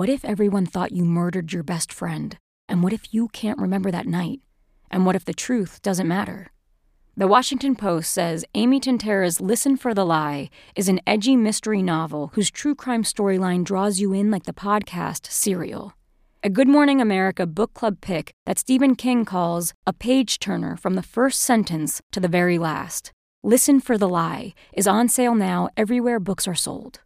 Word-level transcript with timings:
what 0.00 0.08
if 0.08 0.24
everyone 0.24 0.64
thought 0.64 0.92
you 0.92 1.04
murdered 1.04 1.52
your 1.52 1.62
best 1.62 1.92
friend? 1.92 2.38
And 2.70 2.82
what 2.82 2.94
if 2.94 3.12
you 3.12 3.28
can't 3.28 3.58
remember 3.58 3.90
that 3.90 4.06
night? 4.06 4.40
And 4.90 5.04
what 5.04 5.14
if 5.14 5.26
the 5.26 5.34
truth 5.34 5.82
doesn't 5.82 6.08
matter? 6.08 6.52
The 7.18 7.26
Washington 7.26 7.76
Post 7.76 8.10
says 8.10 8.46
Amy 8.54 8.80
Tintera's 8.80 9.42
Listen 9.42 9.76
for 9.76 9.92
the 9.92 10.06
Lie 10.06 10.48
is 10.74 10.88
an 10.88 11.02
edgy 11.06 11.36
mystery 11.36 11.82
novel 11.82 12.30
whose 12.32 12.50
true 12.50 12.74
crime 12.74 13.02
storyline 13.02 13.62
draws 13.62 14.00
you 14.00 14.14
in 14.14 14.30
like 14.30 14.44
the 14.44 14.54
podcast 14.54 15.30
Serial. 15.30 15.92
A 16.42 16.48
Good 16.48 16.66
Morning 16.66 17.02
America 17.02 17.46
book 17.46 17.74
club 17.74 17.98
pick 18.00 18.32
that 18.46 18.58
Stephen 18.58 18.94
King 18.94 19.26
calls 19.26 19.74
a 19.86 19.92
page 19.92 20.38
turner 20.38 20.78
from 20.78 20.94
the 20.94 21.02
first 21.02 21.42
sentence 21.42 22.00
to 22.12 22.20
the 22.20 22.26
very 22.26 22.56
last. 22.56 23.12
Listen 23.42 23.80
for 23.80 23.98
the 23.98 24.08
Lie 24.08 24.54
is 24.72 24.86
on 24.86 25.10
sale 25.10 25.34
now 25.34 25.68
everywhere 25.76 26.18
books 26.18 26.48
are 26.48 26.54
sold. 26.54 27.00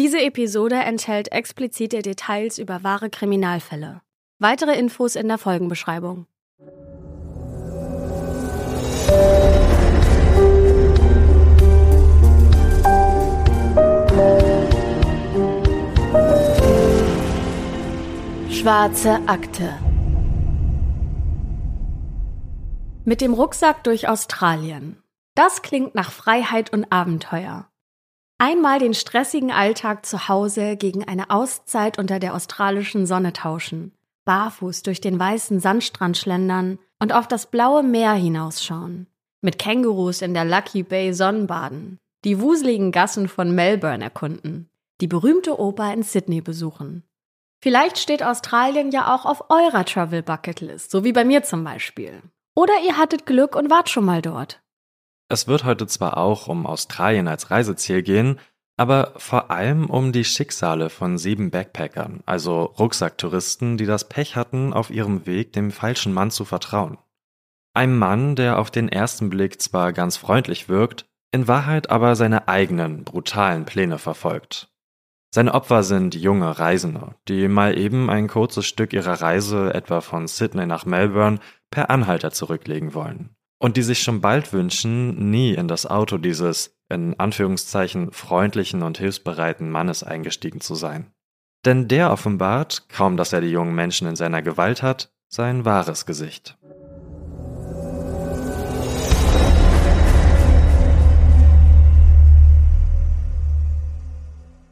Diese 0.00 0.22
Episode 0.22 0.76
enthält 0.76 1.30
explizite 1.30 2.00
Details 2.00 2.56
über 2.56 2.82
wahre 2.82 3.10
Kriminalfälle. 3.10 4.00
Weitere 4.38 4.74
Infos 4.78 5.14
in 5.14 5.28
der 5.28 5.36
Folgenbeschreibung. 5.36 6.24
Schwarze 18.50 19.20
Akte 19.26 19.78
Mit 23.04 23.20
dem 23.20 23.34
Rucksack 23.34 23.84
durch 23.84 24.08
Australien. 24.08 25.02
Das 25.34 25.60
klingt 25.60 25.94
nach 25.94 26.10
Freiheit 26.10 26.72
und 26.72 26.90
Abenteuer. 26.90 27.69
Einmal 28.40 28.78
den 28.78 28.94
stressigen 28.94 29.50
Alltag 29.50 30.06
zu 30.06 30.28
Hause 30.28 30.76
gegen 30.76 31.06
eine 31.06 31.28
Auszeit 31.28 31.98
unter 31.98 32.18
der 32.18 32.34
australischen 32.34 33.04
Sonne 33.04 33.34
tauschen, 33.34 33.92
barfuß 34.24 34.82
durch 34.82 35.02
den 35.02 35.20
weißen 35.20 35.60
Sandstrand 35.60 36.16
schlendern 36.16 36.78
und 36.98 37.12
auf 37.12 37.28
das 37.28 37.50
blaue 37.50 37.82
Meer 37.82 38.14
hinausschauen, 38.14 39.08
mit 39.42 39.58
Kängurus 39.58 40.22
in 40.22 40.32
der 40.32 40.46
Lucky 40.46 40.82
Bay 40.82 41.12
Sonnenbaden, 41.12 41.98
die 42.24 42.40
wuseligen 42.40 42.92
Gassen 42.92 43.28
von 43.28 43.54
Melbourne 43.54 44.02
erkunden, 44.02 44.70
die 45.02 45.06
berühmte 45.06 45.60
Oper 45.60 45.92
in 45.92 46.02
Sydney 46.02 46.40
besuchen 46.40 47.04
Vielleicht 47.62 47.98
steht 47.98 48.22
Australien 48.22 48.90
ja 48.90 49.14
auch 49.14 49.26
auf 49.26 49.50
eurer 49.50 49.84
Travel 49.84 50.22
Bucket 50.22 50.62
List, 50.62 50.90
so 50.90 51.04
wie 51.04 51.12
bei 51.12 51.26
mir 51.26 51.42
zum 51.42 51.62
Beispiel. 51.62 52.22
Oder 52.54 52.72
ihr 52.86 52.96
hattet 52.96 53.26
Glück 53.26 53.54
und 53.54 53.68
wart 53.68 53.90
schon 53.90 54.06
mal 54.06 54.22
dort. 54.22 54.62
Es 55.30 55.46
wird 55.46 55.62
heute 55.62 55.86
zwar 55.86 56.16
auch 56.16 56.48
um 56.48 56.66
Australien 56.66 57.28
als 57.28 57.52
Reiseziel 57.52 58.02
gehen, 58.02 58.40
aber 58.76 59.12
vor 59.16 59.52
allem 59.52 59.88
um 59.88 60.10
die 60.10 60.24
Schicksale 60.24 60.90
von 60.90 61.18
sieben 61.18 61.52
Backpackern, 61.52 62.24
also 62.26 62.62
Rucksacktouristen, 62.62 63.76
die 63.76 63.86
das 63.86 64.08
Pech 64.08 64.34
hatten, 64.34 64.72
auf 64.72 64.90
ihrem 64.90 65.26
Weg 65.26 65.52
dem 65.52 65.70
falschen 65.70 66.12
Mann 66.12 66.32
zu 66.32 66.44
vertrauen. 66.44 66.98
Ein 67.74 67.96
Mann, 67.96 68.34
der 68.34 68.58
auf 68.58 68.72
den 68.72 68.88
ersten 68.88 69.30
Blick 69.30 69.62
zwar 69.62 69.92
ganz 69.92 70.16
freundlich 70.16 70.68
wirkt, 70.68 71.06
in 71.30 71.46
Wahrheit 71.46 71.90
aber 71.90 72.16
seine 72.16 72.48
eigenen 72.48 73.04
brutalen 73.04 73.66
Pläne 73.66 73.98
verfolgt. 73.98 74.72
Seine 75.32 75.54
Opfer 75.54 75.84
sind 75.84 76.16
junge 76.16 76.58
Reisende, 76.58 77.14
die 77.28 77.46
mal 77.46 77.78
eben 77.78 78.10
ein 78.10 78.26
kurzes 78.26 78.66
Stück 78.66 78.92
ihrer 78.92 79.22
Reise 79.22 79.72
etwa 79.72 80.00
von 80.00 80.26
Sydney 80.26 80.66
nach 80.66 80.86
Melbourne 80.86 81.38
per 81.70 81.88
Anhalter 81.88 82.32
zurücklegen 82.32 82.94
wollen. 82.94 83.36
Und 83.62 83.76
die 83.76 83.82
sich 83.82 84.02
schon 84.02 84.22
bald 84.22 84.54
wünschen, 84.54 85.30
nie 85.30 85.52
in 85.52 85.68
das 85.68 85.84
Auto 85.84 86.16
dieses, 86.16 86.80
in 86.88 87.20
Anführungszeichen, 87.20 88.10
freundlichen 88.10 88.82
und 88.82 88.96
hilfsbereiten 88.96 89.70
Mannes 89.70 90.02
eingestiegen 90.02 90.62
zu 90.62 90.74
sein. 90.74 91.12
Denn 91.66 91.86
der 91.86 92.10
offenbart, 92.10 92.88
kaum 92.88 93.18
dass 93.18 93.34
er 93.34 93.42
die 93.42 93.50
jungen 93.50 93.74
Menschen 93.74 94.08
in 94.08 94.16
seiner 94.16 94.40
Gewalt 94.40 94.82
hat, 94.82 95.12
sein 95.28 95.66
wahres 95.66 96.06
Gesicht. 96.06 96.56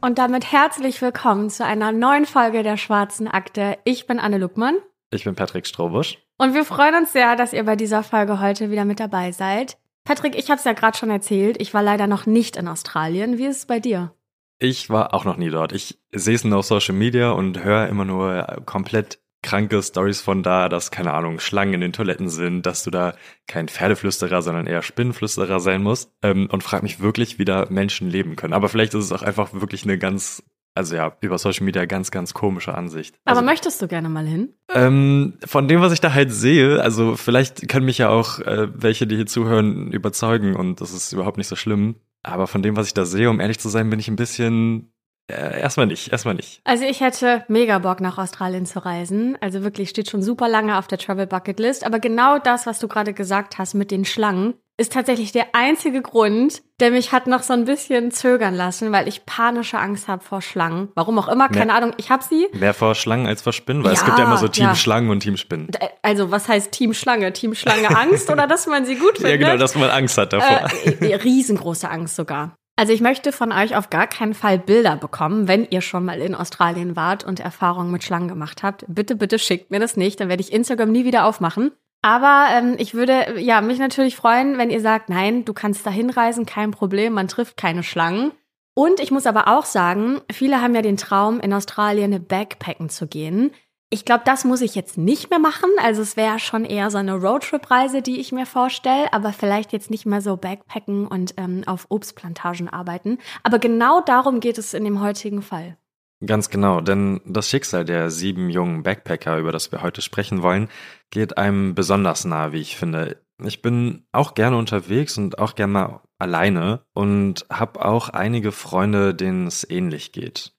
Und 0.01 0.17
damit 0.17 0.51
herzlich 0.51 0.99
willkommen 1.03 1.51
zu 1.51 1.63
einer 1.63 1.91
neuen 1.91 2.25
Folge 2.25 2.63
der 2.63 2.77
Schwarzen 2.77 3.27
Akte. 3.27 3.77
Ich 3.83 4.07
bin 4.07 4.17
Anne 4.17 4.39
Luckmann. 4.39 4.77
Ich 5.11 5.25
bin 5.25 5.35
Patrick 5.35 5.67
Strobusch. 5.67 6.17
Und 6.41 6.53
wir 6.53 6.63
freuen 6.63 6.95
uns 6.95 7.11
sehr, 7.11 7.35
dass 7.35 7.51
ihr 7.51 7.65
bei 7.65 7.75
dieser 7.75 8.01
Folge 8.01 8.39
heute 8.39 8.71
wieder 8.71 8.85
mit 8.85 9.01
dabei 9.01 9.33
seid. 9.33 9.77
Patrick, 10.05 10.37
ich 10.37 10.49
habe 10.49 10.57
es 10.57 10.63
ja 10.63 10.71
gerade 10.71 10.97
schon 10.97 11.09
erzählt, 11.09 11.61
ich 11.61 11.73
war 11.73 11.83
leider 11.83 12.07
noch 12.07 12.25
nicht 12.25 12.55
in 12.55 12.69
Australien. 12.69 13.37
Wie 13.37 13.45
ist 13.45 13.57
es 13.57 13.65
bei 13.65 13.81
dir? 13.81 14.13
Ich 14.57 14.89
war 14.89 15.13
auch 15.13 15.25
noch 15.25 15.35
nie 15.35 15.49
dort. 15.49 15.73
Ich 15.73 15.99
sehe 16.13 16.35
es 16.35 16.45
nur 16.45 16.59
auf 16.59 16.65
Social 16.65 16.95
Media 16.95 17.31
und 17.31 17.61
höre 17.61 17.89
immer 17.89 18.05
nur 18.05 18.61
komplett 18.65 19.19
kranke 19.41 19.83
Stories 19.83 20.21
von 20.21 20.41
da, 20.41 20.69
dass, 20.69 20.91
keine 20.91 21.13
Ahnung, 21.13 21.39
Schlangen 21.41 21.73
in 21.73 21.81
den 21.81 21.93
Toiletten 21.93 22.29
sind, 22.29 22.65
dass 22.65 22.83
du 22.85 22.91
da 22.91 23.15
kein 23.45 23.67
Pferdeflüsterer, 23.67 24.41
sondern 24.41 24.65
eher 24.65 24.81
Spinnenflüsterer 24.81 25.59
sein 25.59 25.83
musst. 25.83 26.13
Ähm, 26.21 26.47
und 26.49 26.63
frag 26.63 26.83
mich 26.83 27.01
wirklich, 27.01 27.37
wie 27.37 27.45
da 27.45 27.67
Menschen 27.69 28.09
leben 28.09 28.37
können. 28.37 28.53
Aber 28.53 28.69
vielleicht 28.69 28.93
ist 28.93 29.03
es 29.03 29.11
auch 29.11 29.23
einfach 29.23 29.51
wirklich 29.51 29.83
eine 29.83 29.97
ganz, 29.97 30.43
also 30.79 30.95
ja, 30.95 31.11
über 31.19 31.37
Social 31.37 31.65
Media 31.65 31.83
ganz, 31.83 32.09
ganz 32.09 32.33
komische 32.33 32.73
Ansicht. 32.73 33.13
Aber 33.25 33.39
also, 33.39 33.45
möchtest 33.45 33.81
du 33.81 33.87
gerne 33.89 34.07
mal 34.07 34.25
hin? 34.25 34.53
Ähm, 34.73 35.37
von 35.45 35.67
dem, 35.67 35.81
was 35.81 35.91
ich 35.91 35.99
da 35.99 36.13
halt 36.13 36.31
sehe, 36.31 36.81
also 36.81 37.17
vielleicht 37.17 37.67
können 37.67 37.85
mich 37.85 37.97
ja 37.97 38.07
auch 38.07 38.39
äh, 38.39 38.69
welche, 38.73 39.05
die 39.05 39.17
hier 39.17 39.25
zuhören, 39.25 39.91
überzeugen 39.91 40.55
und 40.55 40.79
das 40.79 40.93
ist 40.93 41.11
überhaupt 41.11 41.37
nicht 41.37 41.49
so 41.49 41.57
schlimm. 41.57 41.95
Aber 42.23 42.47
von 42.47 42.63
dem, 42.63 42.77
was 42.77 42.87
ich 42.87 42.93
da 42.93 43.03
sehe, 43.03 43.29
um 43.29 43.41
ehrlich 43.41 43.59
zu 43.59 43.67
sein, 43.67 43.89
bin 43.89 43.99
ich 43.99 44.07
ein 44.07 44.15
bisschen 44.15 44.93
äh, 45.29 45.61
erstmal 45.61 45.85
nicht, 45.85 46.11
erstmal 46.11 46.35
nicht. 46.35 46.61
Also 46.63 46.83
ich 46.83 47.01
hätte 47.01 47.43
mega 47.47 47.79
Bock 47.79 48.01
nach 48.01 48.17
Australien 48.17 48.65
zu 48.65 48.83
reisen. 48.83 49.37
Also 49.41 49.63
wirklich 49.63 49.89
steht 49.89 50.09
schon 50.09 50.21
super 50.21 50.47
lange 50.47 50.77
auf 50.77 50.87
der 50.87 50.97
Travel 50.97 51.27
Bucket 51.27 51.59
List. 51.59 51.85
Aber 51.85 51.99
genau 51.99 52.39
das, 52.39 52.65
was 52.65 52.79
du 52.79 52.87
gerade 52.87 53.13
gesagt 53.13 53.57
hast 53.57 53.73
mit 53.73 53.91
den 53.91 54.05
Schlangen, 54.05 54.55
ist 54.79 54.93
tatsächlich 54.93 55.33
der 55.33 55.47
einzige 55.53 56.01
Grund, 56.01 56.61
der 56.79 56.91
mich 56.91 57.11
hat 57.11 57.27
noch 57.27 57.43
so 57.43 57.51
ein 57.51 57.65
bisschen 57.65 58.11
zögern 58.11 58.55
lassen, 58.55 58.93
weil 58.93 59.09
ich 59.09 59.25
panische 59.25 59.77
Angst 59.77 60.07
habe 60.07 60.23
vor 60.23 60.41
Schlangen. 60.41 60.87
Warum 60.95 61.19
auch 61.19 61.27
immer, 61.27 61.49
keine 61.49 61.65
mehr, 61.65 61.75
Ahnung, 61.75 61.93
ich 61.97 62.09
habe 62.09 62.23
sie. 62.23 62.47
Mehr 62.53 62.73
vor 62.73 62.95
Schlangen 62.95 63.27
als 63.27 63.41
vor 63.41 63.51
Spinnen, 63.51 63.83
weil 63.83 63.91
ja, 63.91 63.99
es 63.99 64.05
gibt 64.05 64.17
ja 64.17 64.23
immer 64.23 64.37
so 64.37 64.47
Team 64.47 64.67
ja. 64.67 64.75
Schlangen 64.75 65.09
und 65.09 65.19
Team 65.19 65.35
Spinnen. 65.35 65.67
Also 66.01 66.31
was 66.31 66.47
heißt 66.47 66.71
Team 66.71 66.93
Schlange? 66.93 67.33
Team 67.33 67.55
Schlange 67.55 67.89
Angst 67.95 68.29
oder 68.31 68.47
dass 68.47 68.67
man 68.67 68.85
sie 68.85 68.95
gut 68.95 69.17
findet? 69.17 69.29
Ja 69.29 69.37
genau, 69.37 69.57
dass 69.57 69.75
man 69.75 69.89
Angst 69.89 70.17
hat 70.17 70.33
davor. 70.33 70.69
Äh, 71.01 71.15
riesengroße 71.15 71.89
Angst 71.89 72.15
sogar. 72.15 72.55
Also 72.79 72.93
ich 72.93 73.01
möchte 73.01 73.33
von 73.33 73.51
euch 73.51 73.75
auf 73.75 73.89
gar 73.89 74.07
keinen 74.07 74.33
Fall 74.33 74.57
Bilder 74.57 74.95
bekommen, 74.95 75.49
wenn 75.49 75.67
ihr 75.69 75.81
schon 75.81 76.05
mal 76.05 76.21
in 76.21 76.33
Australien 76.33 76.95
wart 76.95 77.25
und 77.25 77.41
Erfahrungen 77.41 77.91
mit 77.91 78.05
Schlangen 78.05 78.29
gemacht 78.29 78.63
habt. 78.63 78.85
Bitte, 78.87 79.17
bitte 79.17 79.37
schickt 79.37 79.69
mir 79.69 79.81
das 79.81 79.97
nicht, 79.97 80.21
dann 80.21 80.29
werde 80.29 80.39
ich 80.39 80.53
Instagram 80.53 80.89
nie 80.89 81.03
wieder 81.03 81.25
aufmachen. 81.25 81.73
Aber 82.01 82.47
ähm, 82.53 82.75
ich 82.77 82.93
würde 82.93 83.37
ja 83.37 83.59
mich 83.59 83.79
natürlich 83.79 84.15
freuen, 84.15 84.57
wenn 84.57 84.69
ihr 84.69 84.79
sagt, 84.79 85.09
nein, 85.09 85.43
du 85.43 85.51
kannst 85.51 85.85
da 85.85 85.89
hinreisen, 85.89 86.45
kein 86.45 86.71
Problem, 86.71 87.11
man 87.11 87.27
trifft 87.27 87.57
keine 87.57 87.83
Schlangen. 87.83 88.31
Und 88.75 89.01
ich 89.01 89.11
muss 89.11 89.27
aber 89.27 89.49
auch 89.49 89.65
sagen, 89.65 90.21
viele 90.31 90.61
haben 90.61 90.73
ja 90.73 90.81
den 90.81 90.95
Traum, 90.95 91.41
in 91.41 91.51
Australien 91.51 92.25
Backpacken 92.27 92.87
zu 92.87 93.07
gehen. 93.07 93.51
Ich 93.91 94.05
glaube, 94.05 94.21
das 94.23 94.45
muss 94.45 94.61
ich 94.61 94.75
jetzt 94.75 94.99
nicht 94.99 95.31
mehr 95.31 95.39
machen. 95.39 95.69
Also 95.83 96.03
es 96.03 96.15
wäre 96.15 96.37
schon 96.37 96.63
eher 96.63 96.91
so 96.91 96.99
eine 96.99 97.15
Roadtrip-Reise, 97.15 98.03
die 98.03 98.19
ich 98.19 98.31
mir 98.31 98.45
vorstelle, 98.45 99.11
aber 99.13 99.33
vielleicht 99.33 99.73
jetzt 99.73 99.89
nicht 99.89 100.05
mehr 100.05 100.21
so 100.21 100.37
Backpacken 100.37 101.07
und 101.07 101.33
ähm, 101.37 101.63
auf 101.65 101.87
Obstplantagen 101.89 102.69
arbeiten. 102.69 103.17
Aber 103.41 103.57
genau 103.57 104.01
darum 104.01 104.41
geht 104.41 104.59
es 104.59 104.75
in 104.75 104.83
dem 104.83 105.01
heutigen 105.01 105.41
Fall. 105.41 105.75
Ganz 106.23 106.51
genau, 106.51 106.81
denn 106.81 107.21
das 107.25 107.49
Schicksal 107.49 107.83
der 107.83 108.11
sieben 108.11 108.49
jungen 108.51 108.83
Backpacker, 108.83 109.39
über 109.39 109.51
das 109.51 109.71
wir 109.71 109.81
heute 109.81 110.03
sprechen 110.03 110.43
wollen, 110.43 110.69
geht 111.09 111.39
einem 111.39 111.73
besonders 111.73 112.25
nahe, 112.25 112.51
wie 112.51 112.61
ich 112.61 112.77
finde. 112.77 113.23
Ich 113.43 113.63
bin 113.63 114.05
auch 114.11 114.35
gerne 114.35 114.57
unterwegs 114.57 115.17
und 115.17 115.39
auch 115.39 115.55
gerne 115.55 115.73
mal 115.73 116.01
alleine 116.19 116.81
und 116.93 117.45
habe 117.49 117.83
auch 117.83 118.09
einige 118.09 118.51
Freunde, 118.51 119.15
denen 119.15 119.47
es 119.47 119.67
ähnlich 119.67 120.11
geht. 120.11 120.53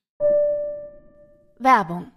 Werbung 1.59 2.11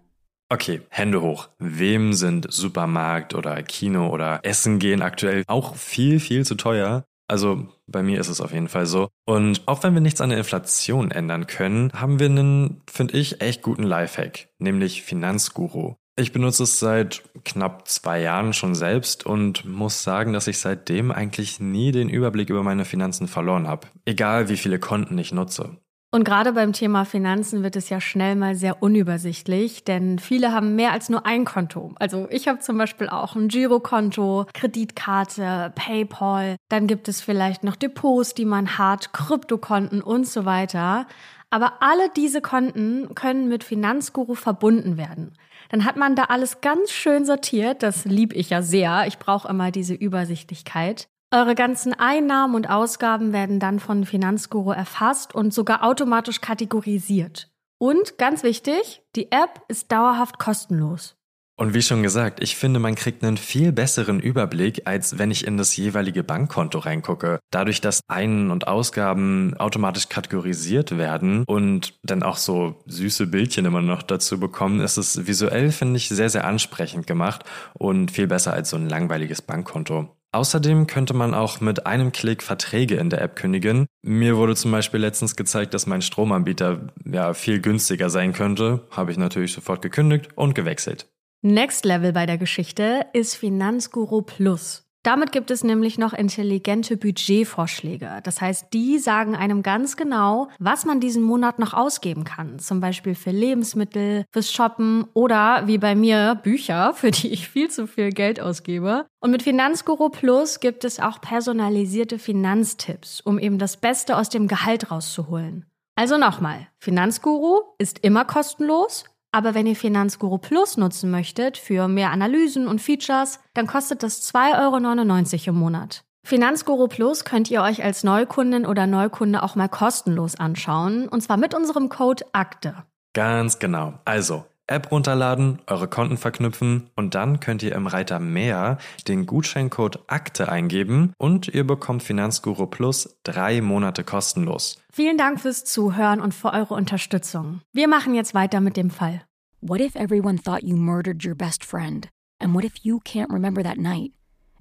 Okay, 0.53 0.81
Hände 0.91 1.19
hoch. 1.23 1.49
Wem 1.57 2.13
sind 2.13 2.45
Supermarkt 2.53 3.33
oder 3.33 3.63
Kino 3.63 4.09
oder 4.09 4.39
Essen 4.43 4.77
gehen 4.77 5.01
aktuell 5.01 5.43
auch 5.47 5.75
viel, 5.75 6.19
viel 6.19 6.45
zu 6.45 6.53
teuer? 6.53 7.05
Also 7.27 7.65
bei 7.87 8.03
mir 8.03 8.19
ist 8.19 8.27
es 8.27 8.39
auf 8.39 8.53
jeden 8.53 8.67
Fall 8.67 8.85
so. 8.85 9.09
Und 9.25 9.63
auch 9.65 9.81
wenn 9.81 9.95
wir 9.95 10.01
nichts 10.01 10.21
an 10.21 10.29
der 10.29 10.37
Inflation 10.37 11.09
ändern 11.09 11.47
können, 11.47 11.91
haben 11.93 12.19
wir 12.19 12.27
einen, 12.27 12.83
finde 12.87 13.17
ich, 13.17 13.41
echt 13.41 13.63
guten 13.63 13.81
Lifehack, 13.81 14.49
nämlich 14.59 15.01
Finanzguru. 15.01 15.95
Ich 16.15 16.31
benutze 16.31 16.61
es 16.61 16.77
seit 16.77 17.23
knapp 17.43 17.87
zwei 17.87 18.21
Jahren 18.21 18.53
schon 18.53 18.75
selbst 18.75 19.25
und 19.25 19.65
muss 19.65 20.03
sagen, 20.03 20.33
dass 20.33 20.45
ich 20.45 20.59
seitdem 20.59 21.11
eigentlich 21.11 21.59
nie 21.59 21.91
den 21.91 22.09
Überblick 22.09 22.51
über 22.51 22.61
meine 22.61 22.85
Finanzen 22.85 23.27
verloren 23.27 23.67
habe. 23.67 23.87
Egal 24.05 24.49
wie 24.49 24.57
viele 24.57 24.77
Konten 24.77 25.17
ich 25.17 25.31
nutze. 25.31 25.77
Und 26.13 26.25
gerade 26.25 26.53
beim 26.53 26.73
Thema 26.73 27.05
Finanzen 27.05 27.63
wird 27.63 27.75
es 27.75 27.89
ja 27.89 27.99
schnell 27.99 28.35
mal 28.35 28.53
sehr 28.53 28.83
unübersichtlich, 28.83 29.83
denn 29.83 30.19
viele 30.19 30.51
haben 30.51 30.75
mehr 30.75 30.91
als 30.91 31.09
nur 31.09 31.25
ein 31.25 31.43
Konto. 31.43 31.95
Also 31.95 32.27
ich 32.29 32.47
habe 32.47 32.59
zum 32.59 32.77
Beispiel 32.77 33.09
auch 33.09 33.35
ein 33.35 33.47
Girokonto, 33.47 34.45
Kreditkarte, 34.53 35.73
PayPal. 35.73 36.57
Dann 36.69 36.85
gibt 36.85 37.07
es 37.07 37.19
vielleicht 37.19 37.63
noch 37.63 37.75
Depots, 37.75 38.35
die 38.35 38.45
man 38.45 38.77
hat, 38.77 39.11
Kryptokonten 39.11 40.03
und 40.03 40.27
so 40.27 40.45
weiter. 40.45 41.07
Aber 41.49 41.81
alle 41.81 42.11
diese 42.15 42.41
Konten 42.41 43.15
können 43.15 43.49
mit 43.49 43.63
Finanzguru 43.63 44.35
verbunden 44.35 44.97
werden. 44.97 45.35
Dann 45.69 45.83
hat 45.83 45.97
man 45.97 46.15
da 46.15 46.25
alles 46.25 46.61
ganz 46.61 46.91
schön 46.91 47.25
sortiert. 47.25 47.81
Das 47.81 48.05
lieb 48.05 48.33
ich 48.35 48.51
ja 48.51 48.61
sehr. 48.61 49.05
Ich 49.07 49.17
brauche 49.17 49.47
immer 49.47 49.71
diese 49.71 49.95
Übersichtlichkeit. 49.95 51.07
Eure 51.33 51.55
ganzen 51.55 51.93
Einnahmen 51.93 52.53
und 52.53 52.69
Ausgaben 52.69 53.33
werden 53.33 53.59
dann 53.59 53.79
von 53.79 54.05
Finanzguru 54.05 54.69
erfasst 54.69 55.33
und 55.33 55.51
sogar 55.51 55.83
automatisch 55.83 56.41
kategorisiert. 56.41 57.49
Und 57.79 58.19
ganz 58.19 58.43
wichtig, 58.43 59.01
die 59.15 59.31
App 59.31 59.63
ist 59.67 59.91
dauerhaft 59.91 60.37
kostenlos. 60.37 61.15
Und 61.55 61.73
wie 61.73 61.81
schon 61.81 62.03
gesagt, 62.03 62.43
ich 62.43 62.55
finde, 62.55 62.79
man 62.79 62.93
kriegt 62.93 63.23
einen 63.23 63.37
viel 63.37 63.71
besseren 63.71 64.19
Überblick, 64.19 64.83
als 64.85 65.17
wenn 65.17 65.31
ich 65.31 65.47
in 65.47 65.57
das 65.57 65.75
jeweilige 65.75 66.23
Bankkonto 66.23 66.77
reingucke. 66.77 67.39
Dadurch, 67.49 67.81
dass 67.81 68.01
Ein- 68.07 68.51
und 68.51 68.67
Ausgaben 68.67 69.55
automatisch 69.57 70.09
kategorisiert 70.09 70.99
werden 70.99 71.45
und 71.47 71.97
dann 72.03 72.21
auch 72.21 72.37
so 72.37 72.75
süße 72.85 73.25
Bildchen 73.25 73.65
immer 73.65 73.81
noch 73.81 74.03
dazu 74.03 74.39
bekommen, 74.39 74.81
ist 74.81 74.97
es 74.97 75.25
visuell, 75.25 75.71
finde 75.71 75.97
ich, 75.97 76.09
sehr, 76.09 76.29
sehr 76.29 76.45
ansprechend 76.45 77.07
gemacht 77.07 77.43
und 77.73 78.11
viel 78.11 78.27
besser 78.27 78.53
als 78.53 78.69
so 78.69 78.77
ein 78.77 78.87
langweiliges 78.87 79.41
Bankkonto. 79.41 80.15
Außerdem 80.33 80.87
könnte 80.87 81.13
man 81.13 81.35
auch 81.35 81.61
mit 81.61 81.85
einem 81.85 82.11
Klick 82.11 82.41
Verträge 82.41 82.95
in 82.95 83.11
der 83.11 83.21
App 83.21 83.35
kündigen. 83.35 83.85
Mir 84.01 84.35
wurde 84.35 84.55
zum 84.55 84.71
Beispiel 84.71 84.99
letztens 84.99 85.35
gezeigt, 85.35 85.75
dass 85.75 85.85
mein 85.85 86.01
Stromanbieter 86.01 86.89
ja 87.05 87.35
viel 87.35 87.61
günstiger 87.61 88.09
sein 88.09 88.33
könnte. 88.33 88.87
Habe 88.89 89.11
ich 89.11 89.17
natürlich 89.17 89.53
sofort 89.53 89.83
gekündigt 89.83 90.29
und 90.35 90.55
gewechselt. 90.55 91.07
Next 91.43 91.85
Level 91.85 92.13
bei 92.13 92.25
der 92.25 92.39
Geschichte 92.39 93.05
ist 93.13 93.35
Finanzguru 93.35 94.23
Plus. 94.23 94.82
Damit 95.03 95.33
gibt 95.33 95.51
es 95.51 95.65
nämlich 95.65 95.97
noch 95.97 96.13
intelligente 96.13 96.95
Budgetvorschläge. 96.95 98.21
Das 98.23 98.39
heißt, 98.39 98.67
die 98.71 98.99
sagen 98.99 99.35
einem 99.35 99.61
ganz 99.61 99.97
genau, 99.97 100.47
was 100.59 100.85
man 100.85 101.01
diesen 101.01 101.23
Monat 101.23 101.59
noch 101.59 101.73
ausgeben 101.73 102.23
kann. 102.23 102.57
Zum 102.59 102.79
Beispiel 102.79 103.13
für 103.13 103.31
Lebensmittel, 103.31 104.23
fürs 104.31 104.51
Shoppen 104.51 105.05
oder 105.13 105.67
wie 105.67 105.77
bei 105.77 105.93
mir 105.93 106.39
Bücher, 106.41 106.93
für 106.95 107.11
die 107.11 107.33
ich 107.33 107.49
viel 107.49 107.69
zu 107.69 107.85
viel 107.85 108.11
Geld 108.11 108.39
ausgebe. 108.39 109.05
Und 109.19 109.31
mit 109.31 109.43
Finanzguru 109.43 110.07
Plus 110.07 110.61
gibt 110.61 110.85
es 110.85 111.01
auch 111.01 111.19
personalisierte 111.19 112.17
Finanztipps, 112.17 113.19
um 113.19 113.39
eben 113.39 113.59
das 113.59 113.75
Beste 113.75 114.15
aus 114.15 114.29
dem 114.29 114.47
Gehalt 114.47 114.89
rauszuholen. 114.89 115.65
Also 115.95 116.17
nochmal, 116.17 116.67
Finanzguru 116.79 117.61
ist 117.77 117.99
immer 117.99 118.25
kostenlos 118.25 119.03
aber 119.33 119.55
wenn 119.55 119.67
ihr 119.67 119.75
Finanzguru 119.75 120.37
Plus 120.37 120.77
nutzen 120.77 121.11
möchtet 121.11 121.57
für 121.57 121.87
mehr 121.87 122.11
Analysen 122.11 122.67
und 122.67 122.79
Features, 122.79 123.39
dann 123.53 123.67
kostet 123.67 124.03
das 124.03 124.33
2,99 124.33 125.47
Euro 125.47 125.49
im 125.49 125.55
Monat. 125.55 126.03
Finanzguru 126.25 126.87
Plus 126.87 127.25
könnt 127.25 127.51
ihr 127.51 127.61
euch 127.61 127.83
als 127.83 128.03
Neukundin 128.03 128.65
oder 128.65 128.87
Neukunde 128.87 129.43
auch 129.43 129.55
mal 129.55 129.67
kostenlos 129.67 130.35
anschauen, 130.35 131.09
und 131.09 131.21
zwar 131.21 131.37
mit 131.37 131.53
unserem 131.53 131.89
Code 131.89 132.23
AKTE. 132.31 132.83
Ganz 133.13 133.59
genau. 133.59 133.99
Also 134.05 134.45
App 134.67 134.91
runterladen, 134.91 135.59
eure 135.67 135.87
Konten 135.87 136.17
verknüpfen 136.17 136.89
und 136.95 137.15
dann 137.15 137.39
könnt 137.39 137.63
ihr 137.63 137.75
im 137.75 137.87
Reiter 137.87 138.19
Mehr 138.19 138.77
den 139.07 139.25
Gutscheincode 139.25 139.99
Akte 140.07 140.49
eingeben 140.49 141.13
und 141.17 141.47
ihr 141.49 141.67
bekommt 141.67 142.03
Finanzguru 142.03 142.67
Plus 142.67 143.19
drei 143.23 143.61
Monate 143.61 144.03
kostenlos. 144.03 144.81
Vielen 144.91 145.17
Dank 145.17 145.41
fürs 145.41 145.65
Zuhören 145.65 146.21
und 146.21 146.33
für 146.33 146.53
eure 146.53 146.75
Unterstützung. 146.75 147.61
Wir 147.73 147.87
machen 147.87 148.15
jetzt 148.15 148.33
weiter 148.33 148.61
mit 148.61 148.77
dem 148.77 148.89
Fall. 148.89 149.21
What 149.61 149.81
if 149.81 149.95
everyone 149.95 150.37
thought 150.41 150.63
you 150.63 150.75
murdered 150.75 151.25
your 151.25 151.35
best 151.35 151.65
friend? 151.65 152.09
And 152.39 152.53
what 152.53 152.63
if 152.63 152.73
you 152.83 152.99
can't 152.99 153.31
remember 153.31 153.63
that 153.63 153.77
night? 153.77 154.11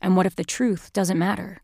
And 0.00 0.16
what 0.16 0.26
if 0.26 0.34
the 0.37 0.44
truth 0.44 0.93
doesn't 0.93 1.19
matter? 1.19 1.58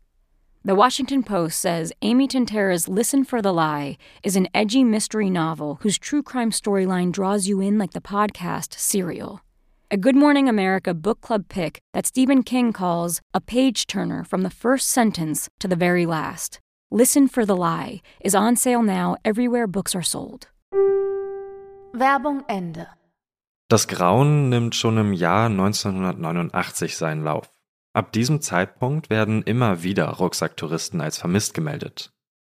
The 0.65 0.75
Washington 0.75 1.23
Post 1.23 1.57
says 1.61 1.93
Amy 2.01 2.27
Tintera's 2.27 2.89
Listen 2.89 3.23
for 3.23 3.41
the 3.41 3.53
Lie 3.53 3.97
is 4.23 4.35
an 4.35 4.49
edgy 4.53 4.83
mystery 4.83 5.29
novel 5.29 5.79
whose 5.83 5.97
true 5.97 6.21
crime 6.21 6.51
storyline 6.51 7.13
draws 7.13 7.47
you 7.47 7.61
in 7.61 7.77
like 7.77 7.91
the 7.91 8.01
podcast 8.01 8.77
Serial. 8.77 9.39
A 9.89 9.95
Good 9.95 10.17
Morning 10.17 10.49
America 10.49 10.93
book 10.93 11.21
club 11.21 11.45
pick 11.47 11.79
that 11.93 12.05
Stephen 12.05 12.43
King 12.43 12.73
calls 12.73 13.21
a 13.33 13.39
page 13.39 13.87
turner 13.87 14.25
from 14.25 14.41
the 14.41 14.49
first 14.49 14.89
sentence 14.89 15.47
to 15.59 15.67
the 15.69 15.77
very 15.77 16.05
last. 16.05 16.59
Listen 16.91 17.29
for 17.29 17.45
the 17.45 17.55
Lie 17.55 18.01
is 18.19 18.35
on 18.35 18.57
sale 18.57 18.83
now 18.83 19.15
everywhere 19.23 19.65
books 19.65 19.95
are 19.95 20.03
sold. 20.03 20.49
Werbung 21.93 22.43
Ende. 22.49 22.87
Das 23.69 23.87
Grauen 23.87 24.49
nimmt 24.49 24.75
schon 24.75 24.97
im 24.97 25.13
Jahr 25.13 25.45
1989 25.45 26.97
seinen 26.97 27.23
Lauf. 27.23 27.49
Ab 27.93 28.11
diesem 28.11 28.41
Zeitpunkt 28.41 29.09
werden 29.09 29.41
immer 29.43 29.83
wieder 29.83 30.07
Rucksacktouristen 30.07 31.01
als 31.01 31.17
vermisst 31.17 31.53
gemeldet. 31.53 32.11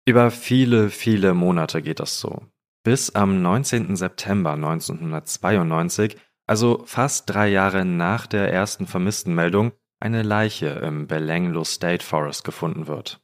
Über 0.06 0.32
viele, 0.32 0.90
viele 0.90 1.34
Monate 1.34 1.82
geht 1.82 2.00
das 2.00 2.20
so. 2.20 2.42
Bis 2.84 3.14
am 3.14 3.42
19. 3.42 3.96
September 3.96 4.54
1992, 4.54 6.18
also 6.48 6.82
fast 6.86 7.30
drei 7.30 7.50
Jahre 7.50 7.86
nach 7.86 8.26
der 8.26 8.52
ersten 8.52 8.88
Vermisstenmeldung, 8.88 9.74
eine 10.00 10.24
Leiche 10.24 10.68
im 10.68 11.06
Belanglo 11.08 11.64
State 11.64 12.04
Forest 12.04 12.44
gefunden 12.44 12.88
wird. 12.88 13.22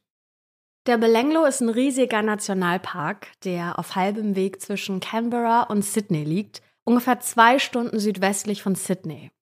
Der 0.86 0.98
Belanglo 0.98 1.44
ist 1.44 1.60
ein 1.60 1.70
riesiger 1.70 2.22
Nationalpark, 2.22 3.26
der 3.42 3.78
auf 3.78 3.96
halbem 3.96 4.36
Weg 4.36 4.60
zwischen 4.60 5.00
Canberra 5.00 5.62
und 5.62 5.84
Sydney 5.84 6.22
liegt, 6.22 6.62
ungefähr 6.84 7.18
zwei 7.18 7.58
Stunden 7.58 7.98
südwestlich 7.98 8.62
von 8.62 8.76
Sydney. 8.76 9.32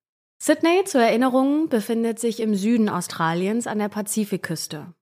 Sydney, 0.45 0.83
zur 0.85 1.01
Erinnerung, 1.01 1.69
befindet 1.69 2.19
sich 2.19 2.39
im 2.39 2.53
Süden 2.53 2.87
Australiens 2.87 3.65
an 3.65 3.79
der 3.79 3.89
Pazifikküste. 3.89 4.93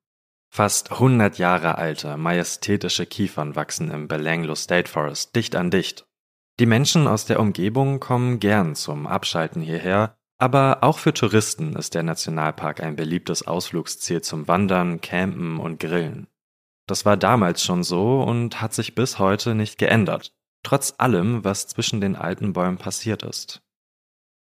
Fast 0.49 0.93
100 0.93 1.37
Jahre 1.37 1.77
alte, 1.77 2.15
majestätische 2.15 3.05
Kiefern 3.05 3.53
wachsen 3.53 3.91
im 3.91 4.07
Belanglo 4.07 4.55
State 4.55 4.89
Forest 4.89 5.35
dicht 5.35 5.57
an 5.57 5.69
dicht. 5.69 6.05
Die 6.61 6.65
Menschen 6.65 7.09
aus 7.09 7.25
der 7.25 7.41
Umgebung 7.41 7.99
kommen 7.99 8.39
gern 8.39 8.73
zum 8.73 9.05
Abschalten 9.05 9.61
hierher, 9.61 10.15
aber 10.37 10.77
auch 10.79 10.97
für 10.97 11.13
Touristen 11.13 11.75
ist 11.75 11.93
der 11.93 12.03
Nationalpark 12.03 12.81
ein 12.81 12.95
beliebtes 12.95 13.45
Ausflugsziel 13.45 14.21
zum 14.21 14.47
Wandern, 14.47 15.01
Campen 15.01 15.59
und 15.59 15.77
Grillen. 15.77 16.27
Das 16.87 17.03
war 17.03 17.17
damals 17.17 17.61
schon 17.61 17.83
so 17.83 18.23
und 18.23 18.61
hat 18.61 18.73
sich 18.73 18.95
bis 18.95 19.19
heute 19.19 19.55
nicht 19.55 19.77
geändert, 19.77 20.33
trotz 20.63 20.93
allem, 20.99 21.43
was 21.43 21.67
zwischen 21.67 21.99
den 21.99 22.15
alten 22.15 22.53
Bäumen 22.53 22.77
passiert 22.77 23.23
ist. 23.23 23.62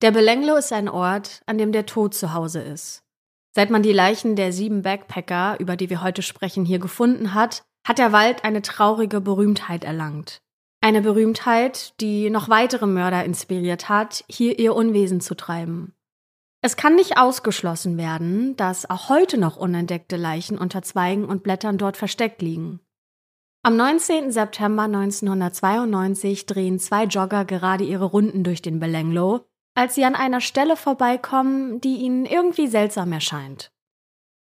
Der 0.00 0.12
Belenglo 0.12 0.54
ist 0.54 0.72
ein 0.72 0.88
Ort, 0.88 1.42
an 1.46 1.58
dem 1.58 1.72
der 1.72 1.84
Tod 1.84 2.14
zu 2.14 2.32
Hause 2.32 2.60
ist. 2.60 3.02
Seit 3.50 3.70
man 3.70 3.82
die 3.82 3.92
Leichen 3.92 4.36
der 4.36 4.52
sieben 4.52 4.82
Backpacker, 4.82 5.56
über 5.58 5.74
die 5.74 5.90
wir 5.90 6.02
heute 6.02 6.22
sprechen, 6.22 6.64
hier 6.64 6.78
gefunden 6.78 7.34
hat, 7.34 7.64
hat 7.84 7.98
der 7.98 8.12
Wald 8.12 8.44
eine 8.44 8.62
traurige 8.62 9.20
Berühmtheit 9.20 9.82
erlangt. 9.82 10.40
Eine 10.80 11.02
Berühmtheit, 11.02 12.00
die 12.00 12.30
noch 12.30 12.48
weitere 12.48 12.86
Mörder 12.86 13.24
inspiriert 13.24 13.88
hat, 13.88 14.24
hier 14.28 14.60
ihr 14.60 14.76
Unwesen 14.76 15.20
zu 15.20 15.34
treiben. 15.34 15.94
Es 16.62 16.76
kann 16.76 16.94
nicht 16.94 17.18
ausgeschlossen 17.18 17.96
werden, 17.96 18.56
dass 18.56 18.88
auch 18.88 19.08
heute 19.08 19.36
noch 19.36 19.56
unentdeckte 19.56 20.16
Leichen 20.16 20.58
unter 20.58 20.82
Zweigen 20.82 21.24
und 21.24 21.42
Blättern 21.42 21.76
dort 21.76 21.96
versteckt 21.96 22.40
liegen. 22.40 22.78
Am 23.64 23.76
19. 23.76 24.30
September 24.30 24.84
1992 24.84 26.46
drehen 26.46 26.78
zwei 26.78 27.04
Jogger 27.04 27.44
gerade 27.44 27.82
ihre 27.82 28.04
Runden 28.04 28.44
durch 28.44 28.62
den 28.62 28.78
Belenglo, 28.78 29.44
als 29.78 29.94
sie 29.94 30.04
an 30.04 30.16
einer 30.16 30.40
Stelle 30.40 30.76
vorbeikommen, 30.76 31.80
die 31.80 31.98
ihnen 31.98 32.26
irgendwie 32.26 32.66
seltsam 32.66 33.12
erscheint. 33.12 33.70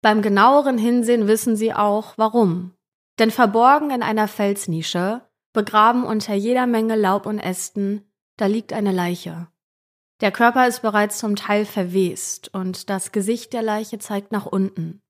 Beim 0.02 0.24
genaueren 0.24 0.80
Hinsehen 0.80 1.28
wissen 1.28 1.56
sie 1.56 1.76
auch, 1.76 2.14
warum. 2.18 2.74
Denn 3.20 3.30
verborgen 3.30 3.92
in 3.92 4.02
einer 4.02 4.28
Felsnische, 4.28 5.22
begraben 5.54 6.06
unter 6.06 6.34
jeder 6.34 6.66
Menge 6.66 6.96
Laub 6.96 7.28
und 7.28 7.38
Ästen, 7.38 8.12
da 8.38 8.48
liegt 8.48 8.74
eine 8.74 8.92
Leiche. 8.92 9.48
Der 10.22 10.32
Körper 10.32 10.68
ist 10.68 10.82
bereits 10.82 11.20
zum 11.20 11.36
Teil 11.36 11.66
verwest 11.66 12.52
und 12.56 12.90
das 12.90 13.12
Gesicht 13.12 13.54
der 13.54 13.62
Leiche 13.62 14.00
zeigt 14.00 14.32
nach 14.32 14.48
unten. 14.48 15.04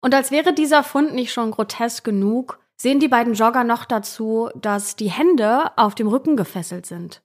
Und 0.00 0.16
als 0.16 0.32
wäre 0.32 0.52
dieser 0.52 0.82
Fund 0.82 1.14
nicht 1.14 1.32
schon 1.32 1.52
grotesk 1.52 2.02
genug, 2.02 2.58
sehen 2.76 2.98
die 2.98 3.06
beiden 3.06 3.34
Jogger 3.34 3.62
noch 3.62 3.84
dazu, 3.84 4.50
dass 4.56 4.96
die 4.96 5.12
Hände 5.12 5.70
auf 5.78 5.94
dem 5.94 6.08
Rücken 6.08 6.36
gefesselt 6.36 6.86
sind. 6.86 7.22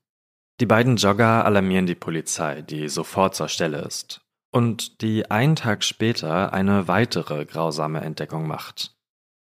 Die 0.61 0.65
beiden 0.65 0.95
Jogger 0.95 1.45
alarmieren 1.45 1.85
die 1.85 1.95
Polizei, 1.95 2.61
die 2.61 2.87
sofort 2.87 3.35
zur 3.35 3.49
Stelle 3.49 3.79
ist 3.79 4.25
und 4.55 5.01
die 5.01 5.29
einen 5.29 5.57
Tag 5.57 5.83
später 5.83 6.53
eine 6.53 6.87
weitere 6.87 7.43
grausame 7.43 7.99
Entdeckung 7.99 8.47
macht. 8.47 8.95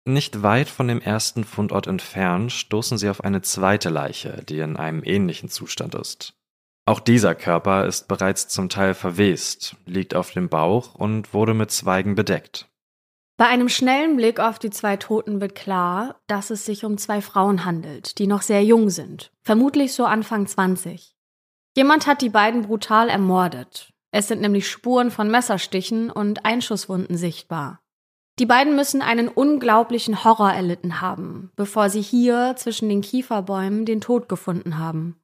Nicht 0.03 0.43
weit 0.43 0.67
von 0.67 0.89
dem 0.89 0.99
ersten 0.99 1.45
Fundort 1.45 1.87
entfernt 1.87 2.51
stoßen 2.51 2.97
sie 2.97 3.09
auf 3.09 3.23
eine 3.23 3.41
zweite 3.41 3.87
Leiche, 3.89 4.43
die 4.49 4.59
in 4.59 4.75
einem 4.75 5.03
ähnlichen 5.05 5.47
Zustand 5.47 5.95
ist. 5.95 6.33
Auch 6.85 6.99
dieser 6.99 7.35
Körper 7.35 7.85
ist 7.85 8.09
bereits 8.09 8.49
zum 8.49 8.67
Teil 8.67 8.93
verwest, 8.93 9.77
liegt 9.85 10.13
auf 10.13 10.31
dem 10.31 10.49
Bauch 10.49 10.95
und 10.95 11.33
wurde 11.33 11.53
mit 11.53 11.71
Zweigen 11.71 12.15
bedeckt. 12.15 12.67
Bei 13.37 13.45
einem 13.45 13.69
schnellen 13.69 14.15
Blick 14.15 14.39
auf 14.39 14.57
die 14.57 14.71
zwei 14.71 14.97
Toten 14.97 15.39
wird 15.41 15.53
klar, 15.53 16.19
dass 16.25 16.49
es 16.49 16.65
sich 16.65 16.83
um 16.83 16.97
zwei 16.97 17.21
Frauen 17.21 17.65
handelt, 17.65 18.17
die 18.17 18.25
noch 18.25 18.41
sehr 18.41 18.63
jung 18.63 18.89
sind, 18.89 19.31
vermutlich 19.43 19.93
so 19.93 20.05
Anfang 20.05 20.47
20. 20.47 21.15
Jemand 21.75 22.07
hat 22.07 22.23
die 22.23 22.29
beiden 22.29 22.63
brutal 22.63 23.09
ermordet. 23.09 23.93
Es 24.11 24.27
sind 24.27 24.41
nämlich 24.41 24.67
Spuren 24.67 25.11
von 25.11 25.29
Messerstichen 25.29 26.09
und 26.09 26.45
Einschusswunden 26.45 27.15
sichtbar. 27.15 27.79
Die 28.39 28.47
beiden 28.47 28.75
müssen 28.75 29.03
einen 29.03 29.27
unglaublichen 29.27 30.23
Horror 30.23 30.51
erlitten 30.51 31.01
haben, 31.01 31.51
bevor 31.55 31.91
sie 31.91 32.01
hier 32.01 32.55
zwischen 32.57 32.89
den 32.89 33.01
Kieferbäumen 33.01 33.85
den 33.85 34.01
Tod 34.01 34.27
gefunden 34.29 34.79
haben. 34.79 35.21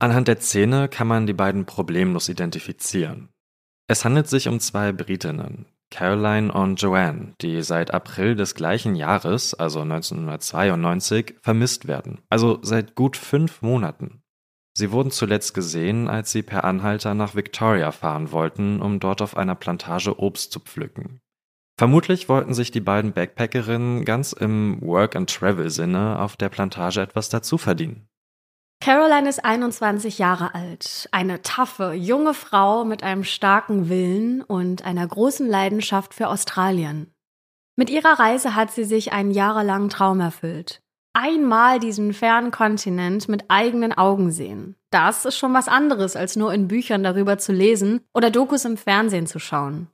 Anhand 0.00 0.26
der 0.26 0.40
Szene 0.40 0.88
kann 0.88 1.06
man 1.06 1.28
die 1.28 1.32
beiden 1.32 1.64
problemlos 1.64 2.28
identifizieren. 2.28 3.28
Es 3.86 4.04
handelt 4.04 4.28
sich 4.28 4.48
um 4.48 4.58
zwei 4.58 4.92
Britinnen, 4.92 5.66
Caroline 5.90 6.52
und 6.52 6.80
Joanne, 6.80 7.34
die 7.40 7.62
seit 7.62 7.92
April 7.92 8.36
des 8.36 8.54
gleichen 8.54 8.94
Jahres, 8.94 9.54
also 9.54 9.80
1992, 9.80 11.34
vermisst 11.42 11.88
werden, 11.88 12.20
also 12.28 12.58
seit 12.62 12.94
gut 12.94 13.16
fünf 13.16 13.60
Monaten. 13.62 14.22
Sie 14.72 14.92
wurden 14.92 15.10
zuletzt 15.10 15.52
gesehen, 15.52 16.08
als 16.08 16.30
sie 16.30 16.42
per 16.42 16.64
Anhalter 16.64 17.14
nach 17.14 17.34
Victoria 17.34 17.90
fahren 17.90 18.32
wollten, 18.32 18.80
um 18.80 19.00
dort 19.00 19.20
auf 19.20 19.36
einer 19.36 19.56
Plantage 19.56 20.18
Obst 20.20 20.52
zu 20.52 20.60
pflücken. 20.60 21.20
Vermutlich 21.76 22.28
wollten 22.28 22.54
sich 22.54 22.70
die 22.70 22.80
beiden 22.80 23.12
Backpackerinnen 23.12 24.04
ganz 24.04 24.32
im 24.32 24.80
Work-and-Travel-Sinne 24.82 26.18
auf 26.18 26.36
der 26.36 26.50
Plantage 26.50 27.00
etwas 27.00 27.30
dazu 27.30 27.58
verdienen. 27.58 28.06
Caroline 28.82 29.28
ist 29.28 29.44
21 29.44 30.18
Jahre 30.18 30.54
alt, 30.54 31.06
eine 31.12 31.42
taffe, 31.42 31.92
junge 31.92 32.32
Frau 32.32 32.86
mit 32.86 33.02
einem 33.02 33.24
starken 33.24 33.90
Willen 33.90 34.40
und 34.40 34.86
einer 34.86 35.06
großen 35.06 35.46
Leidenschaft 35.46 36.14
für 36.14 36.28
Australien. 36.28 37.12
Mit 37.76 37.90
ihrer 37.90 38.18
Reise 38.18 38.54
hat 38.54 38.70
sie 38.70 38.84
sich 38.84 39.12
einen 39.12 39.32
jahrelangen 39.32 39.90
Traum 39.90 40.20
erfüllt. 40.20 40.80
Einmal 41.12 41.78
diesen 41.78 42.14
fernen 42.14 42.52
Kontinent 42.52 43.28
mit 43.28 43.44
eigenen 43.48 43.92
Augen 43.92 44.30
sehen. 44.30 44.76
Das 44.90 45.26
ist 45.26 45.36
schon 45.36 45.52
was 45.52 45.68
anderes, 45.68 46.16
als 46.16 46.36
nur 46.36 46.54
in 46.54 46.66
Büchern 46.66 47.02
darüber 47.02 47.36
zu 47.36 47.52
lesen 47.52 48.00
oder 48.14 48.30
Dokus 48.30 48.64
im 48.64 48.78
Fernsehen 48.78 49.26
zu 49.26 49.38
schauen. 49.38 49.88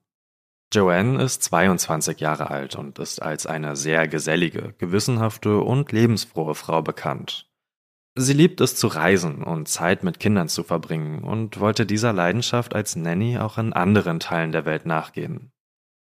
Joanne 0.73 1.21
ist 1.25 1.43
22 1.43 2.21
Jahre 2.21 2.51
alt 2.51 2.77
und 2.77 3.01
ist 3.01 3.21
als 3.21 3.47
eine 3.47 3.75
sehr 3.75 4.07
gesellige, 4.07 4.75
gewissenhafte 4.79 5.59
und 5.59 5.91
lebensfrohe 5.91 6.55
Frau 6.55 6.83
bekannt. 6.83 7.49
Sie 8.19 8.33
liebt 8.33 8.63
es 8.63 8.77
zu 8.77 8.87
reisen 8.87 9.43
und 9.43 9.69
Zeit 9.69 10.03
mit 10.03 10.19
Kindern 10.19 10.49
zu 10.49 10.65
verbringen 10.65 11.23
und 11.23 11.61
wollte 11.61 11.85
dieser 11.85 12.15
Leidenschaft 12.15 12.75
als 12.75 12.97
Nanny 12.97 13.37
auch 13.39 13.59
in 13.59 13.75
anderen 13.75 14.21
Teilen 14.21 14.53
der 14.53 14.65
Welt 14.65 14.87
nachgehen. 14.87 15.53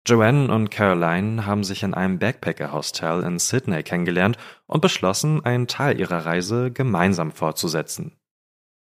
Joanne 0.08 0.50
und 0.54 0.70
Caroline 0.72 1.46
haben 1.46 1.66
sich 1.66 1.84
in 1.84 1.94
einem 1.94 2.18
Backpacker-Hostel 2.18 3.24
in 3.24 3.40
Sydney 3.40 3.84
kennengelernt 3.84 4.38
und 4.66 4.82
beschlossen, 4.82 5.44
einen 5.44 5.68
Teil 5.68 6.00
ihrer 6.00 6.26
Reise 6.26 6.72
gemeinsam 6.72 7.34
fortzusetzen. 7.34 8.18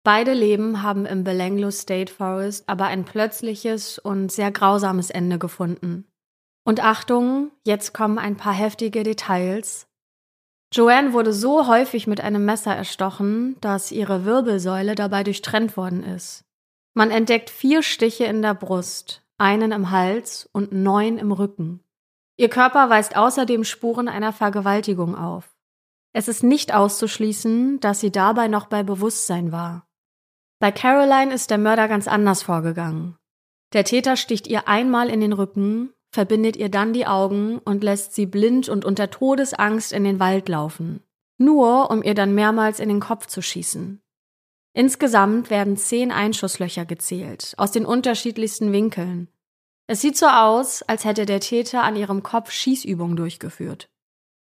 Beide 0.05 0.31
Leben 0.31 0.81
haben 0.81 1.05
im 1.05 1.25
Belanglo 1.25 1.69
State 1.69 2.13
Forest 2.13 2.63
aber 2.69 2.85
ein 2.85 3.03
plötzliches 3.03 3.99
und 3.99 4.31
sehr 4.31 4.51
grausames 4.51 5.09
Ende 5.09 5.37
gefunden. 5.37 6.05
Und 6.63 6.81
Achtung, 6.81 7.51
jetzt 7.65 7.93
kommen 7.93 8.19
ein 8.19 8.37
paar 8.37 8.53
heftige 8.53 9.03
Details. 9.03 9.86
Joanne 10.73 11.13
wurde 11.13 11.33
so 11.33 11.67
häufig 11.67 12.07
mit 12.07 12.21
einem 12.21 12.43
Messer 12.45 12.75
erstochen, 12.75 13.55
dass 13.61 13.91
ihre 13.91 14.25
Wirbelsäule 14.25 14.95
dabei 14.95 15.23
durchtrennt 15.23 15.77
worden 15.77 16.03
ist. 16.03 16.43
Man 16.93 17.11
entdeckt 17.11 17.49
vier 17.49 17.83
Stiche 17.83 18.25
in 18.25 18.41
der 18.41 18.53
Brust, 18.53 19.23
einen 19.37 19.71
im 19.71 19.91
Hals 19.91 20.49
und 20.51 20.73
neun 20.73 21.17
im 21.17 21.31
Rücken. 21.31 21.83
Ihr 22.37 22.49
Körper 22.49 22.89
weist 22.89 23.15
außerdem 23.15 23.63
Spuren 23.63 24.07
einer 24.07 24.33
Vergewaltigung 24.33 25.15
auf. 25.15 25.55
Es 26.13 26.27
ist 26.27 26.43
nicht 26.43 26.73
auszuschließen, 26.73 27.79
dass 27.79 27.99
sie 27.99 28.11
dabei 28.11 28.47
noch 28.47 28.67
bei 28.67 28.83
Bewusstsein 28.83 29.51
war. 29.51 29.87
Bei 30.59 30.71
Caroline 30.71 31.33
ist 31.33 31.51
der 31.51 31.59
Mörder 31.59 31.87
ganz 31.87 32.07
anders 32.07 32.41
vorgegangen. 32.43 33.17
Der 33.73 33.83
Täter 33.83 34.15
sticht 34.15 34.47
ihr 34.47 34.67
einmal 34.67 35.09
in 35.09 35.21
den 35.21 35.33
Rücken, 35.33 35.93
verbindet 36.09 36.55
ihr 36.55 36.69
dann 36.69 36.93
die 36.93 37.05
Augen 37.05 37.59
und 37.59 37.83
lässt 37.83 38.13
sie 38.13 38.25
blind 38.25 38.69
und 38.69 38.85
unter 38.85 39.09
Todesangst 39.09 39.91
in 39.91 40.03
den 40.03 40.19
Wald 40.19 40.49
laufen, 40.49 41.03
nur 41.37 41.91
um 41.91 42.03
ihr 42.03 42.13
dann 42.13 42.33
mehrmals 42.33 42.79
in 42.79 42.89
den 42.89 42.99
Kopf 42.99 43.27
zu 43.27 43.41
schießen. 43.41 44.01
Insgesamt 44.73 45.49
werden 45.49 45.75
zehn 45.75 46.11
Einschusslöcher 46.11 46.85
gezählt, 46.85 47.53
aus 47.57 47.71
den 47.71 47.85
unterschiedlichsten 47.85 48.71
Winkeln. 48.71 49.27
Es 49.87 50.01
sieht 50.01 50.17
so 50.17 50.27
aus, 50.27 50.83
als 50.83 51.05
hätte 51.05 51.25
der 51.25 51.39
Täter 51.39 51.83
an 51.83 51.95
ihrem 51.95 52.21
Kopf 52.21 52.51
Schießübungen 52.51 53.15
durchgeführt. 53.15 53.89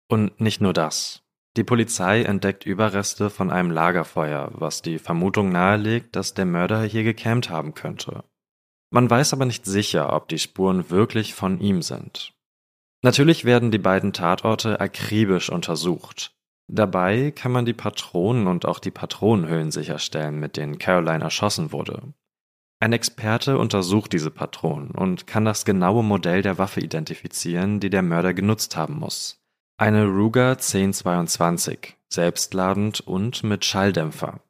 Und 0.08 0.40
nicht 0.40 0.62
nur 0.62 0.74
das. 0.74 1.22
Die 1.56 1.64
Polizei 1.64 2.24
entdeckt 2.24 2.66
Überreste 2.66 3.30
von 3.30 3.52
einem 3.52 3.70
Lagerfeuer, 3.70 4.50
was 4.54 4.82
die 4.82 4.98
Vermutung 4.98 5.52
nahelegt, 5.52 6.16
dass 6.16 6.34
der 6.34 6.46
Mörder 6.46 6.82
hier 6.82 7.04
gecampt 7.04 7.50
haben 7.50 7.76
könnte. 7.76 8.24
Man 8.94 9.10
weiß 9.10 9.34
aber 9.34 9.46
nicht 9.46 9.66
sicher, 9.66 10.14
ob 10.14 10.28
die 10.28 10.38
Spuren 10.38 10.92
wirklich 10.92 11.34
von 11.34 11.60
ihm 11.60 11.82
sind. 11.82 12.32
Natürlich 13.02 13.44
werden 13.44 13.72
die 13.72 13.80
beiden 13.80 14.14
Tatorte 14.14 14.80
akribisch 14.80 15.50
untersucht. 15.50 16.36
Dabei 16.68 17.32
kann 17.32 17.52
man 17.52 17.66
die 17.66 17.74
Patronen 17.74 18.46
und 18.46 18.68
auch 18.68 18.78
die 18.78 18.92
Patronenhüllen 18.92 19.72
sicherstellen, 19.72 20.40
mit 20.40 20.58
denen 20.58 20.78
Caroline 20.78 21.24
erschossen 21.24 21.72
wurde. 21.72 22.14
Ein 22.80 22.94
Experte 22.94 23.58
untersucht 23.58 24.14
diese 24.14 24.30
Patronen 24.30 24.92
und 24.92 25.26
kann 25.26 25.44
das 25.44 25.66
genaue 25.66 26.04
Modell 26.04 26.44
der 26.44 26.60
Waffe 26.60 26.80
identifizieren, 26.80 27.80
die 27.80 27.90
der 27.90 28.04
Mörder 28.04 28.36
genutzt 28.36 28.78
haben 28.78 29.00
muss. 29.00 29.42
Eine 29.76 30.06
Ruger 30.06 30.52
1022, 30.52 31.98
selbstladend 32.10 33.02
und 33.02 33.44
mit 33.44 33.66
Schalldämpfer. 33.66 34.43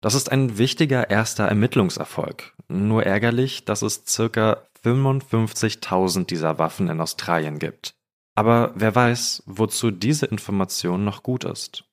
Das 0.00 0.14
ist 0.14 0.32
ein 0.32 0.56
wichtiger 0.56 1.10
erster 1.10 1.44
Ermittlungserfolg. 1.44 2.54
Nur 2.68 3.04
ärgerlich, 3.04 3.64
dass 3.64 3.82
es 3.82 4.04
circa 4.06 4.62
55.000 4.82 6.24
dieser 6.26 6.58
Waffen 6.58 6.88
in 6.88 7.00
Australien 7.00 7.58
gibt. 7.58 7.94
Aber 8.34 8.72
wer 8.74 8.94
weiß, 8.94 9.42
wozu 9.46 9.90
diese 9.90 10.26
Information 10.26 11.04
noch 11.04 11.22
gut 11.22 11.44
ist. 11.44 11.84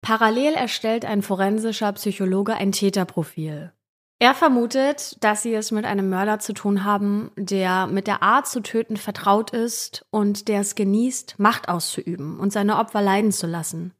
Parallel 0.00 0.54
erstellt 0.54 1.04
ein 1.04 1.22
forensischer 1.22 1.92
Psychologe 1.92 2.54
ein 2.54 2.72
Täterprofil. 2.72 3.72
Er 4.20 4.34
vermutet, 4.34 5.22
dass 5.22 5.42
sie 5.42 5.52
es 5.54 5.70
mit 5.70 5.84
einem 5.84 6.08
Mörder 6.08 6.38
zu 6.38 6.54
tun 6.54 6.84
haben, 6.84 7.30
der 7.36 7.86
mit 7.86 8.06
der 8.06 8.22
Art 8.22 8.46
zu 8.46 8.60
töten 8.62 8.96
vertraut 8.96 9.50
ist 9.50 10.06
und 10.10 10.48
der 10.48 10.60
es 10.60 10.74
genießt, 10.76 11.38
Macht 11.38 11.68
auszuüben 11.68 12.38
und 12.38 12.52
seine 12.52 12.78
Opfer 12.78 13.02
leiden 13.02 13.32
zu 13.32 13.46
lassen. 13.46 13.92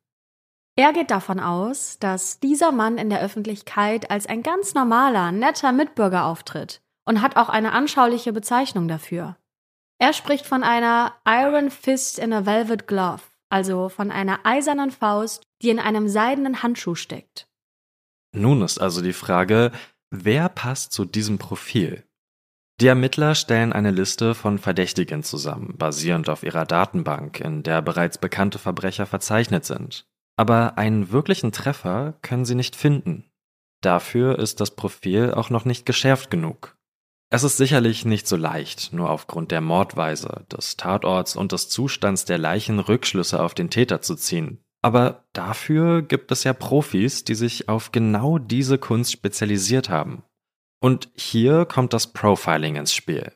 Er 0.76 0.92
geht 0.92 1.10
davon 1.10 1.38
aus, 1.38 1.98
dass 2.00 2.40
dieser 2.40 2.72
Mann 2.72 2.98
in 2.98 3.08
der 3.08 3.22
Öffentlichkeit 3.22 4.10
als 4.10 4.26
ein 4.26 4.42
ganz 4.42 4.74
normaler, 4.74 5.30
netter 5.30 5.70
Mitbürger 5.70 6.24
auftritt 6.24 6.82
und 7.04 7.22
hat 7.22 7.36
auch 7.36 7.48
eine 7.48 7.72
anschauliche 7.72 8.32
Bezeichnung 8.32 8.88
dafür. 8.88 9.36
Er 9.98 10.12
spricht 10.12 10.46
von 10.46 10.64
einer 10.64 11.14
Iron 11.24 11.70
Fist 11.70 12.18
in 12.18 12.32
a 12.32 12.44
Velvet 12.44 12.88
Glove, 12.88 13.22
also 13.48 13.88
von 13.88 14.10
einer 14.10 14.40
eisernen 14.44 14.90
Faust, 14.90 15.44
die 15.62 15.70
in 15.70 15.78
einem 15.78 16.08
seidenen 16.08 16.62
Handschuh 16.64 16.96
steckt. 16.96 17.46
Nun 18.32 18.62
ist 18.62 18.78
also 18.78 19.00
die 19.00 19.12
Frage, 19.12 19.70
Wer 20.10 20.48
passt 20.48 20.92
zu 20.92 21.04
diesem 21.04 21.38
Profil? 21.38 22.04
Die 22.80 22.86
Ermittler 22.86 23.34
stellen 23.34 23.72
eine 23.72 23.90
Liste 23.90 24.36
von 24.36 24.58
Verdächtigen 24.58 25.24
zusammen, 25.24 25.76
basierend 25.76 26.28
auf 26.28 26.44
ihrer 26.44 26.66
Datenbank, 26.66 27.40
in 27.40 27.64
der 27.64 27.82
bereits 27.82 28.18
bekannte 28.18 28.60
Verbrecher 28.60 29.06
verzeichnet 29.06 29.64
sind. 29.64 30.06
Aber 30.36 30.78
einen 30.78 31.12
wirklichen 31.12 31.52
Treffer 31.52 32.18
können 32.22 32.44
sie 32.44 32.54
nicht 32.54 32.76
finden. 32.76 33.30
Dafür 33.82 34.38
ist 34.38 34.60
das 34.60 34.72
Profil 34.72 35.32
auch 35.34 35.50
noch 35.50 35.64
nicht 35.64 35.86
geschärft 35.86 36.30
genug. 36.30 36.76
Es 37.30 37.42
ist 37.42 37.56
sicherlich 37.56 38.04
nicht 38.04 38.26
so 38.28 38.36
leicht, 38.36 38.92
nur 38.92 39.10
aufgrund 39.10 39.50
der 39.50 39.60
Mordweise, 39.60 40.44
des 40.52 40.76
Tatorts 40.76 41.36
und 41.36 41.52
des 41.52 41.68
Zustands 41.68 42.24
der 42.24 42.38
Leichen 42.38 42.78
Rückschlüsse 42.78 43.42
auf 43.42 43.54
den 43.54 43.70
Täter 43.70 44.00
zu 44.00 44.14
ziehen. 44.14 44.64
Aber 44.82 45.24
dafür 45.32 46.02
gibt 46.02 46.30
es 46.30 46.44
ja 46.44 46.52
Profis, 46.52 47.24
die 47.24 47.34
sich 47.34 47.68
auf 47.68 47.90
genau 47.90 48.38
diese 48.38 48.78
Kunst 48.78 49.12
spezialisiert 49.12 49.88
haben. 49.88 50.22
Und 50.80 51.08
hier 51.14 51.64
kommt 51.64 51.92
das 51.92 52.12
Profiling 52.12 52.76
ins 52.76 52.94
Spiel. 52.94 53.32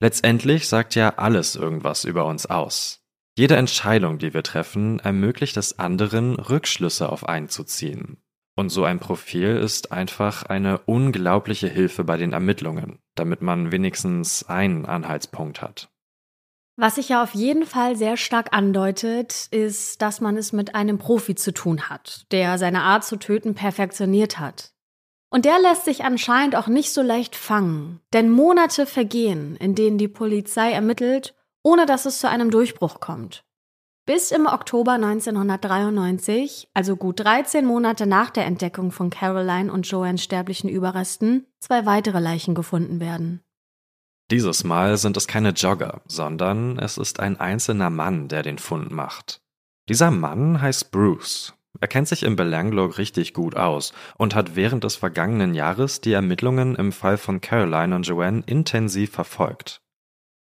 Letztendlich 0.00 0.68
sagt 0.68 0.94
ja 0.94 1.10
alles 1.16 1.56
irgendwas 1.56 2.04
über 2.04 2.26
uns 2.26 2.46
aus. 2.46 2.99
Jede 3.40 3.56
Entscheidung, 3.56 4.18
die 4.18 4.34
wir 4.34 4.42
treffen, 4.42 4.98
ermöglicht 4.98 5.56
es 5.56 5.78
anderen, 5.78 6.34
Rückschlüsse 6.34 7.08
auf 7.08 7.26
einen 7.26 7.48
zu 7.48 7.64
ziehen. 7.64 8.18
Und 8.54 8.68
so 8.68 8.84
ein 8.84 8.98
Profil 8.98 9.56
ist 9.56 9.92
einfach 9.92 10.42
eine 10.42 10.80
unglaubliche 10.80 11.66
Hilfe 11.66 12.04
bei 12.04 12.18
den 12.18 12.34
Ermittlungen, 12.34 12.98
damit 13.14 13.40
man 13.40 13.72
wenigstens 13.72 14.46
einen 14.46 14.84
Anhaltspunkt 14.84 15.62
hat. 15.62 15.88
Was 16.76 16.96
sich 16.96 17.08
ja 17.08 17.22
auf 17.22 17.32
jeden 17.32 17.64
Fall 17.64 17.96
sehr 17.96 18.18
stark 18.18 18.52
andeutet, 18.52 19.48
ist, 19.50 20.02
dass 20.02 20.20
man 20.20 20.36
es 20.36 20.52
mit 20.52 20.74
einem 20.74 20.98
Profi 20.98 21.34
zu 21.34 21.54
tun 21.54 21.88
hat, 21.88 22.26
der 22.32 22.58
seine 22.58 22.82
Art 22.82 23.06
zu 23.06 23.16
töten 23.16 23.54
perfektioniert 23.54 24.38
hat. 24.38 24.74
Und 25.30 25.46
der 25.46 25.58
lässt 25.60 25.86
sich 25.86 26.04
anscheinend 26.04 26.56
auch 26.56 26.66
nicht 26.66 26.92
so 26.92 27.00
leicht 27.00 27.36
fangen, 27.36 28.00
denn 28.12 28.28
Monate 28.28 28.84
vergehen, 28.84 29.56
in 29.56 29.74
denen 29.74 29.96
die 29.96 30.08
Polizei 30.08 30.72
ermittelt, 30.72 31.34
ohne 31.62 31.86
dass 31.86 32.06
es 32.06 32.18
zu 32.18 32.28
einem 32.28 32.50
Durchbruch 32.50 33.00
kommt. 33.00 33.44
Bis 34.06 34.32
im 34.32 34.46
Oktober 34.46 34.92
1993, 34.92 36.68
also 36.74 36.96
gut 36.96 37.20
13 37.20 37.64
Monate 37.64 38.06
nach 38.06 38.30
der 38.30 38.46
Entdeckung 38.46 38.90
von 38.92 39.10
Caroline 39.10 39.72
und 39.72 39.86
Joannes 39.86 40.24
sterblichen 40.24 40.68
Überresten, 40.68 41.46
zwei 41.60 41.86
weitere 41.86 42.18
Leichen 42.18 42.54
gefunden 42.54 42.98
werden. 42.98 43.40
Dieses 44.30 44.64
Mal 44.64 44.96
sind 44.96 45.16
es 45.16 45.26
keine 45.26 45.50
Jogger, 45.50 46.02
sondern 46.06 46.78
es 46.78 46.98
ist 46.98 47.20
ein 47.20 47.38
einzelner 47.38 47.90
Mann, 47.90 48.28
der 48.28 48.42
den 48.42 48.58
Fund 48.58 48.90
macht. 48.90 49.42
Dieser 49.88 50.10
Mann 50.10 50.60
heißt 50.60 50.92
Bruce. 50.92 51.54
Er 51.80 51.88
kennt 51.88 52.08
sich 52.08 52.22
im 52.22 52.36
Belanglo 52.36 52.86
richtig 52.86 53.32
gut 53.32 53.56
aus 53.56 53.92
und 54.18 54.34
hat 54.34 54.56
während 54.56 54.84
des 54.84 54.96
vergangenen 54.96 55.54
Jahres 55.54 56.00
die 56.00 56.12
Ermittlungen 56.12 56.74
im 56.74 56.92
Fall 56.92 57.16
von 57.16 57.40
Caroline 57.40 57.94
und 57.94 58.02
Joanne 58.06 58.42
intensiv 58.46 59.12
verfolgt. 59.12 59.82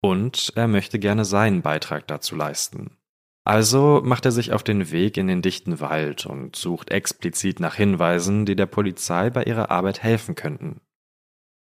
Und 0.01 0.53
er 0.55 0.67
möchte 0.67 0.99
gerne 0.99 1.25
seinen 1.25 1.61
Beitrag 1.61 2.07
dazu 2.07 2.35
leisten. 2.35 2.97
Also 3.43 4.01
macht 4.03 4.25
er 4.25 4.31
sich 4.31 4.53
auf 4.53 4.63
den 4.63 4.91
Weg 4.91 5.17
in 5.17 5.27
den 5.27 5.41
dichten 5.41 5.79
Wald 5.79 6.25
und 6.25 6.55
sucht 6.55 6.91
explizit 6.91 7.59
nach 7.59 7.75
Hinweisen, 7.75 8.45
die 8.45 8.55
der 8.55 8.67
Polizei 8.67 9.29
bei 9.29 9.43
ihrer 9.43 9.71
Arbeit 9.71 10.03
helfen 10.03 10.35
könnten. 10.35 10.81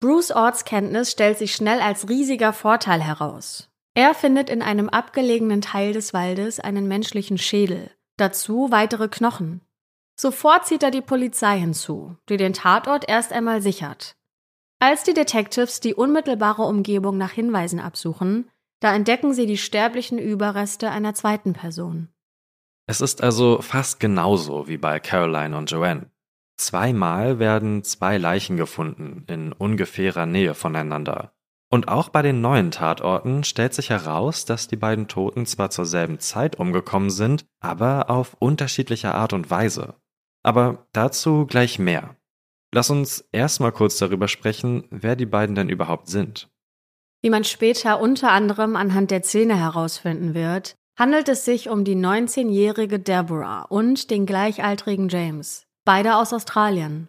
Bruce 0.01 0.31
Ortskenntnis 0.31 1.11
stellt 1.11 1.38
sich 1.38 1.53
schnell 1.53 1.81
als 1.81 2.09
riesiger 2.09 2.53
Vorteil 2.53 3.01
heraus. 3.01 3.69
Er 3.93 4.13
findet 4.13 4.49
in 4.49 4.61
einem 4.61 4.89
abgelegenen 4.89 5.61
Teil 5.61 5.93
des 5.93 6.13
Waldes 6.13 6.59
einen 6.59 6.88
menschlichen 6.88 7.38
Schädel, 7.38 7.91
dazu 8.17 8.71
weitere 8.71 9.09
Knochen. 9.09 9.61
Sofort 10.19 10.65
zieht 10.65 10.83
er 10.83 10.91
die 10.91 11.01
Polizei 11.01 11.59
hinzu, 11.59 12.15
die 12.29 12.38
den 12.38 12.53
Tatort 12.53 13.07
erst 13.07 13.33
einmal 13.33 13.61
sichert. 13.61 14.15
Als 14.81 15.03
die 15.03 15.13
Detectives 15.13 15.81
die 15.81 15.93
unmittelbare 15.93 16.63
Umgebung 16.63 17.17
nach 17.17 17.31
Hinweisen 17.31 17.81
absuchen, 17.81 18.50
da 18.79 18.95
entdecken 18.95 19.33
sie 19.33 19.45
die 19.45 19.57
sterblichen 19.57 20.17
Überreste 20.17 20.89
einer 20.89 21.13
zweiten 21.13 21.51
Person. 21.51 22.07
Es 22.88 23.01
ist 23.01 23.21
also 23.21 23.62
fast 23.62 24.00
genauso 24.00 24.69
wie 24.69 24.77
bei 24.77 25.00
Caroline 25.01 25.57
und 25.57 25.69
Joanne. 25.69 26.09
Zweimal 26.57 27.39
werden 27.39 27.83
zwei 27.83 28.17
Leichen 28.17 28.57
gefunden 28.57 29.25
in 29.27 29.51
ungefährer 29.51 30.25
Nähe 30.25 30.53
voneinander. 30.53 31.33
Und 31.69 31.88
auch 31.88 32.09
bei 32.09 32.21
den 32.21 32.41
neuen 32.41 32.71
Tatorten 32.71 33.43
stellt 33.43 33.74
sich 33.74 33.89
heraus, 33.89 34.45
dass 34.45 34.67
die 34.67 34.75
beiden 34.75 35.07
Toten 35.07 35.45
zwar 35.45 35.69
zur 35.69 35.86
selben 35.86 36.19
Zeit 36.19 36.57
umgekommen 36.57 37.12
sind, 37.12 37.45
aber 37.59 38.09
auf 38.09 38.36
unterschiedliche 38.39 39.13
Art 39.13 39.33
und 39.33 39.51
Weise. 39.51 39.95
Aber 40.41 40.88
dazu 40.93 41.45
gleich 41.45 41.79
mehr. 41.79 42.15
Lass 42.71 42.89
uns 42.89 43.25
erstmal 43.31 43.71
kurz 43.71 43.97
darüber 43.97 44.27
sprechen, 44.27 44.85
wer 44.91 45.15
die 45.15 45.25
beiden 45.25 45.55
denn 45.55 45.69
überhaupt 45.69 46.07
sind. 46.07 46.49
Wie 47.21 47.29
man 47.29 47.43
später 47.43 47.99
unter 47.99 48.31
anderem 48.31 48.75
anhand 48.75 49.11
der 49.11 49.23
Szene 49.23 49.55
herausfinden 49.55 50.33
wird, 50.33 50.75
handelt 50.97 51.29
es 51.29 51.45
sich 51.45 51.69
um 51.69 51.83
die 51.83 51.95
19-jährige 51.95 52.99
Deborah 52.99 53.63
und 53.63 54.11
den 54.11 54.25
gleichaltrigen 54.25 55.09
James 55.09 55.65
beide 55.85 56.17
aus 56.17 56.33
Australien. 56.33 57.07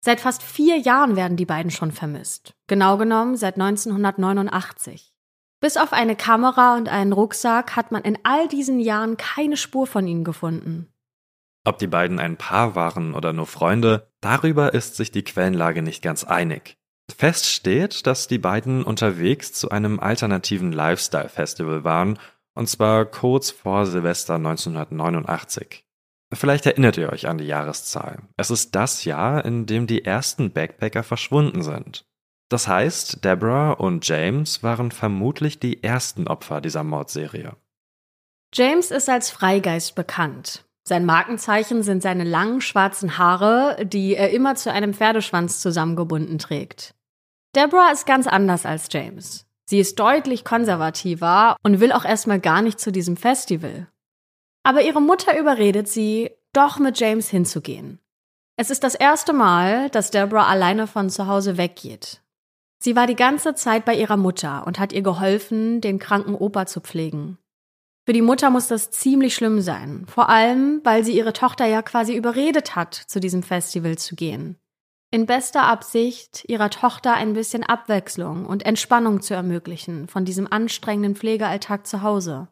Seit 0.00 0.20
fast 0.20 0.42
vier 0.42 0.76
Jahren 0.76 1.16
werden 1.16 1.36
die 1.36 1.46
beiden 1.46 1.72
schon 1.72 1.90
vermisst, 1.90 2.54
genau 2.68 2.96
genommen 2.96 3.36
seit 3.36 3.54
1989. 3.54 5.12
Bis 5.60 5.76
auf 5.76 5.92
eine 5.92 6.14
Kamera 6.14 6.76
und 6.76 6.88
einen 6.88 7.12
Rucksack 7.12 7.74
hat 7.74 7.90
man 7.90 8.02
in 8.02 8.18
all 8.22 8.46
diesen 8.46 8.78
Jahren 8.78 9.16
keine 9.16 9.56
Spur 9.56 9.86
von 9.86 10.06
ihnen 10.06 10.22
gefunden. 10.22 10.93
Ob 11.64 11.78
die 11.78 11.86
beiden 11.86 12.18
ein 12.18 12.36
Paar 12.36 12.74
waren 12.74 13.14
oder 13.14 13.32
nur 13.32 13.46
Freunde, 13.46 14.10
darüber 14.20 14.74
ist 14.74 14.96
sich 14.96 15.10
die 15.10 15.24
Quellenlage 15.24 15.82
nicht 15.82 16.02
ganz 16.02 16.22
einig. 16.24 16.76
Fest 17.14 17.46
steht, 17.46 18.06
dass 18.06 18.28
die 18.28 18.38
beiden 18.38 18.84
unterwegs 18.84 19.52
zu 19.52 19.70
einem 19.70 19.98
alternativen 19.98 20.72
Lifestyle-Festival 20.72 21.84
waren, 21.84 22.18
und 22.54 22.68
zwar 22.68 23.06
kurz 23.06 23.50
vor 23.50 23.86
Silvester 23.86 24.34
1989. 24.34 25.84
Vielleicht 26.32 26.66
erinnert 26.66 26.96
ihr 26.96 27.12
euch 27.12 27.28
an 27.28 27.38
die 27.38 27.46
Jahreszahl. 27.46 28.22
Es 28.36 28.50
ist 28.50 28.74
das 28.74 29.04
Jahr, 29.04 29.44
in 29.44 29.66
dem 29.66 29.86
die 29.86 30.04
ersten 30.04 30.52
Backpacker 30.52 31.02
verschwunden 31.02 31.62
sind. 31.62 32.06
Das 32.48 32.68
heißt, 32.68 33.24
Deborah 33.24 33.72
und 33.72 34.06
James 34.06 34.62
waren 34.62 34.90
vermutlich 34.90 35.58
die 35.58 35.82
ersten 35.82 36.26
Opfer 36.28 36.60
dieser 36.60 36.84
Mordserie. 36.84 37.56
James 38.52 38.90
ist 38.90 39.08
als 39.08 39.30
Freigeist 39.30 39.94
bekannt. 39.94 40.63
Sein 40.86 41.06
Markenzeichen 41.06 41.82
sind 41.82 42.02
seine 42.02 42.24
langen 42.24 42.60
schwarzen 42.60 43.16
Haare, 43.16 43.86
die 43.86 44.14
er 44.14 44.30
immer 44.30 44.54
zu 44.54 44.70
einem 44.70 44.92
Pferdeschwanz 44.92 45.60
zusammengebunden 45.60 46.38
trägt. 46.38 46.94
Deborah 47.56 47.90
ist 47.90 48.06
ganz 48.06 48.26
anders 48.26 48.66
als 48.66 48.88
James. 48.90 49.46
Sie 49.64 49.80
ist 49.80 49.98
deutlich 49.98 50.44
konservativer 50.44 51.56
und 51.62 51.80
will 51.80 51.92
auch 51.92 52.04
erstmal 52.04 52.38
gar 52.38 52.60
nicht 52.60 52.78
zu 52.78 52.92
diesem 52.92 53.16
Festival. 53.16 53.88
Aber 54.62 54.82
ihre 54.82 55.00
Mutter 55.00 55.38
überredet 55.38 55.88
sie, 55.88 56.30
doch 56.52 56.78
mit 56.78 57.00
James 57.00 57.28
hinzugehen. 57.28 57.98
Es 58.56 58.70
ist 58.70 58.84
das 58.84 58.94
erste 58.94 59.32
Mal, 59.32 59.88
dass 59.90 60.10
Deborah 60.10 60.48
alleine 60.48 60.86
von 60.86 61.08
zu 61.08 61.26
Hause 61.26 61.56
weggeht. 61.56 62.22
Sie 62.78 62.94
war 62.94 63.06
die 63.06 63.16
ganze 63.16 63.54
Zeit 63.54 63.86
bei 63.86 63.94
ihrer 63.94 64.18
Mutter 64.18 64.66
und 64.66 64.78
hat 64.78 64.92
ihr 64.92 65.02
geholfen, 65.02 65.80
den 65.80 65.98
kranken 65.98 66.34
Opa 66.34 66.66
zu 66.66 66.80
pflegen. 66.80 67.38
Für 68.06 68.12
die 68.12 68.22
Mutter 68.22 68.50
muss 68.50 68.68
das 68.68 68.90
ziemlich 68.90 69.34
schlimm 69.34 69.62
sein, 69.62 70.04
vor 70.06 70.28
allem, 70.28 70.80
weil 70.84 71.04
sie 71.04 71.16
ihre 71.16 71.32
Tochter 71.32 71.64
ja 71.66 71.80
quasi 71.80 72.14
überredet 72.14 72.76
hat, 72.76 72.94
zu 72.94 73.18
diesem 73.18 73.42
Festival 73.42 73.96
zu 73.96 74.14
gehen. 74.14 74.58
In 75.10 75.26
bester 75.26 75.62
Absicht, 75.62 76.44
ihrer 76.48 76.70
Tochter 76.70 77.14
ein 77.14 77.32
bisschen 77.32 77.62
Abwechslung 77.62 78.46
und 78.46 78.66
Entspannung 78.66 79.22
zu 79.22 79.32
ermöglichen 79.32 80.08
von 80.08 80.24
diesem 80.24 80.50
anstrengenden 80.50 81.16
Pflegealltag 81.16 81.86
zu 81.86 82.02
Hause. 82.02 82.48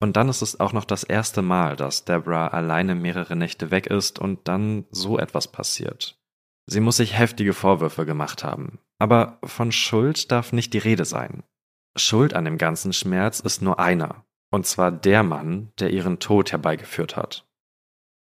Und 0.00 0.16
dann 0.16 0.28
ist 0.28 0.42
es 0.42 0.58
auch 0.58 0.72
noch 0.72 0.84
das 0.84 1.04
erste 1.04 1.42
Mal, 1.42 1.76
dass 1.76 2.04
Deborah 2.04 2.48
alleine 2.48 2.94
mehrere 2.94 3.36
Nächte 3.36 3.70
weg 3.70 3.88
ist 3.88 4.18
und 4.18 4.48
dann 4.48 4.84
so 4.90 5.18
etwas 5.18 5.48
passiert. 5.48 6.18
Sie 6.66 6.80
muss 6.80 6.96
sich 6.96 7.18
heftige 7.18 7.52
Vorwürfe 7.52 8.06
gemacht 8.06 8.42
haben. 8.42 8.78
Aber 8.98 9.38
von 9.44 9.70
Schuld 9.72 10.30
darf 10.30 10.52
nicht 10.52 10.72
die 10.72 10.78
Rede 10.78 11.04
sein. 11.04 11.42
Schuld 11.96 12.34
an 12.34 12.44
dem 12.44 12.58
ganzen 12.58 12.92
Schmerz 12.92 13.40
ist 13.40 13.60
nur 13.60 13.78
einer. 13.78 14.24
Und 14.52 14.66
zwar 14.66 14.92
der 14.92 15.22
Mann, 15.22 15.72
der 15.80 15.90
ihren 15.90 16.18
Tod 16.18 16.52
herbeigeführt 16.52 17.16
hat. 17.16 17.46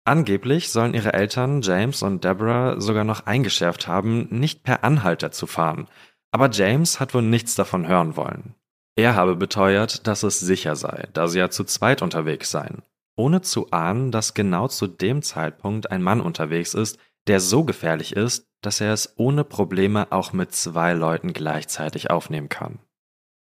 Angeblich 0.06 0.72
sollen 0.72 0.94
ihre 0.94 1.14
Eltern 1.14 1.62
James 1.62 2.02
und 2.02 2.24
Deborah 2.24 2.80
sogar 2.80 3.04
noch 3.04 3.28
eingeschärft 3.28 3.88
haben, 3.88 4.28
nicht 4.32 4.64
per 4.64 4.84
Anhalter 4.84 5.32
zu 5.32 5.46
fahren. 5.46 5.88
Aber 6.32 6.50
James 6.50 7.00
hat 7.00 7.14
wohl 7.14 7.22
nichts 7.22 7.56
davon 7.56 7.88
hören 7.88 8.16
wollen. 8.16 8.56
Er 8.96 9.16
habe 9.16 9.36
beteuert, 9.36 10.08
dass 10.08 10.24
es 10.24 10.40
sicher 10.40 10.76
sei, 10.76 11.08
da 11.14 11.28
sie 11.28 11.40
ja 11.40 11.50
zu 11.50 11.66
zweit 11.66 12.02
unterwegs 12.02 12.50
seien, 12.50 12.82
ohne 13.16 13.42
zu 13.42 13.70
ahnen, 13.72 14.12
dass 14.12 14.34
genau 14.34 14.70
zu 14.70 14.88
dem 14.88 15.22
Zeitpunkt 15.22 15.92
ein 15.92 16.02
Mann 16.02 16.22
unterwegs 16.22 16.74
ist, 16.74 16.98
der 17.28 17.40
so 17.42 17.66
gefährlich 17.66 18.16
ist, 18.16 18.48
dass 18.62 18.80
er 18.80 18.94
es 18.94 19.14
ohne 19.18 19.44
Probleme 19.44 20.12
auch 20.12 20.34
mit 20.34 20.54
zwei 20.54 20.94
Leuten 20.94 21.34
gleichzeitig 21.34 22.10
aufnehmen 22.10 22.50
kann. 22.50 22.80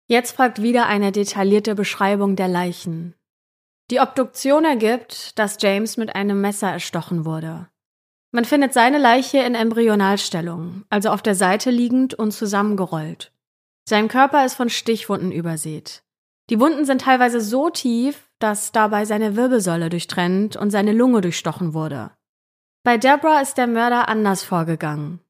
Jetzt 0.07 0.37
folgt 0.37 0.61
wieder 0.61 0.87
eine 0.87 1.13
detaillierte 1.13 1.75
Beschreibung 1.75 2.37
der 2.37 2.49
Leichen. 2.49 3.15
Die 3.91 4.01
Obduktion 4.01 4.65
ergibt, 4.65 5.39
dass 5.39 5.57
James 5.61 5.97
mit 5.97 6.15
einem 6.15 6.41
Messer 6.41 6.71
erstochen 6.71 7.25
wurde. 7.25 7.69
Man 8.31 8.45
findet 8.45 8.75
seine 8.75 8.99
Leiche 8.99 9.39
in 9.39 9.55
Embryonalstellung, 9.55 10.85
also 10.91 11.11
auf 11.11 11.23
der 11.23 11.35
Seite 11.35 11.71
liegend 11.71 12.15
und 12.15 12.33
zusammengerollt. 12.33 13.33
Sein 13.89 14.09
Körper 14.09 14.45
ist 14.45 14.55
von 14.55 14.69
Stichwunden 14.69 15.33
übersät. 15.33 16.03
Die 16.51 16.61
Wunden 16.61 16.85
sind 16.85 17.03
teilweise 17.03 17.41
so 17.41 17.71
tief, 17.71 18.29
dass 18.39 18.73
dabei 18.73 19.07
seine 19.07 19.37
Wirbelsäule 19.37 19.89
durchtrennt 19.89 20.57
und 20.57 20.71
seine 20.71 20.93
Lunge 20.93 21.23
durchstochen 21.23 21.73
wurde. 21.73 22.11
Bei 22.83 22.99
Deborah 22.99 23.41
ist 23.41 23.57
der 23.57 23.67
Mörder 23.67 24.09
anders 24.09 24.43
vorgegangen. 24.43 25.21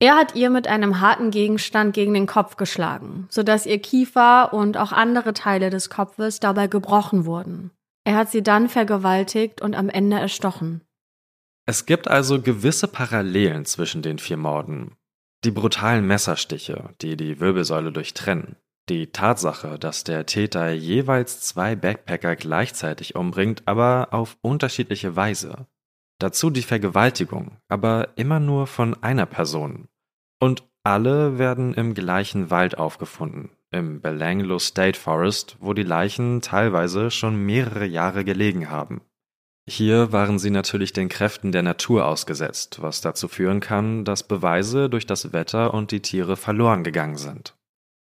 Er 0.00 0.14
hat 0.14 0.36
ihr 0.36 0.48
mit 0.48 0.68
einem 0.68 1.00
harten 1.00 1.32
Gegenstand 1.32 1.92
gegen 1.92 2.14
den 2.14 2.26
Kopf 2.26 2.56
geschlagen, 2.56 3.26
sodass 3.30 3.66
ihr 3.66 3.80
Kiefer 3.80 4.52
und 4.52 4.76
auch 4.76 4.92
andere 4.92 5.32
Teile 5.32 5.70
des 5.70 5.90
Kopfes 5.90 6.38
dabei 6.38 6.68
gebrochen 6.68 7.26
wurden. 7.26 7.72
Er 8.04 8.14
hat 8.14 8.30
sie 8.30 8.42
dann 8.42 8.68
vergewaltigt 8.68 9.60
und 9.60 9.74
am 9.74 9.88
Ende 9.88 10.18
erstochen. 10.18 10.82
Es 11.66 11.84
gibt 11.84 12.08
also 12.08 12.40
gewisse 12.40 12.88
Parallelen 12.88 13.64
zwischen 13.64 14.00
den 14.00 14.18
vier 14.18 14.36
Morden. 14.36 14.96
Die 15.44 15.50
brutalen 15.50 16.06
Messerstiche, 16.06 16.94
die 17.02 17.16
die 17.16 17.40
Wirbelsäule 17.40 17.92
durchtrennen. 17.92 18.56
Die 18.88 19.08
Tatsache, 19.08 19.78
dass 19.78 20.04
der 20.04 20.24
Täter 20.24 20.70
jeweils 20.70 21.42
zwei 21.42 21.76
Backpacker 21.76 22.36
gleichzeitig 22.36 23.16
umbringt, 23.16 23.62
aber 23.66 24.08
auf 24.12 24.38
unterschiedliche 24.40 25.14
Weise. 25.14 25.66
Dazu 26.18 26.50
die 26.50 26.62
Vergewaltigung, 26.62 27.58
aber 27.68 28.08
immer 28.16 28.40
nur 28.40 28.66
von 28.66 29.00
einer 29.02 29.26
Person. 29.26 29.88
Und 30.40 30.64
alle 30.82 31.38
werden 31.38 31.74
im 31.74 31.94
gleichen 31.94 32.50
Wald 32.50 32.78
aufgefunden, 32.78 33.50
im 33.70 34.00
Belanglo 34.00 34.58
State 34.58 34.98
Forest, 34.98 35.56
wo 35.60 35.74
die 35.74 35.82
Leichen 35.82 36.40
teilweise 36.40 37.10
schon 37.10 37.36
mehrere 37.36 37.84
Jahre 37.84 38.24
gelegen 38.24 38.70
haben. 38.70 39.02
Hier 39.68 40.12
waren 40.12 40.38
sie 40.38 40.50
natürlich 40.50 40.94
den 40.94 41.10
Kräften 41.10 41.52
der 41.52 41.62
Natur 41.62 42.06
ausgesetzt, 42.06 42.80
was 42.80 43.02
dazu 43.02 43.28
führen 43.28 43.60
kann, 43.60 44.04
dass 44.04 44.26
Beweise 44.26 44.88
durch 44.88 45.06
das 45.06 45.32
Wetter 45.34 45.74
und 45.74 45.90
die 45.90 46.00
Tiere 46.00 46.36
verloren 46.36 46.84
gegangen 46.84 47.18
sind. 47.18 47.54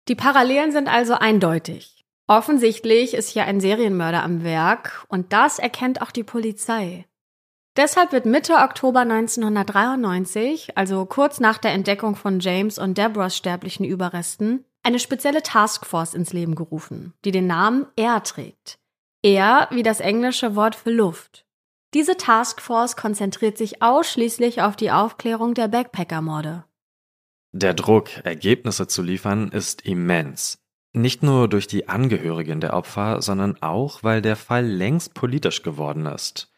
Die 0.10 0.16
Parallelen 0.16 0.74
sind 0.74 0.90
also 0.90 1.14
eindeutig. 1.14 2.04
Offensichtlich 2.28 3.14
ist 3.14 3.30
hier 3.30 3.46
ein 3.46 3.62
Serienmörder 3.62 4.22
am 4.22 4.44
Werk 4.44 5.06
und 5.08 5.32
das 5.32 5.58
erkennt 5.58 6.02
auch 6.02 6.12
die 6.12 6.24
Polizei. 6.24 7.06
Deshalb 7.78 8.14
wird 8.14 8.26
Mitte 8.26 8.54
Oktober 8.56 9.02
1993, 9.02 10.78
also 10.78 11.06
kurz 11.06 11.42
nach 11.42 11.58
der 11.58 11.74
Entdeckung 11.74 12.16
von 12.16 12.40
James 12.40 12.80
und 12.80 12.98
Deborahs 12.98 13.36
sterblichen 13.36 13.86
Überresten, 13.86 14.64
eine 14.82 15.00
spezielle 15.00 15.44
Taskforce 15.44 16.14
ins 16.14 16.32
Leben 16.32 16.56
gerufen, 16.56 17.14
die 17.26 17.32
den 17.32 17.48
Namen 17.48 17.86
Air 17.98 18.24
trägt. 18.24 18.78
Air 19.24 19.68
wie 19.72 19.84
das 19.84 20.00
englische 20.00 20.56
Wort 20.56 20.76
für 20.76 20.92
Luft. 20.92 21.46
Diese 21.94 22.16
Taskforce 22.16 22.96
konzentriert 22.96 23.58
sich 23.58 23.82
ausschließlich 23.82 24.62
auf 24.62 24.76
die 24.76 24.92
Aufklärung 24.92 25.54
der 25.54 25.68
Backpacker-Morde. 25.68 26.64
Der 27.52 27.74
Druck, 27.74 28.10
Ergebnisse 28.24 28.88
zu 28.88 29.02
liefern, 29.02 29.50
ist 29.50 29.82
immens. 29.82 30.60
Nicht 30.94 31.24
nur 31.24 31.50
durch 31.50 31.68
die 31.68 31.90
Angehörigen 31.90 32.62
der 32.62 32.74
Opfer, 32.74 33.22
sondern 33.22 33.62
auch, 33.62 34.04
weil 34.04 34.22
der 34.22 34.36
Fall 34.38 34.66
längst 34.66 35.14
politisch 35.14 35.62
geworden 35.62 36.06
ist. 36.06 36.55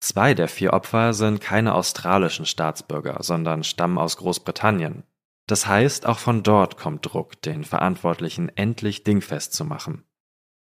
Zwei 0.00 0.32
der 0.34 0.48
vier 0.48 0.72
Opfer 0.72 1.12
sind 1.12 1.40
keine 1.40 1.74
australischen 1.74 2.46
Staatsbürger, 2.46 3.18
sondern 3.20 3.64
stammen 3.64 3.98
aus 3.98 4.16
Großbritannien. 4.16 5.04
Das 5.46 5.66
heißt, 5.66 6.06
auch 6.06 6.18
von 6.18 6.42
dort 6.42 6.78
kommt 6.78 7.04
Druck, 7.04 7.42
den 7.42 7.64
Verantwortlichen 7.64 8.50
endlich 8.56 9.04
dingfest 9.04 9.52
zu 9.52 9.64
machen. 9.64 10.04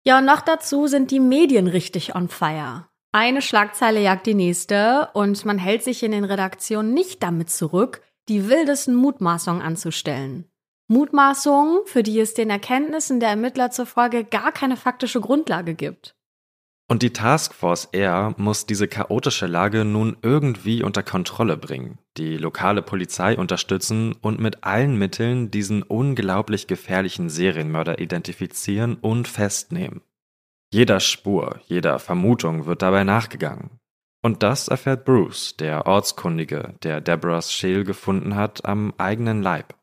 Ja, 0.06 0.18
und 0.18 0.26
noch 0.26 0.42
dazu 0.42 0.86
sind 0.86 1.10
die 1.10 1.20
Medien 1.20 1.66
richtig 1.66 2.14
on 2.14 2.28
fire. 2.28 2.86
Eine 3.12 3.40
Schlagzeile 3.40 4.00
jagt 4.00 4.26
die 4.26 4.34
nächste 4.34 5.08
und 5.14 5.44
man 5.44 5.56
hält 5.56 5.84
sich 5.84 6.02
in 6.02 6.12
den 6.12 6.24
Redaktionen 6.24 6.92
nicht 6.92 7.22
damit 7.22 7.48
zurück, 7.48 8.02
die 8.28 8.48
wildesten 8.48 8.94
Mutmaßungen 8.94 9.62
anzustellen. 9.62 10.50
Mutmaßungen, 10.88 11.80
für 11.86 12.02
die 12.02 12.20
es 12.20 12.34
den 12.34 12.50
Erkenntnissen 12.50 13.20
der 13.20 13.30
Ermittler 13.30 13.70
zufolge 13.70 14.24
gar 14.24 14.52
keine 14.52 14.76
faktische 14.76 15.20
Grundlage 15.20 15.74
gibt. 15.74 16.13
Und 16.86 17.02
die 17.02 17.14
Taskforce 17.14 17.88
R 17.92 18.34
muss 18.36 18.66
diese 18.66 18.88
chaotische 18.88 19.46
Lage 19.46 19.86
nun 19.86 20.18
irgendwie 20.20 20.82
unter 20.82 21.02
Kontrolle 21.02 21.56
bringen, 21.56 21.98
die 22.18 22.36
lokale 22.36 22.82
Polizei 22.82 23.38
unterstützen 23.38 24.14
und 24.20 24.38
mit 24.38 24.64
allen 24.64 24.98
Mitteln 24.98 25.50
diesen 25.50 25.82
unglaublich 25.82 26.66
gefährlichen 26.66 27.30
Serienmörder 27.30 28.00
identifizieren 28.00 28.96
und 28.96 29.28
festnehmen. 29.28 30.02
Jeder 30.72 31.00
Spur, 31.00 31.60
jeder 31.66 31.98
Vermutung 31.98 32.66
wird 32.66 32.82
dabei 32.82 33.04
nachgegangen. 33.04 33.78
Und 34.22 34.42
das 34.42 34.68
erfährt 34.68 35.04
Bruce, 35.04 35.56
der 35.56 35.86
Ortskundige, 35.86 36.74
der 36.82 37.00
Deborahs 37.00 37.52
Scheel 37.52 37.84
gefunden 37.84 38.34
hat, 38.34 38.64
am 38.64 38.92
eigenen 38.98 39.42
Leib. 39.42 39.74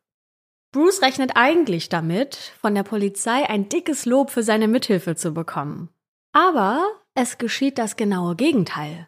Bruce 0.72 1.02
rechnet 1.02 1.32
eigentlich 1.36 1.90
damit, 1.90 2.36
von 2.60 2.76
der 2.76 2.84
Polizei 2.84 3.50
ein 3.50 3.70
dickes 3.70 4.06
Lob 4.06 4.30
für 4.32 4.44
seine 4.44 4.68
Mithilfe 4.68 5.16
zu 5.16 5.34
bekommen. 5.34 5.90
Aber 6.34 6.88
es 7.14 7.38
geschieht 7.38 7.78
das 7.78 7.96
genaue 7.96 8.36
Gegenteil. 8.36 9.08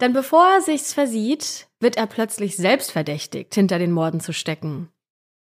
Denn 0.00 0.12
bevor 0.12 0.46
er 0.46 0.60
sich's 0.60 0.92
versieht, 0.92 1.68
wird 1.78 1.96
er 1.96 2.06
plötzlich 2.06 2.56
selbst 2.56 2.90
verdächtigt, 2.90 3.54
hinter 3.54 3.78
den 3.78 3.92
Morden 3.92 4.20
zu 4.20 4.32
stecken. 4.32 4.90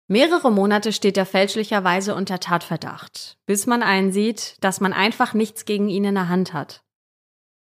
Mehrere 0.07 0.51
Monate 0.51 0.91
steht 0.91 1.17
er 1.17 1.25
fälschlicherweise 1.25 2.15
unter 2.15 2.39
Tatverdacht, 2.39 3.37
bis 3.45 3.67
man 3.67 3.83
einsieht, 3.83 4.57
dass 4.59 4.81
man 4.81 4.91
einfach 4.91 5.33
nichts 5.33 5.65
gegen 5.65 5.87
ihn 5.87 6.03
in 6.03 6.15
der 6.15 6.29
Hand 6.29 6.53
hat. 6.53 6.83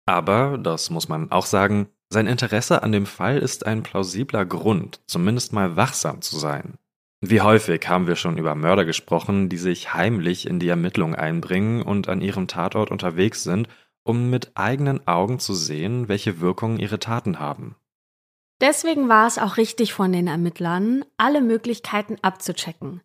Aber, 0.06 0.58
das 0.58 0.89
muss 0.89 1.08
man 1.08 1.32
auch 1.32 1.46
sagen, 1.46 1.88
sein 2.10 2.28
Interesse 2.28 2.84
an 2.84 2.92
dem 2.92 3.06
Fall 3.06 3.38
ist 3.38 3.66
ein 3.66 3.82
plausibler 3.82 4.46
Grund, 4.46 5.02
zumindest 5.08 5.54
mal 5.54 5.78
wachsam 5.78 6.22
zu 6.22 6.38
sein. 6.38 6.78
Wie 7.26 7.40
häufig 7.40 7.88
haben 7.88 8.06
wir 8.06 8.18
schon 8.18 8.38
über 8.38 8.54
Mörder 8.54 8.84
gesprochen, 8.84 9.48
die 9.48 9.56
sich 9.56 9.94
heimlich 9.94 10.46
in 10.46 10.60
die 10.60 10.68
Ermittlung 10.68 11.16
einbringen 11.16 11.82
und 11.82 12.10
an 12.10 12.20
ihrem 12.20 12.50
Tatort 12.50 12.92
unterwegs 12.92 13.44
sind, 13.44 13.70
um 14.04 14.30
mit 14.30 14.52
eigenen 14.56 15.08
Augen 15.08 15.40
zu 15.40 15.54
sehen, 15.54 16.10
welche 16.10 16.42
Wirkung 16.42 16.80
ihre 16.80 17.00
Taten 17.00 17.40
haben. 17.40 17.78
Deswegen 18.60 19.08
war 19.08 19.26
es 19.26 19.38
auch 19.38 19.56
richtig 19.56 19.94
von 19.94 20.12
den 20.12 20.28
Ermittlern, 20.28 21.06
alle 21.16 21.40
Möglichkeiten 21.40 22.18
abzuchecken. 22.22 23.00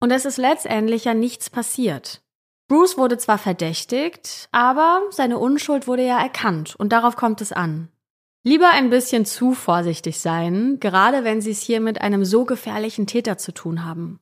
Und 0.00 0.12
es 0.12 0.24
ist 0.24 0.38
letztendlich 0.38 1.04
ja 1.04 1.12
nichts 1.12 1.50
passiert. 1.50 2.22
Bruce 2.68 2.96
wurde 2.96 3.18
zwar 3.18 3.36
verdächtigt, 3.36 4.48
aber 4.50 5.02
seine 5.10 5.36
Unschuld 5.36 5.86
wurde 5.86 6.06
ja 6.06 6.18
erkannt 6.18 6.74
und 6.74 6.90
darauf 6.90 7.16
kommt 7.16 7.42
es 7.42 7.52
an. 7.52 7.88
Lieber 8.48 8.70
ein 8.72 8.88
bisschen 8.88 9.26
zu 9.26 9.52
vorsichtig 9.52 10.20
sein, 10.20 10.80
gerade 10.80 11.22
wenn 11.22 11.42
Sie 11.42 11.50
es 11.50 11.60
hier 11.60 11.82
mit 11.82 12.00
einem 12.00 12.24
so 12.24 12.46
gefährlichen 12.46 13.06
Täter 13.06 13.36
zu 13.36 13.52
tun 13.52 13.84
haben. 13.84 14.20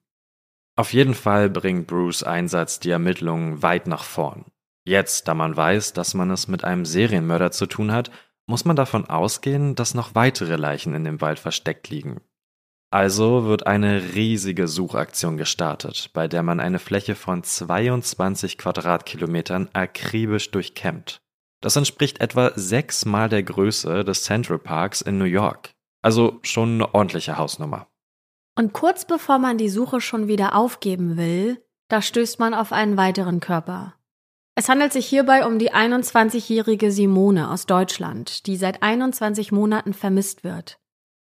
Auf 0.75 0.93
jeden 0.93 1.15
Fall 1.15 1.49
bringt 1.49 1.87
Bruce 1.87 2.25
Einsatz 2.25 2.81
die 2.81 2.91
Ermittlungen 2.91 3.63
weit 3.63 3.87
nach 3.87 4.03
vorn. 4.03 4.47
Jetzt, 4.85 5.29
da 5.29 5.35
man 5.35 5.57
weiß, 5.57 5.93
dass 5.93 6.15
man 6.15 6.33
es 6.33 6.49
mit 6.49 6.65
einem 6.65 6.87
Serienmörder 6.87 7.53
zu 7.53 7.67
tun 7.67 7.93
hat, 7.93 8.11
muss 8.49 8.65
man 8.65 8.75
davon 8.75 9.09
ausgehen, 9.09 9.77
dass 9.77 9.95
noch 9.95 10.17
weitere 10.17 10.57
Leichen 10.57 10.97
in 10.97 11.05
dem 11.05 11.21
Wald 11.21 11.39
versteckt 11.39 11.89
liegen. 11.89 12.21
Also 12.91 13.45
wird 13.45 13.69
eine 13.69 14.15
riesige 14.17 14.67
Suchaktion 14.67 15.37
gestartet, 15.37 16.11
bei 16.15 16.27
der 16.27 16.43
man 16.43 16.59
eine 16.59 16.81
Fläche 16.81 17.15
von 17.15 17.45
22 17.45 18.59
Quadratkilometern 18.59 19.69
akribisch 19.73 20.51
durchkämmt. 20.51 21.21
Das 21.61 21.77
entspricht 21.77 22.21
etwa 22.21 22.53
sechsmal 22.55 23.29
der 23.29 23.43
Größe 23.43 24.05
des 24.05 24.25
Central 24.25 24.59
Parks 24.59 25.01
in 25.01 25.19
New 25.19 25.25
York. 25.25 25.75
Also 26.03 26.39
schon 26.43 26.75
eine 26.75 26.95
ordentliche 26.95 27.37
Hausnummer. 27.39 27.89
Und 28.57 28.73
kurz 28.73 29.05
bevor 29.05 29.39
man 29.39 29.59
die 29.59 29.69
Suche 29.69 30.01
schon 30.01 30.29
wieder 30.29 30.55
aufgeben 30.55 31.17
will, 31.17 31.63
da 31.89 32.03
stößt 32.03 32.39
man 32.39 32.55
auf 32.55 32.73
einen 32.73 32.97
weiteren 32.97 33.41
Körper. 33.41 33.95
Es 34.55 34.71
handelt 34.71 34.93
sich 34.93 35.07
hierbei 35.07 35.47
um 35.47 35.59
die 35.59 35.73
21-jährige 35.73 36.91
Simone 36.91 37.51
aus 37.51 37.67
Deutschland, 37.67 38.47
die 38.47 38.57
seit 38.57 38.83
21 38.83 39.53
Monaten 39.53 39.93
vermisst 39.93 40.45
wird. 40.45 40.79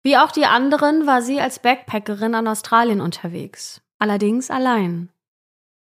Wie 0.03 0.19
auch 0.19 0.31
die 0.31 0.45
anderen 0.45 1.07
war 1.07 1.23
sie 1.23 1.41
als 1.41 1.59
Backpackerin 1.59 2.35
an 2.35 2.47
Australien 2.47 3.01
unterwegs, 3.01 3.81
allerdings 3.99 4.51
allein. 4.51 5.11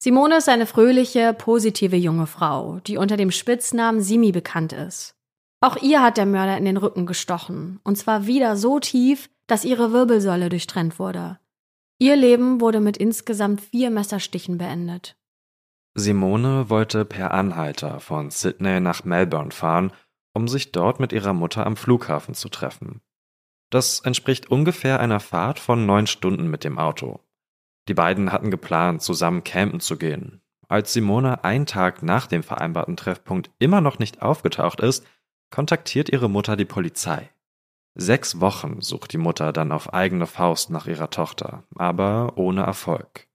Simone 0.04 0.36
ist 0.36 0.50
eine 0.50 0.66
fröhliche, 0.66 1.32
positive 1.32 1.96
junge 1.96 2.26
Frau, 2.26 2.78
die 2.80 2.98
unter 2.98 3.16
dem 3.16 3.30
Spitznamen 3.30 4.02
Simi 4.02 4.32
bekannt 4.32 4.74
ist. 4.74 5.16
Auch 5.62 5.78
ihr 5.78 6.02
hat 6.02 6.18
der 6.18 6.26
Mörder 6.26 6.58
in 6.58 6.66
den 6.66 6.76
Rücken 6.76 7.06
gestochen, 7.06 7.80
und 7.84 7.96
zwar 7.96 8.26
wieder 8.26 8.58
so 8.58 8.80
tief, 8.80 9.30
dass 9.46 9.64
ihre 9.64 9.92
Wirbelsäule 9.92 10.50
durchtrennt 10.50 10.98
wurde. 10.98 11.38
Ihr 11.98 12.16
Leben 12.16 12.60
wurde 12.60 12.80
mit 12.80 12.98
insgesamt 12.98 13.62
vier 13.62 13.88
Messerstichen 13.88 14.58
beendet. 14.58 15.16
Simone 15.94 16.68
wollte 16.68 17.06
per 17.06 17.32
Anhalter 17.32 17.98
von 17.98 18.30
Sydney 18.30 18.80
nach 18.80 19.04
Melbourne 19.04 19.52
fahren, 19.52 19.90
um 20.34 20.48
sich 20.48 20.70
dort 20.70 21.00
mit 21.00 21.14
ihrer 21.14 21.32
Mutter 21.32 21.64
am 21.64 21.78
Flughafen 21.78 22.34
zu 22.34 22.50
treffen. 22.50 23.00
Das 23.70 24.00
entspricht 24.00 24.50
ungefähr 24.50 25.00
einer 25.00 25.20
Fahrt 25.20 25.58
von 25.58 25.86
neun 25.86 26.06
Stunden 26.06 26.48
mit 26.48 26.62
dem 26.62 26.78
Auto. 26.78 27.20
Die 27.88 27.94
beiden 27.94 28.32
hatten 28.32 28.50
geplant, 28.50 29.02
zusammen 29.02 29.44
campen 29.44 29.80
zu 29.80 29.96
gehen. 29.96 30.40
Als 30.68 30.92
Simone 30.92 31.44
einen 31.44 31.66
Tag 31.66 32.02
nach 32.02 32.26
dem 32.26 32.42
vereinbarten 32.42 32.96
Treffpunkt 32.96 33.50
immer 33.58 33.80
noch 33.80 33.98
nicht 33.98 34.22
aufgetaucht 34.22 34.80
ist, 34.80 35.06
kontaktiert 35.50 36.08
ihre 36.08 36.30
Mutter 36.30 36.56
die 36.56 36.64
Polizei. 36.64 37.30
Sechs 37.94 38.40
Wochen 38.40 38.80
sucht 38.80 39.12
die 39.12 39.18
Mutter 39.18 39.52
dann 39.52 39.70
auf 39.70 39.92
eigene 39.94 40.26
Faust 40.26 40.70
nach 40.70 40.86
ihrer 40.86 41.10
Tochter, 41.10 41.64
aber 41.76 42.32
ohne 42.36 42.62
Erfolg. 42.62 43.28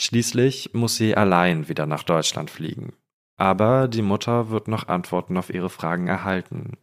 Schließlich 0.00 0.72
muss 0.74 0.96
sie 0.96 1.16
allein 1.16 1.68
wieder 1.68 1.86
nach 1.86 2.04
Deutschland 2.04 2.50
fliegen. 2.50 2.92
Aber 3.36 3.88
die 3.88 4.02
Mutter 4.02 4.50
wird 4.50 4.68
noch 4.68 4.88
Antworten 4.88 5.36
auf 5.36 5.50
ihre 5.50 5.70
Fragen 5.70 6.06
erhalten. 6.06 6.76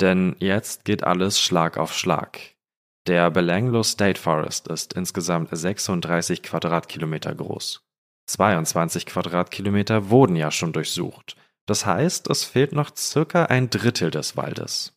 Denn 0.00 0.36
jetzt 0.38 0.84
geht 0.84 1.04
alles 1.04 1.40
Schlag 1.40 1.78
auf 1.78 1.94
Schlag. 1.94 2.38
Der 3.08 3.30
Belanglo 3.32 3.82
State 3.82 4.20
Forest 4.20 4.68
ist 4.68 4.92
insgesamt 4.92 5.48
36 5.50 6.42
Quadratkilometer 6.42 7.34
groß. 7.34 7.82
22 8.26 9.06
Quadratkilometer 9.06 10.08
wurden 10.08 10.36
ja 10.36 10.52
schon 10.52 10.72
durchsucht. 10.72 11.36
Das 11.66 11.84
heißt, 11.84 12.30
es 12.30 12.44
fehlt 12.44 12.72
noch 12.72 12.94
circa 12.96 13.46
ein 13.46 13.70
Drittel 13.70 14.12
des 14.12 14.36
Waldes. 14.36 14.92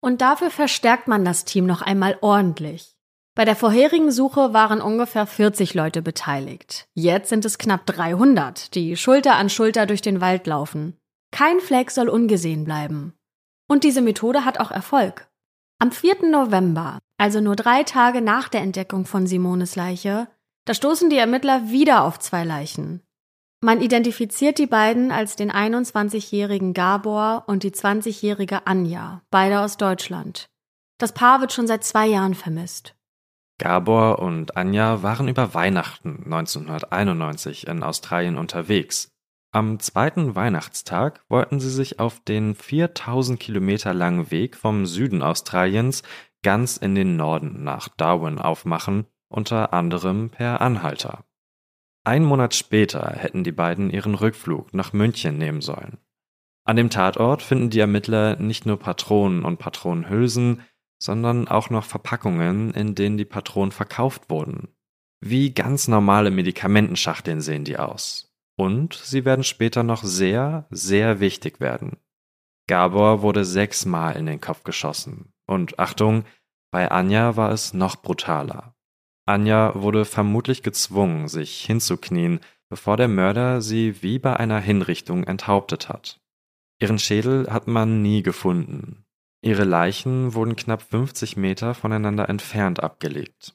Und 0.00 0.20
dafür 0.20 0.50
verstärkt 0.50 1.06
man 1.06 1.24
das 1.24 1.44
Team 1.44 1.66
noch 1.66 1.82
einmal 1.82 2.18
ordentlich. 2.22 2.96
Bei 3.36 3.44
der 3.44 3.54
vorherigen 3.54 4.10
Suche 4.10 4.52
waren 4.52 4.80
ungefähr 4.80 5.24
40 5.24 5.74
Leute 5.74 6.02
beteiligt. 6.02 6.88
Jetzt 6.94 7.28
sind 7.28 7.44
es 7.44 7.56
knapp 7.56 7.86
300, 7.86 8.74
die 8.74 8.96
Schulter 8.96 9.36
an 9.36 9.48
Schulter 9.48 9.86
durch 9.86 10.02
den 10.02 10.20
Wald 10.20 10.48
laufen. 10.48 10.96
Kein 11.30 11.60
Fleck 11.60 11.92
soll 11.92 12.08
ungesehen 12.08 12.64
bleiben. 12.64 13.14
Und 13.68 13.84
diese 13.84 14.02
Methode 14.02 14.44
hat 14.44 14.58
auch 14.58 14.72
Erfolg. 14.72 15.28
Am 15.78 15.92
4. 15.92 16.28
November, 16.28 16.98
also 17.18 17.40
nur 17.40 17.56
drei 17.56 17.82
Tage 17.82 18.22
nach 18.22 18.48
der 18.48 18.62
Entdeckung 18.62 19.04
von 19.04 19.26
Simones 19.26 19.76
Leiche, 19.76 20.28
da 20.64 20.72
stoßen 20.72 21.10
die 21.10 21.18
Ermittler 21.18 21.70
wieder 21.70 22.04
auf 22.04 22.18
zwei 22.18 22.44
Leichen. 22.44 23.02
Man 23.60 23.80
identifiziert 23.80 24.58
die 24.58 24.66
beiden 24.66 25.10
als 25.10 25.34
den 25.34 25.50
21-jährigen 25.50 26.74
Gabor 26.74 27.44
und 27.48 27.64
die 27.64 27.72
20-jährige 27.72 28.66
Anja, 28.66 29.22
beide 29.30 29.60
aus 29.60 29.76
Deutschland. 29.76 30.48
Das 30.98 31.12
Paar 31.12 31.40
wird 31.40 31.52
schon 31.52 31.66
seit 31.66 31.82
zwei 31.84 32.06
Jahren 32.06 32.34
vermisst. 32.34 32.94
Gabor 33.58 34.20
und 34.20 34.56
Anja 34.56 35.02
waren 35.02 35.26
über 35.26 35.54
Weihnachten 35.54 36.22
1991 36.24 37.66
in 37.66 37.82
Australien 37.82 38.38
unterwegs. 38.38 39.10
Am 39.50 39.80
zweiten 39.80 40.36
Weihnachtstag 40.36 41.24
wollten 41.28 41.58
sie 41.58 41.70
sich 41.70 41.98
auf 41.98 42.20
den 42.20 42.54
4000 42.54 43.40
Kilometer 43.40 43.94
langen 43.94 44.30
Weg 44.30 44.56
vom 44.56 44.86
Süden 44.86 45.22
Australiens 45.22 46.02
ganz 46.42 46.76
in 46.76 46.94
den 46.94 47.16
Norden 47.16 47.64
nach 47.64 47.88
Darwin 47.88 48.38
aufmachen, 48.38 49.06
unter 49.28 49.72
anderem 49.72 50.30
per 50.30 50.60
Anhalter. 50.60 51.24
Ein 52.04 52.24
Monat 52.24 52.54
später 52.54 53.10
hätten 53.10 53.44
die 53.44 53.52
beiden 53.52 53.90
ihren 53.90 54.14
Rückflug 54.14 54.72
nach 54.72 54.92
München 54.92 55.36
nehmen 55.36 55.60
sollen. 55.60 55.98
An 56.64 56.76
dem 56.76 56.90
Tatort 56.90 57.42
finden 57.42 57.70
die 57.70 57.80
Ermittler 57.80 58.36
nicht 58.36 58.66
nur 58.66 58.78
Patronen 58.78 59.44
und 59.44 59.58
Patronenhülsen, 59.58 60.62
sondern 60.98 61.48
auch 61.48 61.70
noch 61.70 61.84
Verpackungen, 61.84 62.72
in 62.72 62.94
denen 62.94 63.16
die 63.16 63.24
Patronen 63.24 63.72
verkauft 63.72 64.30
wurden. 64.30 64.68
Wie 65.20 65.52
ganz 65.52 65.88
normale 65.88 66.30
Medikamentenschachteln 66.30 67.40
sehen 67.40 67.64
die 67.64 67.78
aus. 67.78 68.34
Und 68.56 68.94
sie 68.94 69.24
werden 69.24 69.44
später 69.44 69.82
noch 69.82 70.02
sehr, 70.02 70.66
sehr 70.70 71.20
wichtig 71.20 71.60
werden. 71.60 71.96
Gabor 72.66 73.22
wurde 73.22 73.44
sechsmal 73.44 74.16
in 74.16 74.26
den 74.26 74.40
Kopf 74.40 74.64
geschossen. 74.64 75.32
Und 75.48 75.78
Achtung, 75.78 76.24
bei 76.70 76.90
Anja 76.90 77.36
war 77.36 77.50
es 77.50 77.72
noch 77.72 77.96
brutaler. 77.96 78.74
Anja 79.26 79.72
wurde 79.74 80.04
vermutlich 80.04 80.62
gezwungen, 80.62 81.28
sich 81.28 81.64
hinzuknien, 81.64 82.40
bevor 82.68 82.96
der 82.96 83.08
Mörder 83.08 83.62
sie 83.62 84.02
wie 84.02 84.18
bei 84.18 84.36
einer 84.36 84.60
Hinrichtung 84.60 85.24
enthauptet 85.24 85.88
hat. 85.88 86.20
Ihren 86.80 86.98
Schädel 86.98 87.50
hat 87.50 87.66
man 87.66 88.02
nie 88.02 88.22
gefunden. 88.22 89.04
Ihre 89.40 89.64
Leichen 89.64 90.34
wurden 90.34 90.56
knapp 90.56 90.82
50 90.82 91.36
Meter 91.36 91.74
voneinander 91.74 92.28
entfernt 92.28 92.82
abgelegt. 92.82 93.54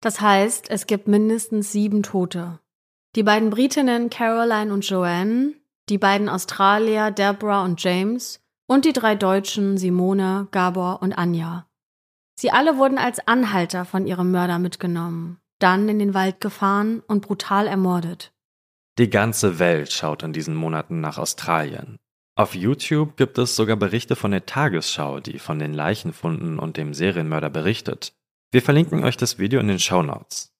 Das 0.00 0.20
heißt, 0.20 0.70
es 0.70 0.86
gibt 0.86 1.08
mindestens 1.08 1.72
sieben 1.72 2.02
Tote. 2.02 2.60
Die 3.16 3.22
beiden 3.22 3.50
Britinnen 3.50 4.10
Caroline 4.10 4.72
und 4.72 4.88
Joanne, 4.88 5.54
die 5.88 5.98
beiden 5.98 6.28
Australier 6.28 7.10
Deborah 7.10 7.64
und 7.64 7.82
James 7.82 8.45
und 8.66 8.84
die 8.84 8.92
drei 8.92 9.14
Deutschen 9.14 9.78
Simone, 9.78 10.48
Gabor 10.50 11.02
und 11.02 11.12
Anja. 11.12 11.66
Sie 12.38 12.50
alle 12.50 12.76
wurden 12.76 12.98
als 12.98 13.26
Anhalter 13.26 13.84
von 13.84 14.06
ihrem 14.06 14.30
Mörder 14.30 14.58
mitgenommen, 14.58 15.38
dann 15.58 15.88
in 15.88 15.98
den 15.98 16.14
Wald 16.14 16.40
gefahren 16.40 17.02
und 17.06 17.22
brutal 17.22 17.66
ermordet. 17.66 18.32
Die 18.98 19.10
ganze 19.10 19.58
Welt 19.58 19.92
schaut 19.92 20.22
in 20.22 20.32
diesen 20.32 20.54
Monaten 20.54 21.00
nach 21.00 21.18
Australien. 21.18 21.96
Auf 22.34 22.54
YouTube 22.54 23.16
gibt 23.16 23.38
es 23.38 23.56
sogar 23.56 23.76
Berichte 23.76 24.16
von 24.16 24.30
der 24.30 24.44
Tagesschau, 24.44 25.20
die 25.20 25.38
von 25.38 25.58
den 25.58 25.72
Leichenfunden 25.72 26.58
und 26.58 26.76
dem 26.76 26.92
Serienmörder 26.92 27.48
berichtet. 27.48 28.14
Wir 28.52 28.62
verlinken 28.62 29.04
euch 29.04 29.16
das 29.16 29.38
Video 29.38 29.60
in 29.60 29.68
den 29.68 29.78
Show 29.78 30.02
Notes. 30.02 30.52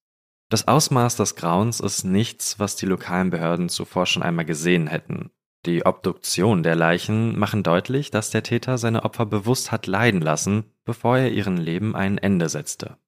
Das 0.49 0.69
Ausmaß 0.69 1.17
des 1.17 1.35
Grauens 1.35 1.81
ist 1.81 2.05
nichts, 2.05 2.59
was 2.59 2.77
die 2.77 2.87
lokalen 2.87 3.31
Behörden 3.31 3.69
zuvor 3.69 4.07
schon 4.07 4.23
einmal 4.23 4.45
gesehen 4.45 4.87
hätten. 4.87 5.31
Die 5.65 5.85
Obduktion 5.85 6.63
der 6.63 6.77
Leichen 6.77 7.39
machen 7.39 7.63
deutlich, 7.63 8.11
dass 8.11 8.31
der 8.31 8.43
Täter 8.43 8.79
seine 8.79 9.05
Opfer 9.05 9.27
bewusst 9.27 9.73
hat 9.73 9.87
leiden 9.87 10.21
lassen, 10.21 10.73
bevor 10.85 11.19
er 11.19 11.33
ihren 11.33 11.57
Leben 11.57 11.97
ein 11.97 12.19
Ende 12.19 12.49
setzte. 12.49 12.99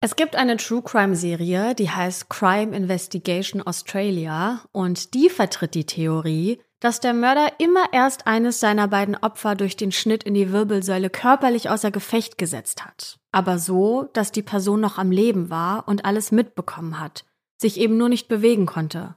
Es 0.00 0.14
gibt 0.16 0.36
eine 0.36 0.56
True 0.56 0.82
Crime 0.82 1.16
Serie, 1.16 1.74
die 1.74 1.90
heißt 1.90 2.28
Crime 2.28 2.76
Investigation 2.76 3.62
Australia 3.62 4.60
und 4.72 5.14
die 5.14 5.30
vertritt 5.30 5.74
die 5.74 5.86
Theorie, 5.86 6.60
dass 6.80 7.00
der 7.00 7.14
Mörder 7.14 7.52
immer 7.58 7.92
erst 7.92 8.26
eines 8.26 8.60
seiner 8.60 8.88
beiden 8.88 9.16
Opfer 9.16 9.54
durch 9.54 9.76
den 9.76 9.92
Schnitt 9.92 10.22
in 10.24 10.34
die 10.34 10.52
Wirbelsäule 10.52 11.08
körperlich 11.08 11.70
außer 11.70 11.90
Gefecht 11.90 12.36
gesetzt 12.36 12.84
hat. 12.84 13.18
Aber 13.32 13.58
so, 13.58 14.10
dass 14.12 14.32
die 14.32 14.42
Person 14.42 14.80
noch 14.80 14.98
am 14.98 15.10
Leben 15.10 15.48
war 15.48 15.88
und 15.88 16.04
alles 16.04 16.30
mitbekommen 16.30 17.00
hat, 17.00 17.24
sich 17.56 17.80
eben 17.80 17.96
nur 17.96 18.10
nicht 18.10 18.28
bewegen 18.28 18.66
konnte. 18.66 19.16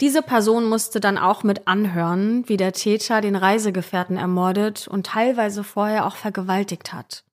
Diese 0.00 0.20
Person 0.20 0.68
musste 0.68 1.00
dann 1.00 1.16
auch 1.16 1.42
mit 1.42 1.66
anhören, 1.66 2.46
wie 2.48 2.58
der 2.58 2.72
Täter 2.72 3.22
den 3.22 3.34
Reisegefährten 3.34 4.18
ermordet 4.18 4.86
und 4.88 5.06
teilweise 5.06 5.64
vorher 5.64 6.06
auch 6.06 6.16
vergewaltigt 6.16 6.92
hat. 6.92 7.24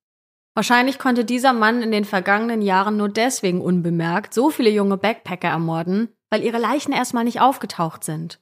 Wahrscheinlich 0.56 0.98
konnte 0.98 1.26
dieser 1.26 1.52
Mann 1.52 1.82
in 1.82 1.92
den 1.92 2.06
vergangenen 2.06 2.62
Jahren 2.62 2.96
nur 2.96 3.10
deswegen 3.10 3.60
unbemerkt 3.60 4.34
so 4.34 4.50
viele 4.50 4.70
junge 4.70 4.98
Backpacker 4.98 5.50
ermorden, 5.50 6.10
weil 6.30 6.44
ihre 6.44 6.60
Leichen 6.60 6.94
erstmal 6.94 7.26
nicht 7.26 7.42
aufgetaucht 7.42 8.04
sind. 8.04 8.40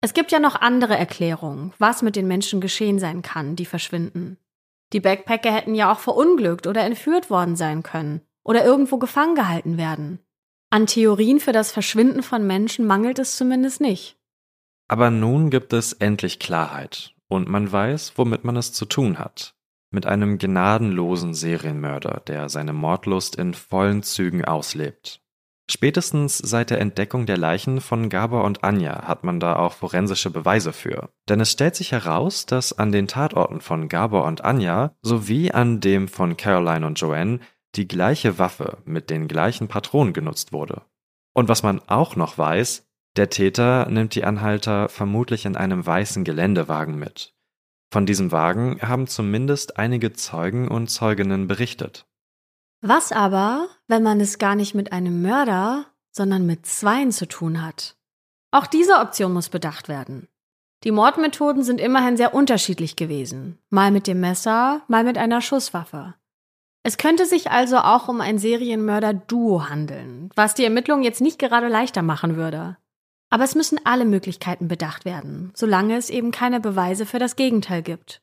Es 0.00 0.12
gibt 0.12 0.32
ja 0.32 0.40
noch 0.40 0.60
andere 0.60 0.96
Erklärungen, 0.96 1.72
was 1.78 2.02
mit 2.02 2.16
den 2.16 2.26
Menschen 2.26 2.60
geschehen 2.60 2.98
sein 2.98 3.22
kann, 3.22 3.54
die 3.54 3.64
verschwinden. 3.64 4.38
Die 4.92 5.00
Backpacker 5.00 5.52
hätten 5.52 5.74
ja 5.74 5.92
auch 5.92 5.98
verunglückt 5.98 6.66
oder 6.66 6.82
entführt 6.82 7.30
worden 7.30 7.56
sein 7.56 7.82
können 7.82 8.22
oder 8.44 8.64
irgendwo 8.64 8.98
gefangen 8.98 9.34
gehalten 9.34 9.78
werden. 9.78 10.20
An 10.70 10.86
Theorien 10.86 11.40
für 11.40 11.52
das 11.52 11.70
Verschwinden 11.70 12.22
von 12.22 12.46
Menschen 12.46 12.86
mangelt 12.86 13.18
es 13.18 13.36
zumindest 13.36 13.80
nicht. 13.80 14.16
Aber 14.88 15.10
nun 15.10 15.50
gibt 15.50 15.72
es 15.72 15.92
endlich 15.92 16.38
Klarheit 16.38 17.14
und 17.28 17.48
man 17.48 17.70
weiß, 17.70 18.12
womit 18.16 18.44
man 18.44 18.56
es 18.56 18.72
zu 18.72 18.84
tun 18.84 19.18
hat. 19.18 19.54
Mit 19.90 20.06
einem 20.06 20.38
gnadenlosen 20.38 21.34
Serienmörder, 21.34 22.22
der 22.26 22.48
seine 22.48 22.72
Mordlust 22.72 23.36
in 23.36 23.54
vollen 23.54 24.02
Zügen 24.02 24.44
auslebt. 24.44 25.22
Spätestens 25.68 26.38
seit 26.38 26.70
der 26.70 26.80
Entdeckung 26.80 27.26
der 27.26 27.38
Leichen 27.38 27.80
von 27.80 28.08
Gabor 28.08 28.44
und 28.44 28.62
Anja 28.62 29.08
hat 29.08 29.24
man 29.24 29.40
da 29.40 29.56
auch 29.56 29.72
forensische 29.72 30.30
Beweise 30.30 30.72
für. 30.72 31.10
Denn 31.28 31.40
es 31.40 31.50
stellt 31.50 31.74
sich 31.74 31.90
heraus, 31.90 32.46
dass 32.46 32.72
an 32.72 32.92
den 32.92 33.08
Tatorten 33.08 33.60
von 33.60 33.88
Gabor 33.88 34.24
und 34.26 34.44
Anja 34.44 34.94
sowie 35.02 35.50
an 35.50 35.80
dem 35.80 36.06
von 36.06 36.36
Caroline 36.36 36.86
und 36.86 37.00
Joanne 37.00 37.40
die 37.76 37.88
gleiche 37.88 38.38
Waffe 38.38 38.78
mit 38.84 39.10
den 39.10 39.28
gleichen 39.28 39.68
Patronen 39.68 40.12
genutzt 40.12 40.52
wurde. 40.52 40.82
Und 41.32 41.48
was 41.48 41.62
man 41.62 41.80
auch 41.86 42.16
noch 42.16 42.38
weiß, 42.38 42.86
der 43.16 43.30
Täter 43.30 43.88
nimmt 43.90 44.14
die 44.14 44.24
Anhalter 44.24 44.88
vermutlich 44.88 45.46
in 45.46 45.56
einem 45.56 45.84
weißen 45.84 46.24
Geländewagen 46.24 46.98
mit. 46.98 47.34
Von 47.90 48.04
diesem 48.04 48.32
Wagen 48.32 48.80
haben 48.82 49.06
zumindest 49.06 49.78
einige 49.78 50.12
Zeugen 50.12 50.68
und 50.68 50.88
Zeuginnen 50.88 51.46
berichtet. 51.46 52.06
Was 52.82 53.12
aber, 53.12 53.68
wenn 53.86 54.02
man 54.02 54.20
es 54.20 54.38
gar 54.38 54.54
nicht 54.54 54.74
mit 54.74 54.92
einem 54.92 55.22
Mörder, 55.22 55.86
sondern 56.10 56.46
mit 56.46 56.66
Zweien 56.66 57.10
zu 57.10 57.26
tun 57.26 57.64
hat? 57.64 57.96
Auch 58.50 58.66
diese 58.66 58.98
Option 59.00 59.32
muss 59.32 59.48
bedacht 59.48 59.88
werden. 59.88 60.28
Die 60.84 60.90
Mordmethoden 60.90 61.62
sind 61.62 61.80
immerhin 61.80 62.16
sehr 62.16 62.34
unterschiedlich 62.34 62.96
gewesen, 62.96 63.58
mal 63.70 63.90
mit 63.90 64.06
dem 64.06 64.20
Messer, 64.20 64.82
mal 64.88 65.04
mit 65.04 65.16
einer 65.16 65.40
Schusswaffe. 65.40 66.14
Es 66.86 66.98
könnte 66.98 67.26
sich 67.26 67.50
also 67.50 67.78
auch 67.78 68.06
um 68.06 68.20
ein 68.20 68.38
Serienmörder-Duo 68.38 69.68
handeln, 69.68 70.30
was 70.36 70.54
die 70.54 70.62
Ermittlungen 70.62 71.02
jetzt 71.02 71.20
nicht 71.20 71.40
gerade 71.40 71.66
leichter 71.66 72.02
machen 72.02 72.36
würde. 72.36 72.76
Aber 73.28 73.42
es 73.42 73.56
müssen 73.56 73.80
alle 73.82 74.04
Möglichkeiten 74.04 74.68
bedacht 74.68 75.04
werden, 75.04 75.50
solange 75.56 75.96
es 75.96 76.10
eben 76.10 76.30
keine 76.30 76.60
Beweise 76.60 77.04
für 77.04 77.18
das 77.18 77.34
Gegenteil 77.34 77.82
gibt. 77.82 78.22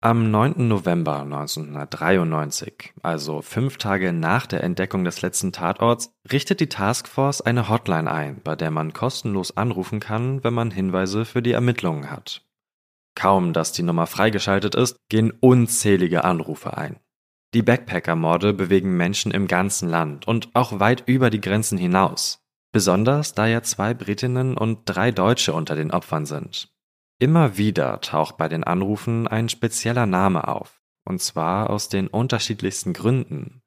Am 0.00 0.32
9. 0.32 0.66
November 0.66 1.20
1993, 1.20 2.92
also 3.04 3.40
fünf 3.40 3.76
Tage 3.76 4.12
nach 4.12 4.46
der 4.46 4.64
Entdeckung 4.64 5.04
des 5.04 5.22
letzten 5.22 5.52
Tatorts, 5.52 6.12
richtet 6.32 6.58
die 6.58 6.68
Taskforce 6.68 7.40
eine 7.40 7.68
Hotline 7.68 8.10
ein, 8.10 8.40
bei 8.42 8.56
der 8.56 8.72
man 8.72 8.94
kostenlos 8.94 9.56
anrufen 9.56 10.00
kann, 10.00 10.42
wenn 10.42 10.54
man 10.54 10.72
Hinweise 10.72 11.24
für 11.24 11.40
die 11.40 11.52
Ermittlungen 11.52 12.10
hat. 12.10 12.44
Kaum, 13.14 13.52
dass 13.52 13.70
die 13.70 13.84
Nummer 13.84 14.08
freigeschaltet 14.08 14.74
ist, 14.74 14.96
gehen 15.08 15.30
unzählige 15.30 16.24
Anrufe 16.24 16.76
ein. 16.76 16.98
Die 17.54 17.62
Backpacker-Morde 17.62 18.52
bewegen 18.52 18.96
Menschen 18.96 19.32
im 19.32 19.46
ganzen 19.46 19.88
Land 19.88 20.26
und 20.28 20.50
auch 20.54 20.80
weit 20.80 21.04
über 21.06 21.30
die 21.30 21.40
Grenzen 21.40 21.78
hinaus. 21.78 22.42
Besonders 22.72 23.34
da 23.34 23.46
ja 23.46 23.62
zwei 23.62 23.94
Britinnen 23.94 24.58
und 24.58 24.80
drei 24.84 25.10
Deutsche 25.10 25.54
unter 25.54 25.74
den 25.74 25.90
Opfern 25.90 26.26
sind. 26.26 26.68
Immer 27.18 27.56
wieder 27.56 28.00
taucht 28.02 28.36
bei 28.36 28.48
den 28.48 28.64
Anrufen 28.64 29.26
ein 29.26 29.48
spezieller 29.48 30.04
Name 30.04 30.48
auf, 30.48 30.82
und 31.04 31.22
zwar 31.22 31.70
aus 31.70 31.88
den 31.88 32.08
unterschiedlichsten 32.08 32.92
Gründen. 32.92 33.62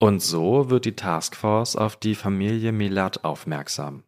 Und 0.00 0.20
so 0.20 0.70
wird 0.70 0.84
die 0.84 0.96
Taskforce 0.96 1.76
auf 1.76 1.96
die 1.96 2.14
Familie 2.14 2.72
Milat 2.72 3.24
aufmerksam. 3.24 4.02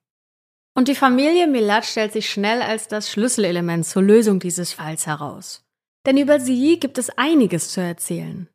Und 0.74 0.88
die 0.88 0.94
Familie 0.94 1.46
Milat 1.46 1.84
stellt 1.84 2.12
sich 2.12 2.30
schnell 2.30 2.62
als 2.62 2.88
das 2.88 3.10
Schlüsselelement 3.10 3.86
zur 3.86 4.02
Lösung 4.02 4.40
dieses 4.40 4.72
Falls 4.72 5.06
heraus. 5.06 5.64
Denn 6.06 6.16
über 6.16 6.40
sie 6.40 6.80
gibt 6.80 6.96
es 6.96 7.10
einiges 7.10 7.70
zu 7.70 7.80
erzählen. 7.80 8.48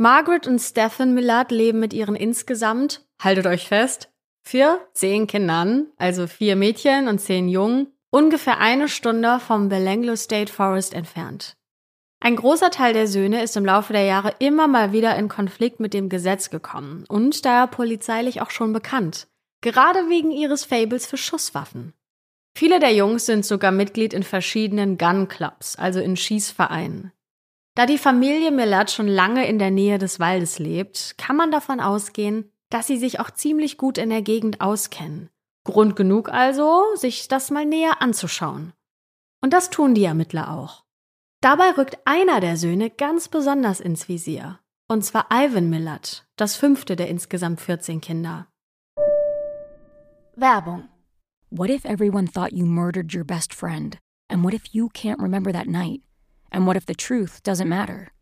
Margaret 0.00 0.46
und 0.46 0.58
Stephen 0.60 1.12
Milat 1.12 1.50
leben 1.50 1.78
mit 1.78 1.92
ihren 1.92 2.16
insgesamt, 2.16 3.04
haltet 3.22 3.46
euch 3.46 3.68
fest, 3.68 4.10
vier, 4.42 4.80
zehn 4.94 5.26
Kindern, 5.26 5.88
also 5.98 6.26
vier 6.26 6.56
Mädchen 6.56 7.06
und 7.06 7.18
zehn 7.18 7.50
Jungen, 7.50 7.88
ungefähr 8.08 8.56
eine 8.60 8.88
Stunde 8.88 9.38
vom 9.40 9.68
Belanglo 9.68 10.16
State 10.16 10.50
Forest 10.50 10.94
entfernt. 10.94 11.58
Ein 12.18 12.36
großer 12.36 12.70
Teil 12.70 12.94
der 12.94 13.08
Söhne 13.08 13.42
ist 13.42 13.58
im 13.58 13.66
Laufe 13.66 13.92
der 13.92 14.04
Jahre 14.04 14.36
immer 14.38 14.68
mal 14.68 14.92
wieder 14.92 15.14
in 15.16 15.28
Konflikt 15.28 15.80
mit 15.80 15.92
dem 15.92 16.08
Gesetz 16.08 16.48
gekommen 16.48 17.04
und 17.06 17.44
daher 17.44 17.66
polizeilich 17.66 18.40
auch 18.40 18.50
schon 18.50 18.72
bekannt, 18.72 19.28
gerade 19.60 20.08
wegen 20.08 20.30
ihres 20.30 20.64
Fables 20.64 21.04
für 21.04 21.18
Schusswaffen. 21.18 21.92
Viele 22.56 22.80
der 22.80 22.94
Jungs 22.94 23.26
sind 23.26 23.44
sogar 23.44 23.70
Mitglied 23.70 24.14
in 24.14 24.22
verschiedenen 24.22 24.96
Gun 24.96 25.28
Clubs, 25.28 25.76
also 25.76 26.00
in 26.00 26.16
Schießvereinen. 26.16 27.12
Da 27.74 27.86
die 27.86 27.98
Familie 27.98 28.50
Millat 28.50 28.90
schon 28.90 29.08
lange 29.08 29.46
in 29.46 29.58
der 29.58 29.70
Nähe 29.70 29.98
des 29.98 30.20
Waldes 30.20 30.58
lebt, 30.58 31.16
kann 31.18 31.36
man 31.36 31.50
davon 31.50 31.80
ausgehen, 31.80 32.50
dass 32.68 32.86
sie 32.86 32.98
sich 32.98 33.20
auch 33.20 33.30
ziemlich 33.30 33.78
gut 33.78 33.98
in 33.98 34.10
der 34.10 34.22
Gegend 34.22 34.60
auskennen 34.60 35.30
Grund 35.64 35.94
genug 35.94 36.30
also, 36.30 36.84
sich 36.94 37.28
das 37.28 37.50
mal 37.50 37.66
näher 37.66 38.00
anzuschauen. 38.00 38.72
Und 39.42 39.52
das 39.52 39.70
tun 39.70 39.94
die 39.94 40.04
Ermittler 40.04 40.52
auch. 40.52 40.84
Dabei 41.40 41.70
rückt 41.70 41.98
einer 42.04 42.40
der 42.40 42.56
Söhne 42.56 42.90
ganz 42.90 43.28
besonders 43.28 43.80
ins 43.80 44.08
Visier. 44.08 44.58
Und 44.88 45.04
zwar 45.04 45.26
Ivan 45.30 45.70
Millard, 45.70 46.26
das 46.36 46.56
fünfte 46.56 46.96
der 46.96 47.08
insgesamt 47.08 47.60
14 47.60 48.00
Kinder. 48.00 48.48
Werbung. 50.34 50.88
What 51.50 51.70
if 51.70 51.84
everyone 51.84 52.26
thought 52.26 52.52
you 52.52 52.66
murdered 52.66 53.14
your 53.14 53.24
best 53.24 53.54
friend? 53.54 53.98
And 54.28 54.44
what 54.44 54.54
if 54.54 54.66
you 54.72 54.88
can't 54.88 55.20
remember 55.20 55.52
that 55.52 55.66
night? 55.66 56.02
And 56.52 56.66
what 56.66 56.76
if 56.76 56.86
the 56.86 56.94
truth 56.94 57.42
doesn't 57.42 57.68
matter? 57.68 58.12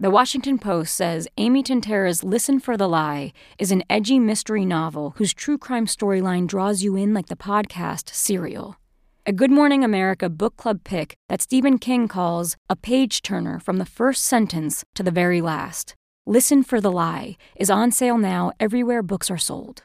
The 0.00 0.10
Washington 0.10 0.58
Post 0.58 0.96
says 0.96 1.28
Amy 1.36 1.62
Tintera's 1.62 2.24
Listen 2.24 2.58
for 2.58 2.76
the 2.76 2.88
Lie 2.88 3.32
is 3.58 3.70
an 3.70 3.84
edgy 3.88 4.18
mystery 4.18 4.64
novel 4.64 5.14
whose 5.16 5.32
true 5.32 5.56
crime 5.56 5.86
storyline 5.86 6.46
draws 6.46 6.82
you 6.82 6.96
in 6.96 7.14
like 7.14 7.26
the 7.26 7.36
podcast 7.36 8.12
Serial. 8.12 8.76
A 9.24 9.32
Good 9.32 9.52
Morning 9.52 9.84
America 9.84 10.28
book 10.28 10.56
club 10.56 10.80
pick 10.82 11.14
that 11.28 11.40
Stephen 11.40 11.78
King 11.78 12.08
calls 12.08 12.56
a 12.68 12.74
page 12.74 13.22
turner 13.22 13.60
from 13.60 13.76
the 13.76 13.86
first 13.86 14.24
sentence 14.24 14.84
to 14.94 15.04
the 15.04 15.12
very 15.12 15.40
last. 15.40 15.94
Listen 16.26 16.64
for 16.64 16.80
the 16.80 16.90
Lie 16.90 17.36
is 17.54 17.70
on 17.70 17.92
sale 17.92 18.18
now 18.18 18.50
everywhere 18.58 19.04
books 19.04 19.30
are 19.30 19.38
sold. 19.38 19.84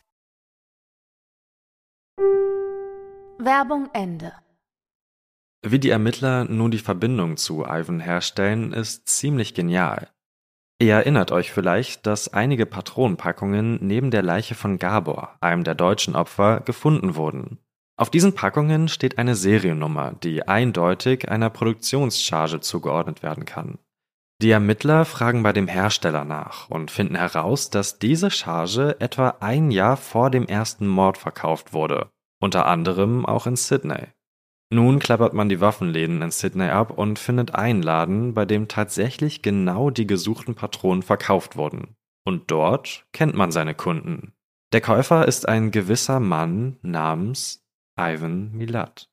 Werbung 3.43 3.89
Ende. 3.93 4.33
Wie 5.65 5.79
die 5.79 5.89
Ermittler 5.89 6.45
nun 6.45 6.69
die 6.69 6.77
Verbindung 6.77 7.37
zu 7.37 7.65
Ivan 7.65 7.99
herstellen, 7.99 8.71
ist 8.71 9.09
ziemlich 9.09 9.55
genial. 9.55 10.09
Ihr 10.79 10.93
erinnert 10.93 11.31
euch 11.31 11.51
vielleicht, 11.51 12.05
dass 12.05 12.33
einige 12.33 12.67
Patronenpackungen 12.67 13.79
neben 13.81 14.11
der 14.11 14.21
Leiche 14.21 14.53
von 14.53 14.77
Gabor, 14.77 15.37
einem 15.41 15.63
der 15.63 15.73
deutschen 15.73 16.15
Opfer, 16.15 16.59
gefunden 16.59 17.15
wurden. 17.15 17.57
Auf 17.97 18.11
diesen 18.11 18.33
Packungen 18.33 18.87
steht 18.87 19.17
eine 19.17 19.35
Seriennummer, 19.35 20.13
die 20.23 20.47
eindeutig 20.47 21.29
einer 21.29 21.49
Produktionscharge 21.49 22.59
zugeordnet 22.59 23.23
werden 23.23 23.45
kann. 23.45 23.79
Die 24.41 24.51
Ermittler 24.51 25.05
fragen 25.05 25.41
bei 25.41 25.53
dem 25.53 25.67
Hersteller 25.67 26.25
nach 26.25 26.69
und 26.69 26.91
finden 26.91 27.15
heraus, 27.15 27.71
dass 27.71 27.97
diese 27.97 28.29
Charge 28.29 28.97
etwa 28.99 29.35
ein 29.39 29.71
Jahr 29.71 29.97
vor 29.97 30.29
dem 30.29 30.45
ersten 30.47 30.87
Mord 30.87 31.17
verkauft 31.17 31.73
wurde, 31.73 32.09
unter 32.41 32.65
anderem 32.65 33.25
auch 33.25 33.47
in 33.47 33.55
Sydney. 33.55 34.07
Nun 34.73 34.99
klappert 34.99 35.33
man 35.33 35.49
die 35.49 35.61
Waffenläden 35.61 36.21
in 36.21 36.31
Sydney 36.31 36.69
ab 36.69 36.97
und 36.97 37.19
findet 37.19 37.55
einen 37.55 37.81
Laden, 37.81 38.33
bei 38.33 38.45
dem 38.45 38.67
tatsächlich 38.67 39.41
genau 39.41 39.89
die 39.89 40.07
gesuchten 40.07 40.55
Patronen 40.55 41.03
verkauft 41.03 41.55
wurden. 41.55 41.95
Und 42.25 42.51
dort 42.51 43.05
kennt 43.11 43.35
man 43.35 43.51
seine 43.51 43.75
Kunden. 43.75 44.33
Der 44.71 44.81
Käufer 44.81 45.27
ist 45.27 45.47
ein 45.47 45.71
gewisser 45.71 46.19
Mann 46.19 46.77
namens 46.81 47.65
Ivan 47.99 48.51
Milat. 48.53 49.09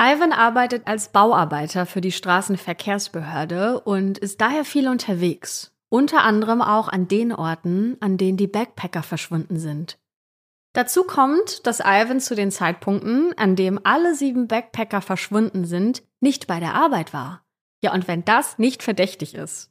Ivan 0.00 0.32
arbeitet 0.32 0.86
als 0.86 1.10
Bauarbeiter 1.10 1.86
für 1.86 2.00
die 2.00 2.12
Straßenverkehrsbehörde 2.12 3.80
und 3.80 4.18
ist 4.18 4.40
daher 4.40 4.64
viel 4.64 4.88
unterwegs. 4.88 5.72
Unter 5.88 6.24
anderem 6.24 6.60
auch 6.60 6.88
an 6.88 7.08
den 7.08 7.32
Orten, 7.32 7.96
an 8.00 8.18
denen 8.18 8.36
die 8.36 8.46
Backpacker 8.46 9.02
verschwunden 9.02 9.58
sind. 9.58 9.98
Dazu 10.72 11.04
kommt, 11.04 11.66
dass 11.66 11.80
Ivan 11.80 12.20
zu 12.20 12.34
den 12.34 12.50
Zeitpunkten, 12.50 13.34
an 13.36 13.56
dem 13.56 13.78
alle 13.84 14.14
sieben 14.14 14.48
Backpacker 14.48 15.02
verschwunden 15.02 15.64
sind, 15.64 16.02
nicht 16.20 16.46
bei 16.46 16.60
der 16.60 16.74
Arbeit 16.74 17.12
war. 17.12 17.44
Ja, 17.82 17.92
und 17.92 18.08
wenn 18.08 18.24
das 18.24 18.58
nicht 18.58 18.82
verdächtig 18.82 19.34
ist. 19.34 19.70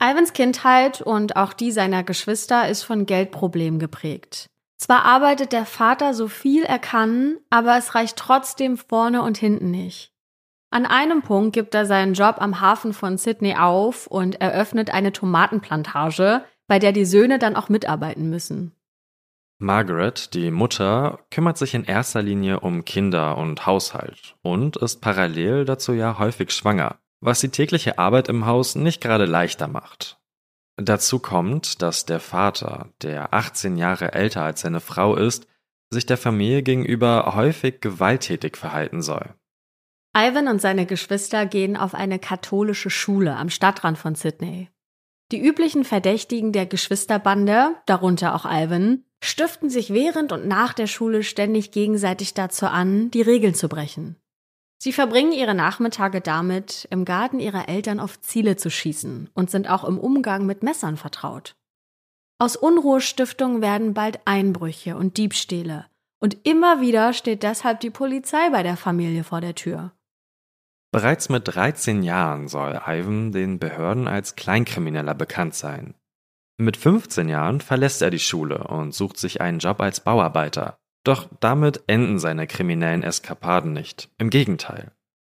Ivans 0.00 0.32
Kindheit 0.32 1.02
und 1.02 1.36
auch 1.36 1.52
die 1.52 1.72
seiner 1.72 2.04
Geschwister 2.04 2.68
ist 2.68 2.84
von 2.84 3.04
Geldproblemen 3.04 3.80
geprägt. 3.80 4.48
Zwar 4.76 5.04
arbeitet 5.04 5.52
der 5.52 5.66
Vater 5.66 6.14
so 6.14 6.28
viel 6.28 6.62
er 6.62 6.78
kann, 6.78 7.36
aber 7.50 7.76
es 7.76 7.96
reicht 7.96 8.16
trotzdem 8.16 8.78
vorne 8.78 9.22
und 9.22 9.36
hinten 9.36 9.72
nicht. 9.72 10.12
An 10.70 10.86
einem 10.86 11.22
Punkt 11.22 11.52
gibt 11.52 11.74
er 11.74 11.84
seinen 11.84 12.14
Job 12.14 12.36
am 12.38 12.60
Hafen 12.60 12.92
von 12.92 13.18
Sydney 13.18 13.56
auf 13.56 14.06
und 14.06 14.40
eröffnet 14.40 14.94
eine 14.94 15.12
Tomatenplantage, 15.12 16.44
bei 16.68 16.78
der 16.78 16.92
die 16.92 17.06
Söhne 17.06 17.40
dann 17.40 17.56
auch 17.56 17.68
mitarbeiten 17.68 18.30
müssen. 18.30 18.77
Margaret, 19.60 20.34
die 20.34 20.52
Mutter, 20.52 21.18
kümmert 21.32 21.58
sich 21.58 21.74
in 21.74 21.84
erster 21.84 22.22
Linie 22.22 22.60
um 22.60 22.84
Kinder 22.84 23.36
und 23.36 23.66
Haushalt 23.66 24.36
und 24.42 24.76
ist 24.76 25.00
parallel 25.00 25.64
dazu 25.64 25.92
ja 25.92 26.18
häufig 26.18 26.52
schwanger, 26.52 27.00
was 27.20 27.40
die 27.40 27.48
tägliche 27.48 27.98
Arbeit 27.98 28.28
im 28.28 28.46
Haus 28.46 28.76
nicht 28.76 29.00
gerade 29.00 29.24
leichter 29.24 29.66
macht. 29.66 30.20
Dazu 30.76 31.18
kommt, 31.18 31.82
dass 31.82 32.06
der 32.06 32.20
Vater, 32.20 32.90
der 33.02 33.34
18 33.34 33.76
Jahre 33.76 34.12
älter 34.12 34.42
als 34.42 34.60
seine 34.60 34.78
Frau 34.78 35.16
ist, 35.16 35.48
sich 35.90 36.06
der 36.06 36.18
Familie 36.18 36.62
gegenüber 36.62 37.34
häufig 37.34 37.80
gewalttätig 37.80 38.56
verhalten 38.56 39.02
soll. 39.02 39.34
Ivan 40.16 40.46
und 40.46 40.60
seine 40.60 40.86
Geschwister 40.86 41.46
gehen 41.46 41.76
auf 41.76 41.94
eine 41.94 42.20
katholische 42.20 42.90
Schule 42.90 43.34
am 43.34 43.50
Stadtrand 43.50 43.98
von 43.98 44.14
Sydney. 44.14 44.70
Die 45.30 45.44
üblichen 45.44 45.84
Verdächtigen 45.84 46.52
der 46.52 46.66
Geschwisterbande, 46.66 47.76
darunter 47.86 48.34
auch 48.34 48.46
Ivan, 48.46 49.04
stiften 49.22 49.68
sich 49.68 49.92
während 49.92 50.32
und 50.32 50.46
nach 50.46 50.72
der 50.72 50.86
Schule 50.86 51.22
ständig 51.22 51.70
gegenseitig 51.70 52.34
dazu 52.34 52.66
an, 52.66 53.10
die 53.10 53.22
Regeln 53.22 53.54
zu 53.54 53.68
brechen. 53.68 54.16
Sie 54.80 54.92
verbringen 54.92 55.32
ihre 55.32 55.54
Nachmittage 55.54 56.20
damit, 56.20 56.86
im 56.90 57.04
Garten 57.04 57.40
ihrer 57.40 57.68
Eltern 57.68 57.98
auf 57.98 58.20
Ziele 58.20 58.56
zu 58.56 58.70
schießen 58.70 59.28
und 59.34 59.50
sind 59.50 59.68
auch 59.68 59.84
im 59.84 59.98
Umgang 59.98 60.46
mit 60.46 60.62
Messern 60.62 60.96
vertraut. 60.96 61.56
Aus 62.38 62.54
Unruhestiftungen 62.54 63.60
werden 63.60 63.92
bald 63.92 64.20
Einbrüche 64.24 64.96
und 64.96 65.16
Diebstähle, 65.16 65.86
und 66.20 66.46
immer 66.46 66.80
wieder 66.80 67.12
steht 67.12 67.42
deshalb 67.42 67.80
die 67.80 67.90
Polizei 67.90 68.50
bei 68.50 68.62
der 68.62 68.76
Familie 68.76 69.24
vor 69.24 69.40
der 69.40 69.56
Tür. 69.56 69.92
Bereits 70.90 71.28
mit 71.28 71.42
13 71.46 72.02
Jahren 72.02 72.48
soll 72.48 72.80
Ivan 72.86 73.30
den 73.32 73.58
Behörden 73.58 74.08
als 74.08 74.36
Kleinkrimineller 74.36 75.14
bekannt 75.14 75.54
sein. 75.54 75.94
Mit 76.56 76.76
15 76.76 77.28
Jahren 77.28 77.60
verlässt 77.60 78.02
er 78.02 78.10
die 78.10 78.18
Schule 78.18 78.64
und 78.64 78.94
sucht 78.94 79.18
sich 79.18 79.40
einen 79.40 79.58
Job 79.58 79.80
als 79.80 80.00
Bauarbeiter. 80.00 80.78
Doch 81.04 81.28
damit 81.40 81.84
enden 81.86 82.18
seine 82.18 82.46
kriminellen 82.46 83.02
Eskapaden 83.02 83.72
nicht. 83.72 84.10
Im 84.18 84.30
Gegenteil. 84.30 84.92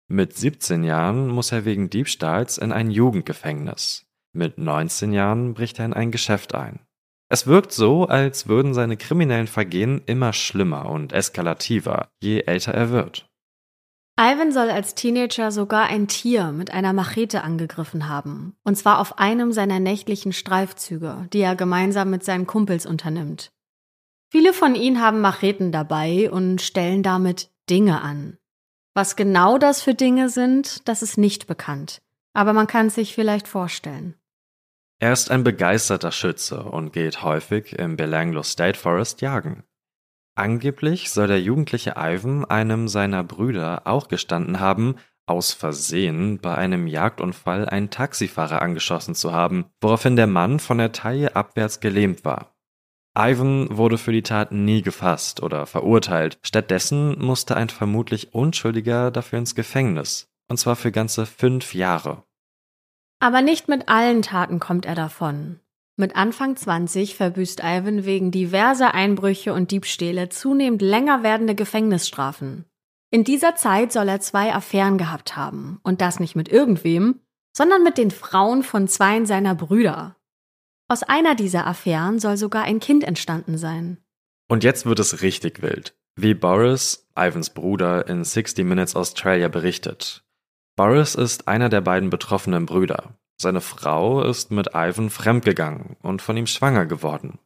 Mit 0.06 0.36
17 0.36 0.84
Jahren 0.84 1.28
muss 1.28 1.50
er 1.50 1.64
wegen 1.64 1.90
Diebstahls 1.90 2.58
in 2.58 2.72
ein 2.72 2.90
Jugendgefängnis. 2.90 4.06
Mit 4.32 4.58
19 4.58 5.12
Jahren 5.12 5.54
bricht 5.54 5.78
er 5.78 5.86
in 5.86 5.92
ein 5.94 6.10
Geschäft 6.10 6.54
ein. 6.54 6.80
Es 7.30 7.46
wirkt 7.46 7.72
so, 7.72 8.06
als 8.06 8.48
würden 8.48 8.72
seine 8.72 8.96
kriminellen 8.96 9.48
Vergehen 9.48 10.02
immer 10.06 10.32
schlimmer 10.32 10.88
und 10.88 11.12
eskalativer, 11.12 12.08
je 12.22 12.40
älter 12.40 12.72
er 12.72 12.90
wird. 12.90 13.27
Ivan 14.20 14.50
soll 14.50 14.68
als 14.68 14.96
Teenager 14.96 15.52
sogar 15.52 15.84
ein 15.84 16.08
Tier 16.08 16.50
mit 16.50 16.72
einer 16.72 16.92
Machete 16.92 17.44
angegriffen 17.44 18.08
haben, 18.08 18.56
und 18.64 18.76
zwar 18.76 18.98
auf 18.98 19.20
einem 19.20 19.52
seiner 19.52 19.78
nächtlichen 19.78 20.32
Streifzüge, 20.32 21.28
die 21.32 21.38
er 21.38 21.54
gemeinsam 21.54 22.10
mit 22.10 22.24
seinen 22.24 22.48
Kumpels 22.48 22.84
unternimmt. 22.84 23.52
Viele 24.28 24.52
von 24.52 24.74
ihnen 24.74 25.00
haben 25.00 25.20
Macheten 25.20 25.70
dabei 25.70 26.32
und 26.32 26.60
stellen 26.60 27.04
damit 27.04 27.52
Dinge 27.70 28.02
an. 28.02 28.38
Was 28.92 29.14
genau 29.14 29.56
das 29.56 29.82
für 29.82 29.94
Dinge 29.94 30.30
sind, 30.30 30.88
das 30.88 31.02
ist 31.02 31.16
nicht 31.16 31.46
bekannt, 31.46 32.02
aber 32.32 32.52
man 32.52 32.66
kann 32.66 32.88
es 32.88 32.96
sich 32.96 33.14
vielleicht 33.14 33.46
vorstellen. 33.46 34.16
Er 34.98 35.12
ist 35.12 35.30
ein 35.30 35.44
begeisterter 35.44 36.10
Schütze 36.10 36.64
und 36.64 36.92
geht 36.92 37.22
häufig 37.22 37.78
im 37.78 37.96
Belanglo 37.96 38.42
State 38.42 38.76
Forest 38.76 39.20
jagen. 39.20 39.62
Angeblich 40.38 41.10
soll 41.10 41.26
der 41.26 41.40
jugendliche 41.40 41.94
Ivan 41.96 42.44
einem 42.44 42.86
seiner 42.86 43.24
Brüder 43.24 43.82
auch 43.86 44.06
gestanden 44.06 44.60
haben, 44.60 44.94
aus 45.26 45.52
Versehen 45.52 46.38
bei 46.38 46.54
einem 46.54 46.86
Jagdunfall 46.86 47.68
einen 47.68 47.90
Taxifahrer 47.90 48.62
angeschossen 48.62 49.16
zu 49.16 49.32
haben, 49.32 49.66
woraufhin 49.80 50.14
der 50.14 50.28
Mann 50.28 50.60
von 50.60 50.78
der 50.78 50.92
Taille 50.92 51.34
abwärts 51.34 51.80
gelähmt 51.80 52.24
war. 52.24 52.54
Ivan 53.18 53.76
wurde 53.76 53.98
für 53.98 54.12
die 54.12 54.22
Tat 54.22 54.52
nie 54.52 54.80
gefasst 54.80 55.42
oder 55.42 55.66
verurteilt, 55.66 56.38
stattdessen 56.42 57.18
musste 57.18 57.56
ein 57.56 57.68
vermutlich 57.68 58.32
Unschuldiger 58.32 59.10
dafür 59.10 59.40
ins 59.40 59.56
Gefängnis, 59.56 60.30
und 60.46 60.58
zwar 60.58 60.76
für 60.76 60.92
ganze 60.92 61.26
fünf 61.26 61.74
Jahre. 61.74 62.22
Aber 63.18 63.42
nicht 63.42 63.66
mit 63.66 63.88
allen 63.88 64.22
Taten 64.22 64.60
kommt 64.60 64.86
er 64.86 64.94
davon. 64.94 65.58
Mit 66.00 66.14
Anfang 66.14 66.54
20 66.54 67.16
verbüßt 67.16 67.58
Ivan 67.64 68.04
wegen 68.04 68.30
diverser 68.30 68.94
Einbrüche 68.94 69.52
und 69.52 69.72
Diebstähle 69.72 70.28
zunehmend 70.28 70.80
länger 70.80 71.24
werdende 71.24 71.56
Gefängnisstrafen. 71.56 72.66
In 73.10 73.24
dieser 73.24 73.56
Zeit 73.56 73.90
soll 73.90 74.08
er 74.08 74.20
zwei 74.20 74.54
Affären 74.54 74.96
gehabt 74.96 75.34
haben. 75.34 75.80
Und 75.82 76.00
das 76.00 76.20
nicht 76.20 76.36
mit 76.36 76.48
irgendwem, 76.48 77.18
sondern 77.52 77.82
mit 77.82 77.98
den 77.98 78.12
Frauen 78.12 78.62
von 78.62 78.86
zweien 78.86 79.26
seiner 79.26 79.56
Brüder. 79.56 80.14
Aus 80.86 81.02
einer 81.02 81.34
dieser 81.34 81.66
Affären 81.66 82.20
soll 82.20 82.36
sogar 82.36 82.62
ein 82.62 82.78
Kind 82.78 83.02
entstanden 83.02 83.58
sein. 83.58 83.98
Und 84.46 84.62
jetzt 84.62 84.86
wird 84.86 85.00
es 85.00 85.20
richtig 85.22 85.62
wild. 85.62 85.96
Wie 86.14 86.34
Boris, 86.34 87.08
Ivans 87.18 87.50
Bruder, 87.50 88.06
in 88.06 88.22
60 88.22 88.64
Minutes 88.64 88.94
Australia 88.94 89.48
berichtet. 89.48 90.22
Boris 90.76 91.16
ist 91.16 91.48
einer 91.48 91.68
der 91.68 91.80
beiden 91.80 92.08
betroffenen 92.08 92.66
Brüder. 92.66 93.17
Seine 93.40 93.60
Frau 93.60 94.22
ist 94.22 94.50
mit 94.50 94.70
Ivan 94.74 95.10
fremdgegangen 95.10 95.96
und 96.02 96.22
von 96.22 96.36
ihm 96.36 96.46
schwanger 96.46 96.86
geworden. 96.86 97.38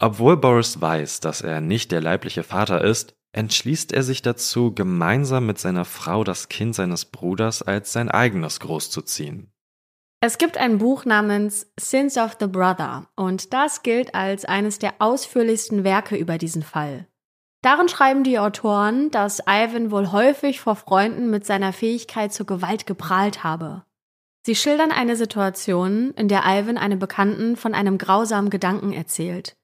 Obwohl 0.00 0.36
Boris 0.36 0.80
weiß, 0.80 1.20
dass 1.20 1.40
er 1.40 1.60
nicht 1.60 1.92
der 1.92 2.00
leibliche 2.00 2.42
Vater 2.42 2.82
ist, 2.82 3.14
entschließt 3.32 3.92
er 3.92 4.02
sich 4.02 4.22
dazu, 4.22 4.74
gemeinsam 4.74 5.46
mit 5.46 5.58
seiner 5.58 5.84
Frau 5.84 6.24
das 6.24 6.48
Kind 6.48 6.74
seines 6.74 7.04
Bruders 7.04 7.62
als 7.62 7.92
sein 7.92 8.10
eigenes 8.10 8.60
großzuziehen. 8.60 9.52
Es 10.20 10.38
gibt 10.38 10.56
ein 10.56 10.78
Buch 10.78 11.04
namens 11.04 11.70
Sins 11.78 12.16
of 12.16 12.36
the 12.40 12.46
Brother 12.46 13.06
und 13.14 13.52
das 13.52 13.82
gilt 13.82 14.14
als 14.14 14.44
eines 14.44 14.78
der 14.78 14.94
ausführlichsten 14.98 15.84
Werke 15.84 16.16
über 16.16 16.38
diesen 16.38 16.62
Fall. 16.62 17.06
Darin 17.62 17.88
schreiben 17.88 18.24
die 18.24 18.38
Autoren, 18.38 19.10
dass 19.10 19.42
Ivan 19.46 19.90
wohl 19.90 20.12
häufig 20.12 20.60
vor 20.60 20.76
Freunden 20.76 21.30
mit 21.30 21.44
seiner 21.44 21.72
Fähigkeit 21.72 22.32
zur 22.32 22.46
Gewalt 22.46 22.86
geprahlt 22.86 23.44
habe. 23.44 23.84
Sie 24.46 24.54
schildern 24.54 24.92
eine 24.92 25.16
Situation, 25.16 26.12
in 26.12 26.28
der 26.28 26.44
Ivan 26.46 26.78
einem 26.78 27.00
Bekannten 27.00 27.56
von 27.56 27.74
einem 27.74 27.98
grausamen 27.98 28.48
Gedanken 28.48 28.92
erzählt. 28.92 29.56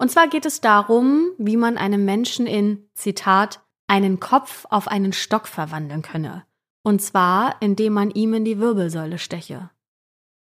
Und 0.00 0.12
zwar 0.12 0.28
geht 0.28 0.46
es 0.46 0.60
darum, 0.60 1.32
wie 1.38 1.56
man 1.56 1.76
einem 1.76 2.04
Menschen 2.04 2.46
in, 2.46 2.88
Zitat, 2.94 3.60
einen 3.88 4.20
Kopf 4.20 4.64
auf 4.70 4.86
einen 4.86 5.12
Stock 5.12 5.48
verwandeln 5.48 6.02
könne. 6.02 6.44
Und 6.84 7.02
zwar, 7.02 7.56
indem 7.60 7.94
man 7.94 8.12
ihm 8.12 8.32
in 8.32 8.44
die 8.44 8.60
Wirbelsäule 8.60 9.18
steche. 9.18 9.70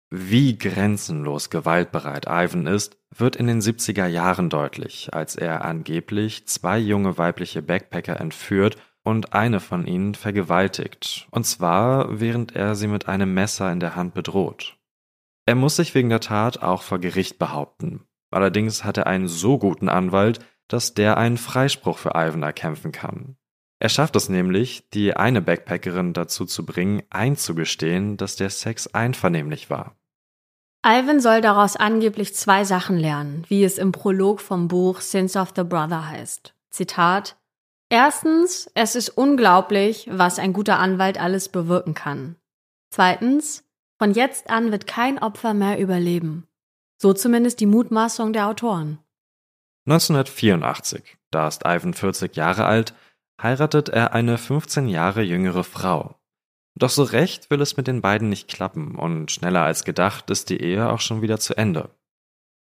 Wie 0.08 0.56
grenzenlos 0.56 1.50
gewaltbereit 1.50 2.26
Ivan 2.28 2.68
ist, 2.68 2.96
wird 3.10 3.34
in 3.34 3.48
den 3.48 3.60
70er 3.60 4.06
Jahren 4.06 4.50
deutlich, 4.50 5.12
als 5.12 5.34
er 5.34 5.64
angeblich 5.64 6.46
zwei 6.46 6.78
junge 6.78 7.18
weibliche 7.18 7.60
Backpacker 7.60 8.20
entführt 8.20 8.76
und 9.02 9.32
eine 9.32 9.60
von 9.60 9.86
ihnen 9.86 10.14
vergewaltigt, 10.14 11.26
und 11.30 11.44
zwar 11.44 12.20
während 12.20 12.54
er 12.54 12.74
sie 12.74 12.86
mit 12.86 13.08
einem 13.08 13.32
Messer 13.34 13.70
in 13.72 13.80
der 13.80 13.96
Hand 13.96 14.14
bedroht. 14.14 14.76
Er 15.46 15.54
muss 15.54 15.76
sich 15.76 15.94
wegen 15.94 16.10
der 16.10 16.20
Tat 16.20 16.62
auch 16.62 16.82
vor 16.82 16.98
Gericht 16.98 17.38
behaupten. 17.38 18.04
Allerdings 18.30 18.84
hat 18.84 18.98
er 18.98 19.06
einen 19.06 19.26
so 19.26 19.58
guten 19.58 19.88
Anwalt, 19.88 20.38
dass 20.68 20.94
der 20.94 21.16
einen 21.16 21.38
Freispruch 21.38 21.98
für 21.98 22.14
Ivan 22.14 22.42
erkämpfen 22.42 22.92
kann. 22.92 23.36
Er 23.80 23.88
schafft 23.88 24.14
es 24.14 24.28
nämlich, 24.28 24.88
die 24.90 25.16
eine 25.16 25.40
Backpackerin 25.40 26.12
dazu 26.12 26.44
zu 26.44 26.66
bringen, 26.66 27.02
einzugestehen, 27.10 28.18
dass 28.18 28.36
der 28.36 28.50
Sex 28.50 28.86
einvernehmlich 28.86 29.70
war. 29.70 29.96
Ivan 30.84 31.20
soll 31.20 31.40
daraus 31.40 31.76
angeblich 31.76 32.34
zwei 32.34 32.64
Sachen 32.64 32.96
lernen, 32.96 33.44
wie 33.48 33.64
es 33.64 33.78
im 33.78 33.92
Prolog 33.92 34.40
vom 34.40 34.68
Buch 34.68 35.00
Sins 35.00 35.36
of 35.36 35.52
the 35.56 35.64
Brother 35.64 36.08
heißt. 36.08 36.54
Zitat 36.70 37.36
Erstens, 37.92 38.70
es 38.74 38.94
ist 38.94 39.10
unglaublich, 39.10 40.08
was 40.10 40.38
ein 40.38 40.52
guter 40.52 40.78
Anwalt 40.78 41.20
alles 41.20 41.48
bewirken 41.48 41.94
kann. 41.94 42.36
Zweitens, 42.90 43.64
von 43.98 44.12
jetzt 44.12 44.48
an 44.48 44.70
wird 44.70 44.86
kein 44.86 45.18
Opfer 45.18 45.54
mehr 45.54 45.80
überleben. 45.80 46.46
So 46.98 47.12
zumindest 47.12 47.58
die 47.58 47.66
Mutmaßung 47.66 48.32
der 48.32 48.46
Autoren. 48.46 48.98
1984, 49.86 51.18
da 51.32 51.48
ist 51.48 51.62
Ivan 51.64 51.92
40 51.92 52.36
Jahre 52.36 52.64
alt, 52.64 52.94
heiratet 53.42 53.88
er 53.88 54.12
eine 54.12 54.38
15 54.38 54.86
Jahre 54.86 55.22
jüngere 55.22 55.64
Frau. 55.64 56.14
Doch 56.76 56.90
so 56.90 57.02
recht 57.02 57.50
will 57.50 57.60
es 57.60 57.76
mit 57.76 57.88
den 57.88 58.02
beiden 58.02 58.28
nicht 58.28 58.46
klappen 58.46 58.94
und 58.94 59.32
schneller 59.32 59.62
als 59.62 59.84
gedacht 59.84 60.30
ist 60.30 60.48
die 60.50 60.60
Ehe 60.62 60.90
auch 60.90 61.00
schon 61.00 61.22
wieder 61.22 61.40
zu 61.40 61.56
Ende. 61.56 61.90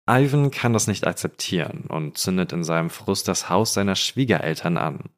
Ivan 0.09 0.53
kann 0.53 0.73
das 0.73 0.87
nicht 0.87 1.07
akzeptieren 1.07 1.87
und 1.89 2.17
zündet 2.17 2.53
in 2.53 2.63
seinem 2.63 2.91
Frust 2.91 3.27
das 3.27 3.49
Haus 3.49 3.75
seiner 3.75 3.97
Schwiegereltern 3.97 4.77
an. 4.77 5.11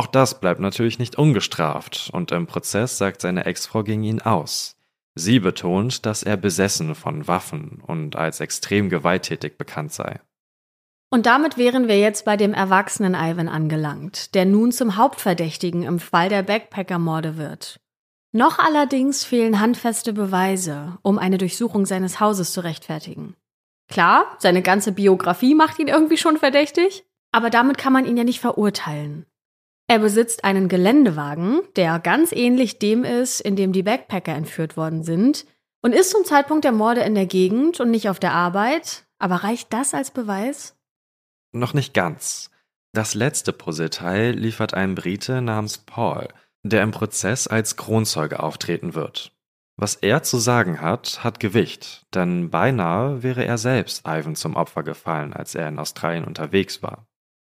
Auch 0.00 0.06
das 0.06 0.40
bleibt 0.40 0.60
natürlich 0.60 0.98
nicht 0.98 1.18
ungestraft 1.18 2.08
und 2.14 2.32
im 2.32 2.46
Prozess 2.46 2.96
sagt 2.96 3.20
seine 3.20 3.44
Ex-Frau 3.44 3.82
gegen 3.84 4.02
ihn 4.02 4.22
aus. 4.22 4.74
Sie 5.14 5.40
betont, 5.40 6.06
dass 6.06 6.22
er 6.22 6.38
besessen 6.38 6.94
von 6.94 7.28
Waffen 7.28 7.82
und 7.86 8.16
als 8.16 8.40
extrem 8.40 8.88
gewalttätig 8.88 9.58
bekannt 9.58 9.92
sei. 9.92 10.18
Und 11.10 11.26
damit 11.26 11.58
wären 11.58 11.86
wir 11.86 11.98
jetzt 11.98 12.24
bei 12.24 12.38
dem 12.38 12.54
erwachsenen 12.54 13.14
Ivan 13.14 13.50
angelangt, 13.50 14.34
der 14.34 14.46
nun 14.46 14.72
zum 14.72 14.96
Hauptverdächtigen 14.96 15.82
im 15.82 15.98
Fall 15.98 16.30
der 16.30 16.44
Backpacker-Morde 16.44 17.36
wird. 17.36 17.78
Noch 18.32 18.58
allerdings 18.58 19.22
fehlen 19.22 19.60
handfeste 19.60 20.14
Beweise, 20.14 20.96
um 21.02 21.18
eine 21.18 21.36
Durchsuchung 21.36 21.84
seines 21.84 22.20
Hauses 22.20 22.54
zu 22.54 22.62
rechtfertigen. 22.62 23.36
Klar, 23.90 24.34
seine 24.38 24.62
ganze 24.62 24.92
Biografie 24.92 25.54
macht 25.54 25.78
ihn 25.78 25.88
irgendwie 25.88 26.16
schon 26.16 26.38
verdächtig, 26.38 27.04
aber 27.32 27.50
damit 27.50 27.76
kann 27.76 27.92
man 27.92 28.06
ihn 28.06 28.16
ja 28.16 28.24
nicht 28.24 28.40
verurteilen. 28.40 29.26
Er 29.90 29.98
besitzt 29.98 30.44
einen 30.44 30.68
Geländewagen, 30.68 31.62
der 31.74 31.98
ganz 31.98 32.30
ähnlich 32.30 32.78
dem 32.78 33.02
ist, 33.02 33.40
in 33.40 33.56
dem 33.56 33.72
die 33.72 33.82
Backpacker 33.82 34.32
entführt 34.32 34.76
worden 34.76 35.02
sind, 35.02 35.46
und 35.82 35.92
ist 35.92 36.12
zum 36.12 36.24
Zeitpunkt 36.24 36.62
der 36.62 36.70
Morde 36.70 37.00
in 37.00 37.16
der 37.16 37.26
Gegend 37.26 37.80
und 37.80 37.90
nicht 37.90 38.08
auf 38.08 38.20
der 38.20 38.32
Arbeit. 38.32 39.04
Aber 39.18 39.42
reicht 39.42 39.72
das 39.72 39.92
als 39.92 40.12
Beweis? 40.12 40.78
Noch 41.50 41.74
nicht 41.74 41.92
ganz. 41.92 42.52
Das 42.92 43.14
letzte 43.14 43.52
Puzzleteil 43.52 44.30
liefert 44.30 44.74
ein 44.74 44.94
Brite 44.94 45.42
namens 45.42 45.78
Paul, 45.78 46.28
der 46.62 46.84
im 46.84 46.92
Prozess 46.92 47.48
als 47.48 47.74
Kronzeuge 47.74 48.40
auftreten 48.40 48.94
wird. 48.94 49.32
Was 49.76 49.96
er 49.96 50.22
zu 50.22 50.38
sagen 50.38 50.80
hat, 50.80 51.24
hat 51.24 51.40
Gewicht, 51.40 52.06
denn 52.14 52.50
beinahe 52.50 53.24
wäre 53.24 53.44
er 53.44 53.58
selbst 53.58 54.06
Ivan 54.06 54.36
zum 54.36 54.54
Opfer 54.54 54.84
gefallen, 54.84 55.32
als 55.32 55.56
er 55.56 55.66
in 55.66 55.80
Australien 55.80 56.26
unterwegs 56.26 56.80
war. 56.80 57.08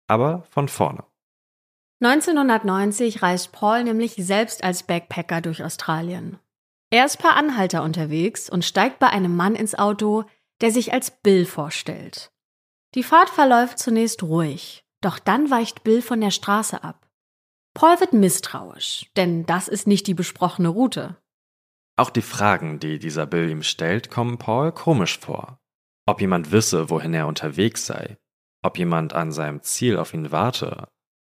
Aber 0.08 0.46
von 0.50 0.68
vorne. 0.68 1.04
1990 2.04 3.22
reist 3.22 3.52
Paul 3.54 3.84
nämlich 3.84 4.16
selbst 4.18 4.64
als 4.64 4.84
Backpacker 4.84 5.40
durch 5.40 5.64
Australien. 5.64 6.38
Er 6.90 7.06
ist 7.06 7.18
per 7.18 7.36
Anhalter 7.36 7.82
unterwegs 7.82 8.50
und 8.50 8.66
steigt 8.66 9.00
bei 9.00 9.08
einem 9.08 9.36
Mann 9.36 9.56
ins 9.56 9.74
Auto, 9.74 10.26
der 10.62 10.72
sich 10.72 10.92
als 10.92 11.12
Bill 11.12 11.46
vorstellt. 11.46 12.32
Die 12.94 13.04
Fahrt 13.04 13.30
verläuft 13.30 13.80
zunächst 13.80 14.22
ruhig, 14.22 14.86
doch 15.02 15.18
dann 15.18 15.50
weicht 15.50 15.84
Bill 15.84 16.02
von 16.02 16.22
der 16.22 16.32
Straße 16.32 16.84
ab. 16.84 17.10
Paul 17.74 18.00
wird 18.00 18.14
misstrauisch, 18.14 19.10
denn 19.16 19.46
das 19.46 19.68
ist 19.68 19.88
nicht 19.88 20.06
die 20.06 20.14
besprochene 20.14 20.68
Route. 20.68 21.18
Auch 21.96 22.10
die 22.10 22.22
Fragen, 22.22 22.80
die 22.80 23.00
dieser 23.00 23.26
Bill 23.26 23.50
ihm 23.50 23.64
stellt, 23.64 24.12
kommen 24.12 24.38
Paul 24.38 24.72
komisch 24.72 25.20
vor. 25.20 25.60
Ob 26.06 26.22
jemand 26.22 26.52
wisse, 26.52 26.90
wohin 26.90 27.14
er 27.14 27.28
unterwegs 27.28 27.86
sei, 27.86 28.18
ob 28.62 28.78
jemand 28.78 29.14
an 29.14 29.32
seinem 29.32 29.62
Ziel 29.62 29.98
auf 29.98 30.14
ihn 30.14 30.32
warte, 30.32 30.88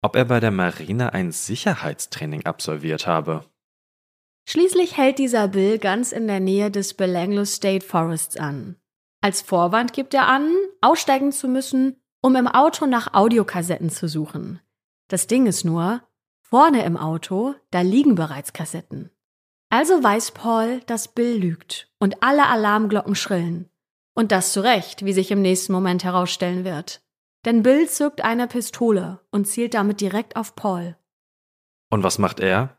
ob 0.03 0.17
er 0.17 0.25
bei 0.25 0.41
der 0.41 0.51
Marine 0.51 1.13
ein 1.15 1.33
Sicherheitstraining 1.33 2.47
absolviert 2.47 3.07
habe. 3.07 3.45
Schließlich 4.49 4.97
hält 4.97 5.19
dieser 5.19 5.49
Bill 5.49 5.79
ganz 5.79 6.13
in 6.13 6.29
der 6.29 6.41
Nähe 6.41 6.71
des 6.71 6.95
Belanglo 6.95 7.45
State 7.45 7.85
Forests 7.85 8.37
an. 8.37 8.77
Als 9.21 9.43
Vorwand 9.43 9.93
gibt 9.93 10.15
er 10.15 10.29
an, 10.29 10.53
aussteigen 10.81 11.33
zu 11.33 11.49
müssen, 11.49 11.97
um 12.23 12.37
im 12.37 12.47
Auto 12.47 12.87
nach 12.87 13.15
Audiokassetten 13.15 13.91
zu 13.91 14.09
suchen. 14.09 14.61
Das 15.09 15.27
Ding 15.27 15.47
ist 15.47 15.65
nur, 15.65 16.03
Vorne 16.49 16.85
im 16.85 16.97
Auto, 16.97 17.57
da 17.73 17.81
liegen 17.81 18.15
bereits 18.15 18.53
Kassetten. 18.53 19.11
Also 19.69 20.01
weiß 20.01 20.31
Paul, 20.31 20.81
dass 20.87 21.09
Bill 21.09 21.37
lügt 21.37 21.91
und 21.99 22.23
alle 22.23 22.47
Alarmglocken 22.47 23.17
schrillen. 23.17 23.69
Und 24.15 24.31
das 24.31 24.53
zu 24.53 24.63
Recht, 24.63 25.05
wie 25.05 25.13
sich 25.13 25.33
im 25.33 25.43
nächsten 25.43 25.73
Moment 25.73 26.05
herausstellen 26.05 26.65
wird. 26.65 27.03
Denn 27.47 27.63
Bill 27.63 27.89
zückt 27.89 28.23
eine 28.23 28.49
Pistole 28.49 29.21
und 29.31 29.47
zielt 29.47 29.75
damit 29.75 30.01
direkt 30.01 30.35
auf 30.35 30.57
Paul. 30.57 30.97
Und 31.91 32.03
was 32.03 32.19
macht 32.19 32.41
er? 32.41 32.79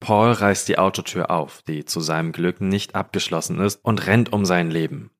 Paul 0.00 0.32
reißt 0.32 0.68
die 0.68 0.78
Autotür 0.78 1.30
auf, 1.30 1.62
die 1.62 1.86
zu 1.86 2.00
seinem 2.00 2.32
Glück 2.32 2.60
nicht 2.60 2.94
abgeschlossen 2.94 3.58
ist, 3.58 3.82
und 3.82 4.06
rennt 4.06 4.32
um 4.32 4.44
sein 4.44 4.70
Leben. 4.70 5.10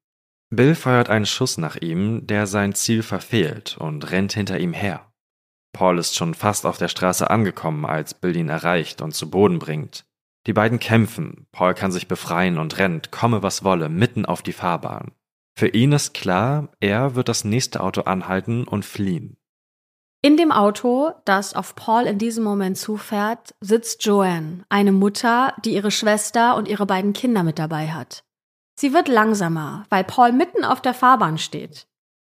Bill 0.50 0.74
feuert 0.74 1.08
einen 1.08 1.24
Schuss 1.24 1.56
nach 1.56 1.76
ihm, 1.76 2.26
der 2.26 2.46
sein 2.46 2.74
Ziel 2.74 3.02
verfehlt 3.02 3.78
und 3.78 4.10
rennt 4.10 4.34
hinter 4.34 4.60
ihm 4.60 4.74
her. 4.74 5.10
Paul 5.72 5.98
ist 5.98 6.14
schon 6.14 6.34
fast 6.34 6.66
auf 6.66 6.76
der 6.76 6.88
Straße 6.88 7.30
angekommen, 7.30 7.86
als 7.86 8.12
Bill 8.12 8.36
ihn 8.36 8.50
erreicht 8.50 9.00
und 9.00 9.14
zu 9.14 9.30
Boden 9.30 9.58
bringt. 9.58 10.04
Die 10.46 10.52
beiden 10.52 10.78
kämpfen, 10.78 11.46
Paul 11.52 11.72
kann 11.72 11.92
sich 11.92 12.08
befreien 12.08 12.58
und 12.58 12.76
rennt, 12.76 13.10
komme 13.10 13.42
was 13.42 13.64
wolle, 13.64 13.88
mitten 13.88 14.26
auf 14.26 14.42
die 14.42 14.52
Fahrbahn. 14.52 15.12
Für 15.54 15.68
ihn 15.68 15.92
ist 15.92 16.14
klar, 16.14 16.68
er 16.80 17.14
wird 17.14 17.28
das 17.28 17.44
nächste 17.44 17.80
Auto 17.80 18.02
anhalten 18.02 18.64
und 18.66 18.84
fliehen. 18.84 19.36
In 20.24 20.36
dem 20.36 20.52
Auto, 20.52 21.10
das 21.24 21.54
auf 21.54 21.74
Paul 21.74 22.04
in 22.04 22.18
diesem 22.18 22.44
Moment 22.44 22.78
zufährt, 22.78 23.56
sitzt 23.60 24.04
Joanne, 24.04 24.64
eine 24.68 24.92
Mutter, 24.92 25.54
die 25.64 25.74
ihre 25.74 25.90
Schwester 25.90 26.54
und 26.54 26.68
ihre 26.68 26.86
beiden 26.86 27.12
Kinder 27.12 27.42
mit 27.42 27.58
dabei 27.58 27.88
hat. 27.88 28.22
Sie 28.78 28.94
wird 28.94 29.08
langsamer, 29.08 29.84
weil 29.90 30.04
Paul 30.04 30.32
mitten 30.32 30.64
auf 30.64 30.80
der 30.80 30.94
Fahrbahn 30.94 31.38
steht. 31.38 31.88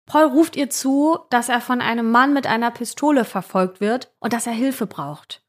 Paul 0.07 0.25
ruft 0.25 0.57
ihr 0.57 0.71
zu, 0.71 1.19
dass 1.29 1.51
er 1.51 1.61
von 1.61 1.83
einem 1.83 2.11
Mann 2.11 2.33
mit 2.33 2.47
einer 2.47 2.71
Pistole 2.71 3.25
verfolgt 3.25 3.81
wird 3.81 4.15
und 4.19 4.33
dass 4.33 4.47
er 4.47 4.53
Hilfe 4.53 4.87
braucht. 4.87 5.44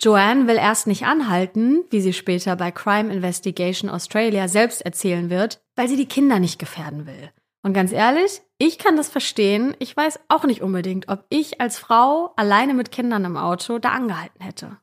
Joanne 0.00 0.46
will 0.46 0.56
erst 0.56 0.86
nicht 0.86 1.04
anhalten, 1.06 1.84
wie 1.90 2.00
sie 2.00 2.12
später 2.12 2.54
bei 2.54 2.70
Crime 2.70 3.12
Investigation 3.12 3.90
Australia 3.90 4.46
selbst 4.46 4.82
erzählen 4.82 5.28
wird, 5.28 5.60
weil 5.74 5.88
sie 5.88 5.96
die 5.96 6.06
Kinder 6.06 6.38
nicht 6.38 6.58
gefährden 6.58 7.06
will. 7.06 7.30
Und 7.64 7.72
ganz 7.72 7.92
ehrlich, 7.92 8.40
Ich 8.60 8.78
kann 8.78 8.96
das 8.96 9.08
verstehen. 9.08 9.76
Ich 9.78 9.96
weiß 9.96 10.18
auch 10.28 10.42
nicht 10.42 10.62
unbedingt, 10.62 11.08
ob 11.08 11.24
ich 11.28 11.60
als 11.60 11.78
Frau 11.78 12.32
alleine 12.36 12.74
mit 12.74 12.90
Kindern 12.90 13.24
im 13.24 13.36
Auto 13.36 13.78
da 13.78 13.90
angehalten 13.90 14.40
hätte. 14.42 14.78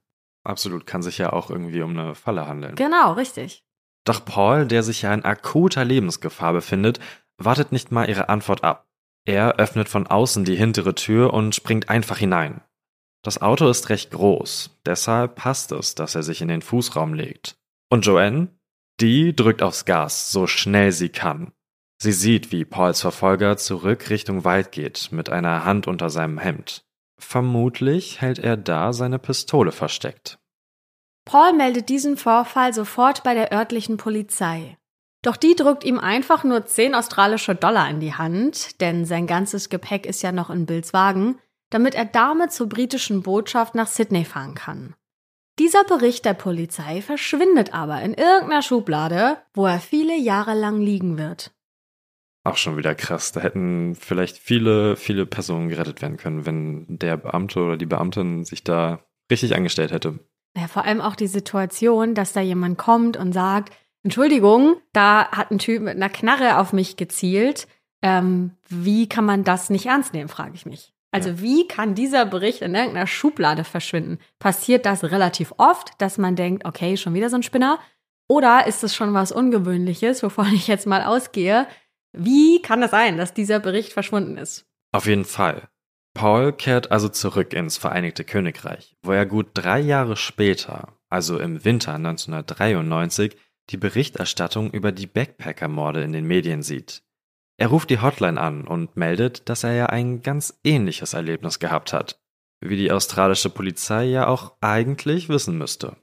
Absolut, 0.46 0.86
kann 0.88 1.02
sich 1.02 1.18
ja 1.18 1.34
auch 1.34 1.50
irgendwie 1.50 1.82
um 1.82 1.90
eine 1.90 2.16
Falle 2.16 2.48
handeln. 2.48 2.76
Genau, 2.76 3.14
richtig. 3.14 3.66
Doch 4.06 4.24
Paul, 4.24 4.66
der 4.66 4.82
sich 4.82 5.02
ja 5.02 5.14
in 5.14 5.26
akuter 5.26 5.84
Lebensgefahr 5.84 6.54
befindet, 6.54 7.02
wartet 7.38 7.74
nicht 7.74 7.92
mal 7.92 8.08
ihre 8.08 8.30
Antwort 8.30 8.64
ab. 8.64 8.88
Er 9.26 9.56
öffnet 9.56 9.90
von 9.90 10.08
außen 10.08 10.46
die 10.46 10.56
hintere 10.56 10.96
Tür 10.96 11.34
und 11.34 11.54
springt 11.54 11.90
einfach 11.90 12.18
hinein. 12.18 12.62
Das 13.26 13.42
Auto 13.42 13.68
ist 13.68 13.90
recht 13.90 14.12
groß, 14.12 14.70
deshalb 14.86 15.34
passt 15.34 15.72
es, 15.72 15.96
dass 15.96 16.14
er 16.14 16.22
sich 16.22 16.42
in 16.42 16.48
den 16.48 16.62
Fußraum 16.62 17.16
legt. 17.16 17.56
Und 17.90 18.06
Joanne? 18.06 18.50
Die 19.02 19.36
drückt 19.36 19.64
aufs 19.64 19.86
Gas, 19.86 20.32
so 20.32 20.46
schnell 20.46 20.92
sie 20.92 21.10
kann. 21.10 21.52
Sie 22.00 22.12
sieht, 22.12 22.52
wie 22.52 22.66
Pauls 22.66 23.02
Verfolger 23.02 23.58
zurück 23.58 24.12
Richtung 24.12 24.44
Wald 24.44 24.72
geht, 24.72 25.12
mit 25.12 25.32
einer 25.32 25.66
Hand 25.66 25.88
unter 25.88 26.12
seinem 26.12 26.38
Hemd. 26.38 26.86
Vermutlich 27.18 28.22
hält 28.22 28.38
er 28.38 28.58
da 28.58 28.94
seine 28.94 29.18
Pistole 29.18 29.72
versteckt. 29.72 30.38
Paul 31.26 31.54
meldet 31.54 31.90
diesen 31.90 32.18
Vorfall 32.18 32.76
sofort 32.76 33.24
bei 33.24 33.34
der 33.34 33.52
örtlichen 33.52 33.98
Polizei. 33.98 34.78
Doch 35.24 35.36
die 35.36 35.56
drückt 35.56 35.84
ihm 35.84 35.98
einfach 35.98 36.44
nur 36.44 36.68
10 36.68 36.94
australische 36.94 37.56
Dollar 37.56 37.90
in 37.90 38.00
die 38.00 38.14
Hand, 38.14 38.80
denn 38.82 39.06
sein 39.06 39.26
ganzes 39.26 39.70
Gepäck 39.70 40.06
ist 40.06 40.22
ja 40.22 40.32
noch 40.32 40.52
in 40.52 40.68
Bills 40.68 40.94
Wagen, 40.94 41.40
damit 41.70 41.96
er 41.96 42.06
damit 42.06 42.52
zur 42.52 42.70
britischen 42.70 43.22
Botschaft 43.22 43.76
nach 43.76 43.88
Sydney 43.88 44.26
fahren 44.26 44.56
kann. 44.56 44.96
Dieser 45.58 45.86
Bericht 45.86 46.26
der 46.26 46.34
Polizei 46.34 47.02
verschwindet 47.02 47.74
aber 47.74 48.02
in 48.02 48.14
irgendeiner 48.14 48.62
Schublade, 48.62 49.38
wo 49.54 49.66
er 49.66 49.80
viele 49.80 50.18
Jahre 50.18 50.54
lang 50.54 50.82
liegen 50.82 51.18
wird. 51.18 51.52
Auch 52.44 52.58
schon 52.58 52.78
wieder 52.78 52.94
krass. 52.94 53.32
Da 53.32 53.42
hätten 53.42 53.96
vielleicht 53.96 54.38
viele, 54.38 54.98
viele 54.98 55.26
Personen 55.26 55.70
gerettet 55.70 56.02
werden 56.02 56.18
können, 56.18 56.46
wenn 56.46 56.86
der 56.90 57.18
Beamte 57.18 57.60
oder 57.62 57.78
die 57.78 57.88
Beamtin 57.88 58.44
sich 58.44 58.64
da 58.64 59.00
richtig 59.32 59.56
angestellt 59.56 59.92
hätte. 59.92 60.20
Ja, 60.56 60.68
vor 60.68 60.84
allem 60.86 61.02
auch 61.02 61.16
die 61.16 61.28
Situation, 61.28 62.14
dass 62.14 62.34
da 62.34 62.42
jemand 62.42 62.78
kommt 62.78 63.18
und 63.18 63.34
sagt, 63.34 63.74
Entschuldigung, 64.04 64.76
da 64.94 65.30
hat 65.32 65.52
ein 65.52 65.58
Typ 65.58 65.82
mit 65.82 65.96
einer 65.96 66.10
Knarre 66.10 66.60
auf 66.60 66.72
mich 66.72 66.98
gezielt. 66.98 67.68
Ähm, 68.04 68.52
wie 68.70 69.10
kann 69.10 69.26
man 69.26 69.44
das 69.44 69.72
nicht 69.72 69.88
ernst 69.88 70.14
nehmen, 70.14 70.30
frage 70.30 70.54
ich 70.54 70.66
mich. 70.66 70.95
Also 71.16 71.30
ja. 71.30 71.42
wie 71.42 71.68
kann 71.68 71.96
dieser 71.96 72.26
Bericht 72.26 72.62
in 72.62 72.76
irgendeiner 72.76 73.08
Schublade 73.08 73.64
verschwinden? 73.64 74.20
Passiert 74.38 74.86
das 74.86 75.06
relativ 75.06 75.54
oft, 75.58 75.94
dass 76.00 76.18
man 76.18 76.36
denkt, 76.36 76.66
okay, 76.66 76.98
schon 76.98 77.14
wieder 77.14 77.30
so 77.30 77.38
ein 77.38 77.44
Spinner? 77.44 77.80
Oder 78.28 78.68
ist 78.68 78.84
es 78.84 78.94
schon 78.94 79.14
was 79.14 79.32
Ungewöhnliches, 79.32 80.24
wovon 80.24 80.48
ich 80.54 80.68
jetzt 80.68 80.88
mal 80.88 81.04
ausgehe, 81.04 81.68
wie 82.12 82.62
kann 82.62 82.84
es 82.84 82.92
sein, 82.92 83.18
dass 83.18 83.34
dieser 83.34 83.60
Bericht 83.60 83.94
verschwunden 83.94 84.38
ist? 84.38 84.66
Auf 84.92 85.06
jeden 85.06 85.26
Fall. 85.26 85.70
Paul 86.14 86.52
kehrt 86.52 86.92
also 86.92 87.08
zurück 87.08 87.54
ins 87.54 87.78
Vereinigte 87.78 88.26
Königreich, 88.26 88.96
wo 89.02 89.12
er 89.14 89.26
gut 89.26 89.48
drei 89.54 89.80
Jahre 89.80 90.18
später, 90.18 90.98
also 91.10 91.40
im 91.40 91.64
Winter 91.64 91.94
1993, 91.94 93.38
die 93.70 93.78
Berichterstattung 93.78 94.72
über 94.72 94.92
die 94.92 95.08
Backpacker-Morde 95.08 96.04
in 96.04 96.12
den 96.12 96.26
Medien 96.26 96.62
sieht. 96.62 97.04
Er 97.58 97.68
ruft 97.68 97.90
die 97.90 98.02
Hotline 98.02 98.40
an 98.40 98.68
und 98.68 98.98
meldet, 98.98 99.50
dass 99.50 99.64
er 99.64 99.74
ja 99.74 99.86
ein 99.88 100.22
ganz 100.22 100.60
ähnliches 100.64 101.14
Erlebnis 101.14 101.60
gehabt 101.60 101.94
hat, 101.94 102.20
wie 102.62 102.76
die 102.76 102.92
australische 102.92 103.50
Polizei 103.50 104.06
ja 104.06 104.28
auch 104.28 104.54
eigentlich 104.62 105.30
wissen 105.30 105.58
müsste. 105.58 105.96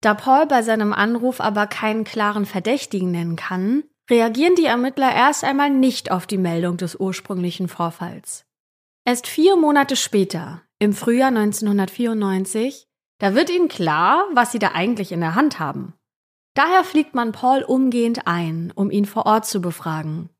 Da 0.00 0.14
Paul 0.14 0.46
bei 0.46 0.62
seinem 0.62 0.92
Anruf 0.92 1.40
aber 1.40 1.66
keinen 1.66 2.04
klaren 2.04 2.46
Verdächtigen 2.46 3.10
nennen 3.10 3.36
kann, 3.36 3.84
reagieren 4.10 4.54
die 4.56 4.66
Ermittler 4.66 5.12
erst 5.14 5.44
einmal 5.44 5.70
nicht 5.70 6.10
auf 6.10 6.26
die 6.26 6.38
Meldung 6.38 6.76
des 6.76 6.96
ursprünglichen 6.96 7.68
Vorfalls. 7.68 8.44
Erst 9.04 9.26
vier 9.26 9.56
Monate 9.56 9.96
später, 9.96 10.62
im 10.78 10.92
Frühjahr 10.92 11.28
1994, 11.28 12.88
da 13.18 13.34
wird 13.34 13.50
ihnen 13.50 13.68
klar, 13.68 14.24
was 14.34 14.52
sie 14.52 14.58
da 14.58 14.72
eigentlich 14.72 15.12
in 15.12 15.20
der 15.20 15.34
Hand 15.34 15.58
haben. 15.58 15.94
Daher 16.54 16.84
fliegt 16.84 17.14
man 17.14 17.32
Paul 17.32 17.62
umgehend 17.62 18.26
ein, 18.26 18.72
um 18.74 18.90
ihn 18.90 19.04
vor 19.04 19.26
Ort 19.26 19.46
zu 19.46 19.60
befragen. 19.60 20.30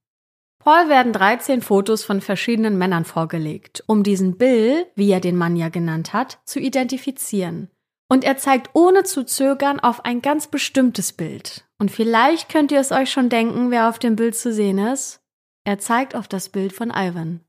Paul 0.67 0.89
werden 0.89 1.13
13 1.13 1.63
Fotos 1.63 2.03
von 2.03 2.21
verschiedenen 2.21 2.77
Männern 2.77 3.05
vorgelegt, 3.05 3.85
um 3.87 4.03
diesen 4.03 4.37
Bill, 4.37 4.85
wie 4.97 5.13
er 5.13 5.21
den 5.21 5.37
Mann 5.37 5.55
ja 5.55 5.69
genannt 5.69 6.13
hat, 6.13 6.41
zu 6.45 6.59
identifizieren. 6.59 7.71
Und 8.09 8.25
er 8.25 8.37
zeigt 8.37 8.71
ohne 8.73 9.05
zu 9.05 9.25
zögern 9.25 9.79
auf 9.79 10.05
ein 10.05 10.23
ganz 10.23 10.49
bestimmtes 10.49 11.13
Bild. 11.13 11.69
Und 11.79 11.93
vielleicht 11.93 12.49
könnt 12.49 12.73
ihr 12.73 12.81
es 12.81 12.91
euch 12.91 13.13
schon 13.13 13.29
denken, 13.29 13.71
wer 13.71 13.89
auf 13.89 14.01
dem 14.01 14.17
Bild 14.17 14.35
zu 14.35 14.53
sehen 14.53 14.79
ist. 14.79 15.21
Er 15.63 15.79
zeigt 15.79 16.17
auf 16.17 16.27
das 16.27 16.49
Bild 16.49 16.73
von 16.73 16.91
Ivan. 16.91 17.43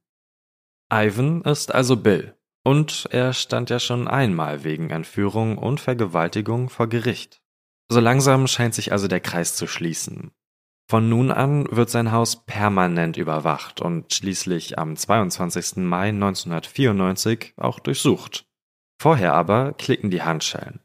Ivan 0.94 1.42
ist 1.42 1.74
also 1.74 1.98
Bill. 1.98 2.36
Und 2.64 3.08
er 3.10 3.34
stand 3.34 3.72
ja 3.72 3.80
schon 3.80 4.08
einmal 4.08 4.64
wegen 4.64 4.92
Entführung 4.92 5.58
und 5.58 5.80
Vergewaltigung 5.80 6.70
vor 6.70 6.86
Gericht. 6.86 7.42
So 7.90 8.00
langsam 8.00 8.46
scheint 8.46 8.76
sich 8.76 8.92
also 8.92 9.08
der 9.08 9.22
Kreis 9.22 9.56
zu 9.56 9.66
schließen. 9.66 10.34
Von 10.90 11.10
nun 11.10 11.32
an 11.32 11.68
wird 11.70 11.90
sein 11.90 12.14
Haus 12.14 12.46
permanent 12.46 13.18
überwacht 13.18 13.82
und 13.82 14.14
schließlich 14.14 14.80
am 14.80 14.96
22. 14.96 15.78
Mai 15.78 16.10
1994 16.10 17.56
auch 17.58 17.80
durchsucht. 17.80 18.46
Vorher 18.98 19.34
aber 19.34 19.74
klicken 19.74 20.12
die 20.12 20.22
Handschellen. 20.22 20.80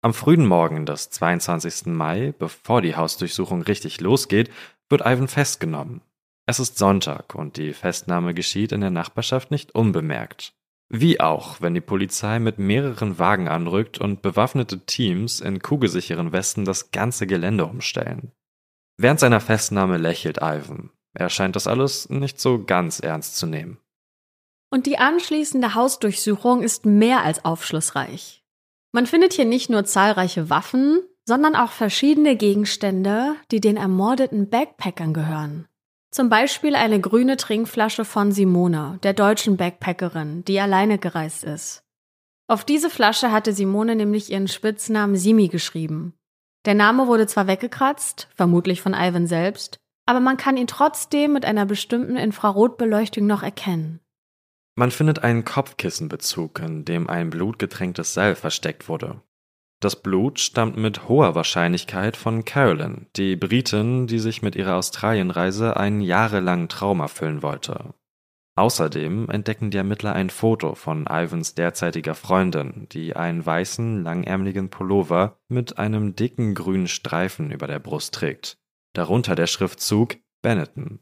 Am 0.00 0.14
frühen 0.14 0.46
Morgen 0.46 0.86
des 0.86 1.10
22. 1.10 1.86
Mai, 1.86 2.32
bevor 2.38 2.82
die 2.82 2.94
Hausdurchsuchung 2.94 3.62
richtig 3.62 4.00
losgeht, 4.00 4.48
wird 4.88 5.00
Ivan 5.00 5.26
festgenommen. 5.26 6.02
Es 6.46 6.60
ist 6.60 6.78
Sonntag 6.78 7.34
und 7.34 7.56
die 7.56 7.72
Festnahme 7.72 8.34
geschieht 8.34 8.70
in 8.70 8.80
der 8.80 8.90
Nachbarschaft 8.90 9.50
nicht 9.50 9.74
unbemerkt. 9.74 10.54
Wie 10.88 11.20
auch, 11.20 11.60
wenn 11.60 11.74
die 11.74 11.80
Polizei 11.80 12.38
mit 12.38 12.60
mehreren 12.60 13.18
Wagen 13.18 13.48
anrückt 13.48 13.98
und 13.98 14.22
bewaffnete 14.22 14.86
Teams 14.86 15.40
in 15.40 15.58
kugelsicheren 15.58 16.30
Westen 16.30 16.64
das 16.64 16.92
ganze 16.92 17.26
Gelände 17.26 17.66
umstellen. 17.66 18.32
Während 18.98 19.20
seiner 19.20 19.40
Festnahme 19.40 19.96
lächelt 19.96 20.38
Ivan. 20.38 20.90
Er 21.14 21.30
scheint 21.30 21.56
das 21.56 21.66
alles 21.66 22.08
nicht 22.10 22.40
so 22.40 22.64
ganz 22.64 22.98
ernst 22.98 23.36
zu 23.36 23.46
nehmen. 23.46 23.78
Und 24.70 24.86
die 24.86 24.98
anschließende 24.98 25.74
Hausdurchsuchung 25.74 26.62
ist 26.62 26.84
mehr 26.84 27.22
als 27.22 27.44
aufschlussreich. 27.44 28.44
Man 28.92 29.06
findet 29.06 29.32
hier 29.32 29.44
nicht 29.44 29.70
nur 29.70 29.84
zahlreiche 29.84 30.50
Waffen, 30.50 31.00
sondern 31.26 31.54
auch 31.54 31.70
verschiedene 31.70 32.36
Gegenstände, 32.36 33.36
die 33.50 33.60
den 33.60 33.76
ermordeten 33.76 34.50
Backpackern 34.50 35.14
gehören. 35.14 35.66
Zum 36.10 36.28
Beispiel 36.28 36.74
eine 36.74 37.00
grüne 37.00 37.36
Trinkflasche 37.36 38.04
von 38.04 38.32
Simone, 38.32 38.98
der 39.02 39.12
deutschen 39.12 39.56
Backpackerin, 39.56 40.44
die 40.44 40.58
alleine 40.58 40.98
gereist 40.98 41.44
ist. 41.44 41.84
Auf 42.48 42.64
diese 42.64 42.88
Flasche 42.88 43.30
hatte 43.30 43.52
Simone 43.52 43.94
nämlich 43.94 44.32
ihren 44.32 44.48
Spitznamen 44.48 45.16
Simi 45.16 45.48
geschrieben. 45.48 46.14
Der 46.68 46.74
Name 46.74 47.06
wurde 47.06 47.26
zwar 47.26 47.46
weggekratzt, 47.46 48.28
vermutlich 48.34 48.82
von 48.82 48.92
Ivan 48.92 49.26
selbst, 49.26 49.78
aber 50.04 50.20
man 50.20 50.36
kann 50.36 50.58
ihn 50.58 50.66
trotzdem 50.66 51.32
mit 51.32 51.46
einer 51.46 51.64
bestimmten 51.64 52.16
Infrarotbeleuchtung 52.16 53.26
noch 53.26 53.42
erkennen. 53.42 54.00
Man 54.74 54.90
findet 54.90 55.24
einen 55.24 55.46
Kopfkissenbezug, 55.46 56.58
in 56.58 56.84
dem 56.84 57.08
ein 57.08 57.30
blutgetränktes 57.30 58.12
Seil 58.12 58.34
versteckt 58.34 58.86
wurde. 58.86 59.22
Das 59.80 60.02
Blut 60.02 60.40
stammt 60.40 60.76
mit 60.76 61.08
hoher 61.08 61.34
Wahrscheinlichkeit 61.34 62.18
von 62.18 62.44
Carolyn, 62.44 63.06
die 63.16 63.34
Britin, 63.36 64.06
die 64.06 64.18
sich 64.18 64.42
mit 64.42 64.54
ihrer 64.54 64.76
Australienreise 64.76 65.74
einen 65.74 66.02
jahrelangen 66.02 66.68
Traum 66.68 67.00
erfüllen 67.00 67.42
wollte. 67.42 67.94
Außerdem 68.58 69.30
entdecken 69.30 69.70
die 69.70 69.76
Ermittler 69.76 70.14
ein 70.14 70.30
Foto 70.30 70.74
von 70.74 71.06
Ivans 71.08 71.54
derzeitiger 71.54 72.16
Freundin, 72.16 72.88
die 72.90 73.14
einen 73.14 73.46
weißen, 73.46 74.02
langärmeligen 74.02 74.68
Pullover 74.68 75.38
mit 75.48 75.78
einem 75.78 76.16
dicken 76.16 76.56
grünen 76.56 76.88
Streifen 76.88 77.52
über 77.52 77.68
der 77.68 77.78
Brust 77.78 78.14
trägt. 78.14 78.58
Darunter 78.94 79.36
der 79.36 79.46
Schriftzug 79.46 80.16
Benetton. 80.42 80.98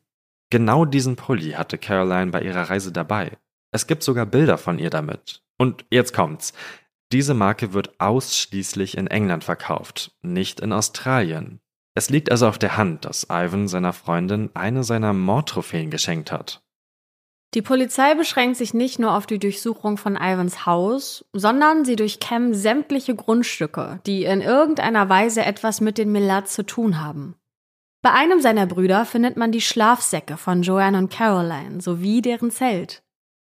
Genau 0.51 0.85
diesen 0.85 1.17
Pulli 1.17 1.53
hatte 1.53 1.79
Caroline 1.79 2.31
bei 2.31 2.43
ihrer 2.43 2.69
Reise 2.69 2.93
dabei. 2.93 3.39
Es 3.71 3.87
gibt 3.87 4.03
sogar 4.03 4.27
Bilder 4.27 4.59
von 4.59 4.79
ihr 4.79 4.91
damit. 4.91 5.43
Und 5.57 5.87
jetzt 5.91 6.13
kommt's. 6.13 6.53
Diese 7.11 7.33
Marke 7.33 7.73
wird 7.73 7.99
ausschließlich 7.99 8.99
in 8.99 9.07
England 9.07 9.45
verkauft, 9.45 10.15
nicht 10.21 10.61
in 10.61 10.75
Australien. 10.75 11.61
Es 11.95 12.11
liegt 12.11 12.31
also 12.31 12.49
auf 12.49 12.59
der 12.59 12.77
Hand, 12.77 13.07
dass 13.07 13.29
Ivan 13.31 13.67
seiner 13.67 13.95
Freundin 13.95 14.51
eine 14.53 14.85
seiner 14.85 15.15
Mordtrophäen 15.15 15.91
geschenkt 15.91 16.31
hat. 16.31 16.63
Die 17.57 17.63
Polizei 17.63 18.15
beschränkt 18.15 18.59
sich 18.59 18.75
nicht 18.75 18.99
nur 18.99 19.15
auf 19.15 19.25
die 19.25 19.39
Durchsuchung 19.39 19.97
von 19.97 20.15
Ivans 20.15 20.67
Haus, 20.67 21.25
sondern 21.33 21.87
sie 21.87 21.97
durchkämmen 21.97 22.53
sämtliche 22.53 23.15
Grundstücke, 23.15 23.99
die 24.05 24.25
in 24.25 24.43
irgendeiner 24.43 25.09
Weise 25.09 25.43
etwas 25.43 25.81
mit 25.81 25.97
den 25.97 26.13
Millard 26.13 26.51
zu 26.51 26.67
tun 26.67 27.01
haben. 27.03 27.35
Bei 28.03 28.13
einem 28.13 28.43
seiner 28.43 28.67
Brüder 28.67 29.07
findet 29.07 29.39
man 29.39 29.53
die 29.53 29.63
Schlafsäcke 29.63 30.37
von 30.37 30.61
Joanne 30.61 30.99
und 30.99 31.11
Caroline 31.11 31.81
sowie 31.81 32.21
deren 32.21 32.51
Zelt. 32.51 33.03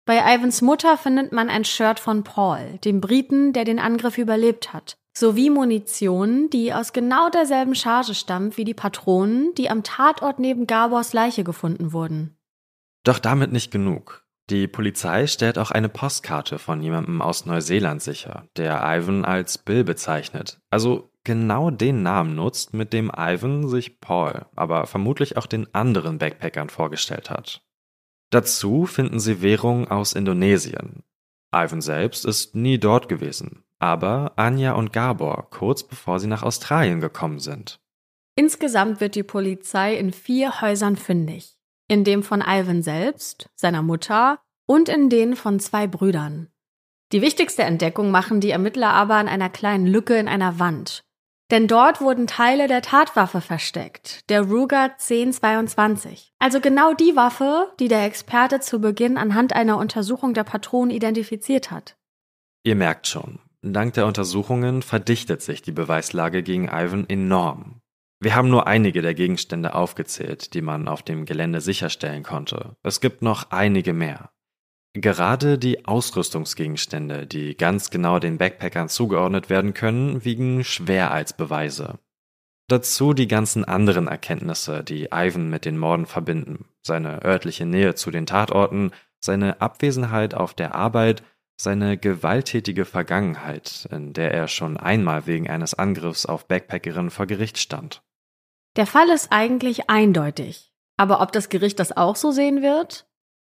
Bei 0.05 0.33
Ivans 0.33 0.61
Mutter 0.61 0.95
findet 0.97 1.33
man 1.33 1.49
ein 1.49 1.65
Shirt 1.65 1.99
von 1.99 2.23
Paul, 2.23 2.79
dem 2.85 3.01
Briten, 3.01 3.51
der 3.51 3.65
den 3.65 3.79
Angriff 3.79 4.17
überlebt 4.17 4.71
hat, 4.71 4.97
sowie 5.13 5.49
Munition, 5.49 6.49
die 6.49 6.73
aus 6.73 6.93
genau 6.93 7.29
derselben 7.29 7.75
Charge 7.75 8.15
stammt 8.15 8.55
wie 8.55 8.63
die 8.63 8.73
Patronen, 8.73 9.53
die 9.55 9.69
am 9.69 9.83
Tatort 9.83 10.39
neben 10.39 10.67
Gabors 10.67 11.11
Leiche 11.11 11.43
gefunden 11.43 11.91
wurden. 11.91 12.38
Doch 13.03 13.19
damit 13.19 13.51
nicht 13.51 13.71
genug. 13.71 14.25
Die 14.49 14.67
Polizei 14.67 15.27
stellt 15.27 15.59
auch 15.59 15.69
eine 15.69 15.89
Postkarte 15.89 16.57
von 16.57 16.81
jemandem 16.81 17.21
aus 17.21 17.45
Neuseeland 17.45 18.01
sicher, 18.01 18.47
der 18.57 18.81
Ivan 18.83 19.23
als 19.23 19.59
Bill 19.59 19.83
bezeichnet. 19.83 20.59
Also 20.71 21.11
genau 21.23 21.69
den 21.69 22.01
Namen 22.01 22.35
nutzt, 22.35 22.73
mit 22.73 22.91
dem 22.91 23.11
Ivan 23.15 23.67
sich 23.67 23.99
Paul, 23.99 24.47
aber 24.55 24.87
vermutlich 24.87 25.37
auch 25.37 25.45
den 25.45 25.73
anderen 25.75 26.17
Backpackern 26.17 26.69
vorgestellt 26.69 27.29
hat. 27.29 27.61
Dazu 28.31 28.85
finden 28.85 29.19
sie 29.19 29.41
Währung 29.41 29.87
aus 29.89 30.13
Indonesien. 30.13 31.03
Ivan 31.53 31.81
selbst 31.81 32.25
ist 32.25 32.55
nie 32.55 32.79
dort 32.79 33.07
gewesen, 33.07 33.63
aber 33.77 34.33
Anja 34.35 34.73
und 34.73 34.93
Gabor 34.93 35.49
kurz 35.51 35.83
bevor 35.83 36.19
sie 36.19 36.27
nach 36.27 36.43
Australien 36.43 37.01
gekommen 37.01 37.39
sind. 37.39 37.79
Insgesamt 38.35 38.99
wird 38.99 39.15
die 39.15 39.23
Polizei 39.23 39.95
in 39.95 40.11
vier 40.11 40.61
Häusern 40.61 40.95
fündig. 40.95 41.58
In 41.89 42.03
dem 42.03 42.21
von 42.21 42.43
Ivan 42.45 42.83
selbst, 42.83 43.49
seiner 43.55 43.81
Mutter 43.81 44.39
und 44.67 44.89
in 44.89 45.09
den 45.09 45.35
von 45.35 45.59
zwei 45.59 45.87
Brüdern. 45.87 46.47
Die 47.11 47.23
wichtigste 47.23 47.63
Entdeckung 47.63 48.11
machen 48.11 48.39
die 48.39 48.51
Ermittler 48.51 48.91
aber 48.91 49.15
an 49.15 49.27
einer 49.27 49.49
kleinen 49.49 49.87
Lücke 49.87 50.15
in 50.15 50.27
einer 50.27 50.59
Wand. 50.59 51.03
Denn 51.49 51.67
dort 51.67 51.99
wurden 51.99 52.27
Teile 52.27 52.67
der 52.67 52.83
Tatwaffe 52.83 53.41
versteckt, 53.41 54.29
der 54.29 54.43
Ruger 54.43 54.91
1022. 54.99 56.31
Also 56.37 56.61
genau 56.61 56.93
die 56.93 57.15
Waffe, 57.15 57.73
die 57.79 57.87
der 57.87 58.05
Experte 58.05 58.59
zu 58.59 58.79
Beginn 58.79 59.17
anhand 59.17 59.53
einer 59.53 59.77
Untersuchung 59.77 60.35
der 60.35 60.43
Patronen 60.43 60.91
identifiziert 60.91 61.71
hat. 61.71 61.97
Ihr 62.63 62.75
merkt 62.75 63.07
schon, 63.07 63.39
dank 63.63 63.95
der 63.95 64.05
Untersuchungen 64.05 64.83
verdichtet 64.83 65.41
sich 65.41 65.63
die 65.63 65.71
Beweislage 65.71 66.43
gegen 66.43 66.65
Ivan 66.67 67.09
enorm. 67.09 67.81
Wir 68.21 68.35
haben 68.35 68.49
nur 68.49 68.67
einige 68.67 69.01
der 69.01 69.13
Gegenstände 69.13 69.73
aufgezählt, 69.73 70.53
die 70.53 70.61
man 70.61 70.89
auf 70.89 71.03
dem 71.03 71.25
Gelände 71.25 71.61
sicherstellen 71.61 72.23
konnte. 72.23 72.75
Es 72.83 72.99
gibt 72.99 73.21
noch 73.21 73.51
einige 73.51 73.93
mehr. 73.93 74.31
Gerade 74.93 75.57
die 75.57 75.85
Ausrüstungsgegenstände, 75.85 77.27
die 77.27 77.55
ganz 77.55 77.91
genau 77.91 78.19
den 78.19 78.37
Backpackern 78.37 78.89
zugeordnet 78.89 79.49
werden 79.49 79.73
können, 79.73 80.25
wiegen 80.25 80.65
schwer 80.65 81.11
als 81.11 81.31
Beweise. 81.31 81.99
Dazu 82.67 83.13
die 83.13 83.27
ganzen 83.27 83.63
anderen 83.63 84.07
Erkenntnisse, 84.07 84.83
die 84.83 85.09
Ivan 85.13 85.49
mit 85.49 85.63
den 85.63 85.77
Morden 85.77 86.05
verbinden, 86.05 86.65
seine 86.81 87.23
örtliche 87.23 87.65
Nähe 87.65 87.95
zu 87.95 88.11
den 88.11 88.25
Tatorten, 88.25 88.91
seine 89.23 89.61
Abwesenheit 89.61 90.33
auf 90.33 90.53
der 90.53 90.75
Arbeit, 90.75 91.23
seine 91.59 91.97
gewalttätige 91.97 92.85
Vergangenheit, 92.85 93.87
in 93.91 94.13
der 94.13 94.33
er 94.33 94.47
schon 94.47 94.77
einmal 94.77 95.25
wegen 95.25 95.49
eines 95.49 95.73
Angriffs 95.73 96.25
auf 96.25 96.47
Backpackerinnen 96.47 97.11
vor 97.11 97.25
Gericht 97.25 97.57
stand. 97.57 98.01
Der 98.75 98.85
Fall 98.85 99.09
ist 99.09 99.31
eigentlich 99.31 99.89
eindeutig. 99.89 100.71
Aber 100.97 101.21
ob 101.21 101.31
das 101.31 101.49
Gericht 101.49 101.79
das 101.79 101.95
auch 101.95 102.15
so 102.15 102.31
sehen 102.31 102.61
wird? 102.61 103.07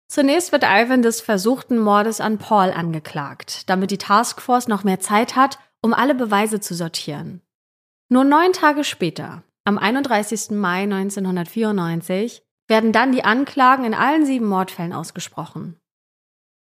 Zunächst 0.08 0.52
wird 0.52 0.64
Ivan 0.64 1.02
des 1.02 1.22
versuchten 1.22 1.80
Mordes 1.80 2.22
an 2.22 2.38
Paul 2.38 2.72
angeklagt, 2.72 3.70
damit 3.70 3.92
die 3.92 3.98
Taskforce 3.98 4.68
noch 4.68 4.84
mehr 4.84 5.00
Zeit 5.00 5.36
hat, 5.36 5.58
um 5.82 5.94
alle 5.94 6.16
Beweise 6.16 6.60
zu 6.60 6.76
sortieren. 6.76 7.42
Nur 8.10 8.26
neun 8.26 8.54
Tage 8.54 8.84
später, 8.84 9.44
am 9.64 9.78
31. 9.78 10.52
Mai 10.52 10.84
1994, 10.84 12.44
werden 12.68 12.92
dann 12.92 13.12
die 13.12 13.24
Anklagen 13.24 13.86
in 13.86 13.94
allen 13.94 14.26
sieben 14.26 14.48
Mordfällen 14.48 14.94
ausgesprochen. 14.94 15.80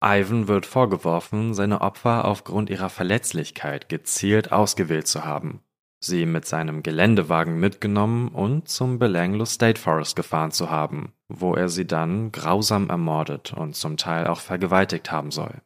Ivan 0.03 0.47
wird 0.47 0.65
vorgeworfen, 0.65 1.53
seine 1.53 1.81
Opfer 1.81 2.25
aufgrund 2.25 2.69
ihrer 2.69 2.89
Verletzlichkeit 2.89 3.89
gezielt 3.89 4.51
ausgewählt 4.51 5.07
zu 5.07 5.23
haben, 5.23 5.61
sie 6.05 6.25
mit 6.25 6.45
seinem 6.45 6.83
Geländewagen 6.83 7.59
mitgenommen 7.59 8.29
und 8.29 8.69
zum 8.69 8.99
Belanglo 8.99 9.45
State 9.45 9.79
Forest 9.79 10.15
gefahren 10.15 10.51
zu 10.51 10.69
haben, 10.69 11.13
wo 11.27 11.53
er 11.53 11.69
sie 11.69 11.85
dann 11.85 12.31
grausam 12.31 12.89
ermordet 12.89 13.53
und 13.53 13.75
zum 13.75 13.97
Teil 13.97 14.27
auch 14.27 14.39
vergewaltigt 14.39 15.11
haben 15.11 15.31
soll. 15.31 15.61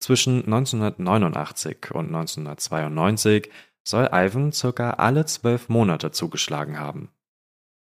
Zwischen 0.00 0.44
1989 0.44 1.90
und 1.92 2.06
1992 2.06 3.50
soll 3.82 4.08
Ivan 4.12 4.52
circa 4.52 4.90
alle 4.90 5.26
zwölf 5.26 5.68
Monate 5.68 6.10
zugeschlagen 6.10 6.78
haben. 6.78 7.10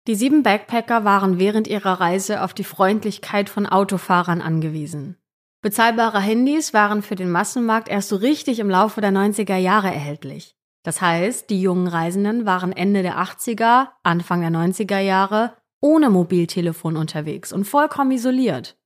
Die 0.06 0.14
sieben 0.14 0.42
Backpacker 0.42 1.04
waren 1.04 1.38
während 1.38 1.68
ihrer 1.68 2.00
Reise 2.00 2.42
auf 2.42 2.54
die 2.54 2.64
Freundlichkeit 2.64 3.50
von 3.50 3.66
Autofahrern 3.66 4.40
angewiesen. 4.40 5.16
Bezahlbare 5.60 6.20
Handys 6.20 6.72
waren 6.72 7.02
für 7.02 7.16
den 7.16 7.30
Massenmarkt 7.30 7.88
erst 7.88 8.08
so 8.08 8.16
richtig 8.16 8.58
im 8.58 8.70
Laufe 8.70 9.00
der 9.00 9.10
90er 9.10 9.56
Jahre 9.56 9.88
erhältlich. 9.88 10.57
Das 10.82 11.00
heißt, 11.00 11.50
die 11.50 11.60
jungen 11.60 11.88
Reisenden 11.88 12.46
waren 12.46 12.72
Ende 12.72 13.02
der 13.02 13.18
80er, 13.18 13.88
Anfang 14.02 14.40
der 14.40 14.50
90er 14.50 15.00
Jahre 15.00 15.54
ohne 15.80 16.10
Mobiltelefon 16.10 16.96
unterwegs 16.96 17.52
und 17.52 17.64
vollkommen 17.64 18.10
isoliert. 18.10 18.76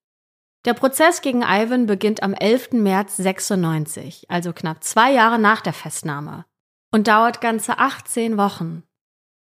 Der 0.65 0.75
Prozess 0.75 1.23
gegen 1.23 1.43
Ivan 1.43 1.87
beginnt 1.87 2.23
am 2.23 2.35
11. 2.35 2.73
März 2.73 3.17
96, 3.17 4.27
also 4.29 4.53
knapp 4.53 4.85
zwei 4.85 5.13
Jahre 5.13 5.39
nach 5.39 5.61
der 5.61 5.73
Festnahme, 5.73 6.45
und 6.93 7.09
dauert 7.09 7.41
ganze 7.41 7.79
18 7.79 8.37
Wochen. 8.37 8.85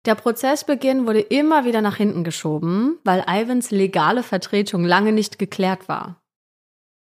Der 0.06 0.16
Prozessbeginn 0.16 1.08
wurde 1.08 1.20
immer 1.20 1.66
wieder 1.66 1.82
nach 1.82 1.96
hinten 1.98 2.24
geschoben, 2.24 3.00
weil 3.04 3.26
Ivans 3.28 3.72
legale 3.72 4.24
Vertretung 4.24 4.84
lange 4.86 5.12
nicht 5.12 5.40
geklärt 5.40 5.90
war. 5.90 6.22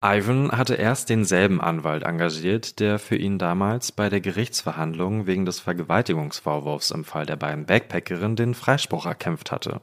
Ivan 0.08 0.52
hatte 0.52 0.76
erst 0.76 1.10
denselben 1.10 1.60
Anwalt 1.60 2.04
engagiert, 2.04 2.80
der 2.80 3.00
für 3.00 3.16
ihn 3.16 3.40
damals 3.40 3.92
bei 3.92 4.08
der 4.08 4.22
Gerichtsverhandlung 4.22 5.26
wegen 5.26 5.46
des 5.46 5.60
Vergewaltigungsvorwurfs 5.60 6.92
im 6.92 7.04
Fall 7.04 7.26
der 7.26 7.38
beiden 7.38 7.66
Backpackerinnen 7.66 8.36
den 8.36 8.54
Freispruch 8.54 9.08
erkämpft 9.08 9.52
hatte. 9.52 9.82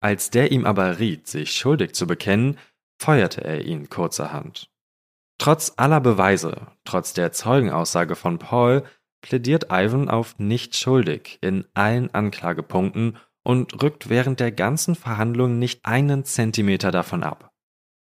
Als 0.00 0.30
der 0.30 0.52
ihm 0.52 0.64
aber 0.64 1.00
riet, 1.00 1.26
sich 1.26 1.50
schuldig 1.50 1.92
zu 1.94 2.06
bekennen, 2.06 2.56
feuerte 3.00 3.42
er 3.42 3.64
ihn 3.64 3.88
kurzerhand. 3.88 4.70
Trotz 5.38 5.72
aller 5.76 6.00
Beweise, 6.00 6.68
trotz 6.84 7.12
der 7.12 7.32
Zeugenaussage 7.32 8.14
von 8.14 8.38
Paul, 8.38 8.84
plädiert 9.22 9.72
Ivan 9.72 10.08
auf 10.08 10.38
nicht 10.38 10.76
schuldig 10.76 11.38
in 11.40 11.64
allen 11.74 12.14
Anklagepunkten 12.14 13.16
und 13.42 13.82
rückt 13.82 14.08
während 14.08 14.38
der 14.38 14.52
ganzen 14.52 14.94
Verhandlung 14.94 15.58
nicht 15.58 15.84
einen 15.84 16.24
Zentimeter 16.24 16.92
davon 16.92 17.24
ab. 17.24 17.50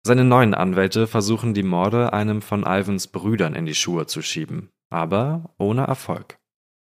Seine 0.08 0.24
neuen 0.24 0.54
Anwälte 0.54 1.08
versuchen 1.08 1.56
die 1.56 1.64
Morde 1.64 2.14
einem 2.14 2.44
von 2.44 2.62
Ivans 2.62 3.08
Brüdern 3.08 3.56
in 3.56 3.66
die 3.66 3.74
Schuhe 3.74 4.06
zu 4.06 4.22
schieben, 4.22 4.70
aber 4.92 5.56
ohne 5.58 5.88
Erfolg. 5.88 6.38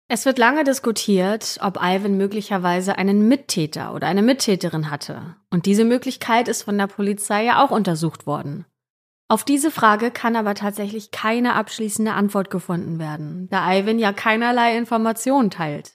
Es 0.09 0.25
wird 0.25 0.37
lange 0.37 0.65
diskutiert, 0.65 1.57
ob 1.61 1.79
Ivan 1.81 2.17
möglicherweise 2.17 2.97
einen 2.97 3.29
Mittäter 3.29 3.93
oder 3.93 4.07
eine 4.07 4.21
Mittäterin 4.21 4.91
hatte. 4.91 5.37
Und 5.49 5.65
diese 5.65 5.85
Möglichkeit 5.85 6.49
ist 6.49 6.63
von 6.63 6.77
der 6.77 6.87
Polizei 6.87 7.45
ja 7.45 7.63
auch 7.63 7.71
untersucht 7.71 8.27
worden. 8.27 8.65
Auf 9.29 9.45
diese 9.45 9.71
Frage 9.71 10.11
kann 10.11 10.35
aber 10.35 10.53
tatsächlich 10.53 11.11
keine 11.11 11.55
abschließende 11.55 12.11
Antwort 12.11 12.49
gefunden 12.49 12.99
werden, 12.99 13.47
da 13.49 13.73
Ivan 13.73 13.97
ja 13.97 14.11
keinerlei 14.11 14.77
Informationen 14.77 15.49
teilt. 15.49 15.93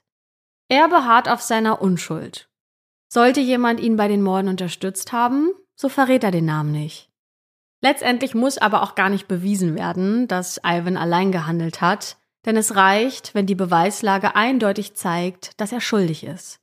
Er 0.70 0.88
beharrt 0.88 1.28
auf 1.28 1.42
seiner 1.42 1.82
Unschuld. 1.82 2.48
Sollte 3.12 3.40
jemand 3.40 3.78
ihn 3.78 3.96
bei 3.96 4.08
den 4.08 4.22
Morden 4.22 4.48
unterstützt 4.48 5.12
haben, 5.12 5.50
so 5.76 5.90
verrät 5.90 6.24
er 6.24 6.30
den 6.30 6.46
Namen 6.46 6.72
nicht. 6.72 7.09
Letztendlich 7.82 8.34
muss 8.34 8.58
aber 8.58 8.82
auch 8.82 8.94
gar 8.94 9.08
nicht 9.08 9.26
bewiesen 9.26 9.74
werden, 9.74 10.28
dass 10.28 10.60
Ivan 10.64 10.96
allein 10.96 11.32
gehandelt 11.32 11.80
hat, 11.80 12.18
denn 12.44 12.56
es 12.56 12.76
reicht, 12.76 13.34
wenn 13.34 13.46
die 13.46 13.54
Beweislage 13.54 14.34
eindeutig 14.34 14.94
zeigt, 14.94 15.60
dass 15.60 15.72
er 15.72 15.80
schuldig 15.80 16.24
ist. 16.24 16.60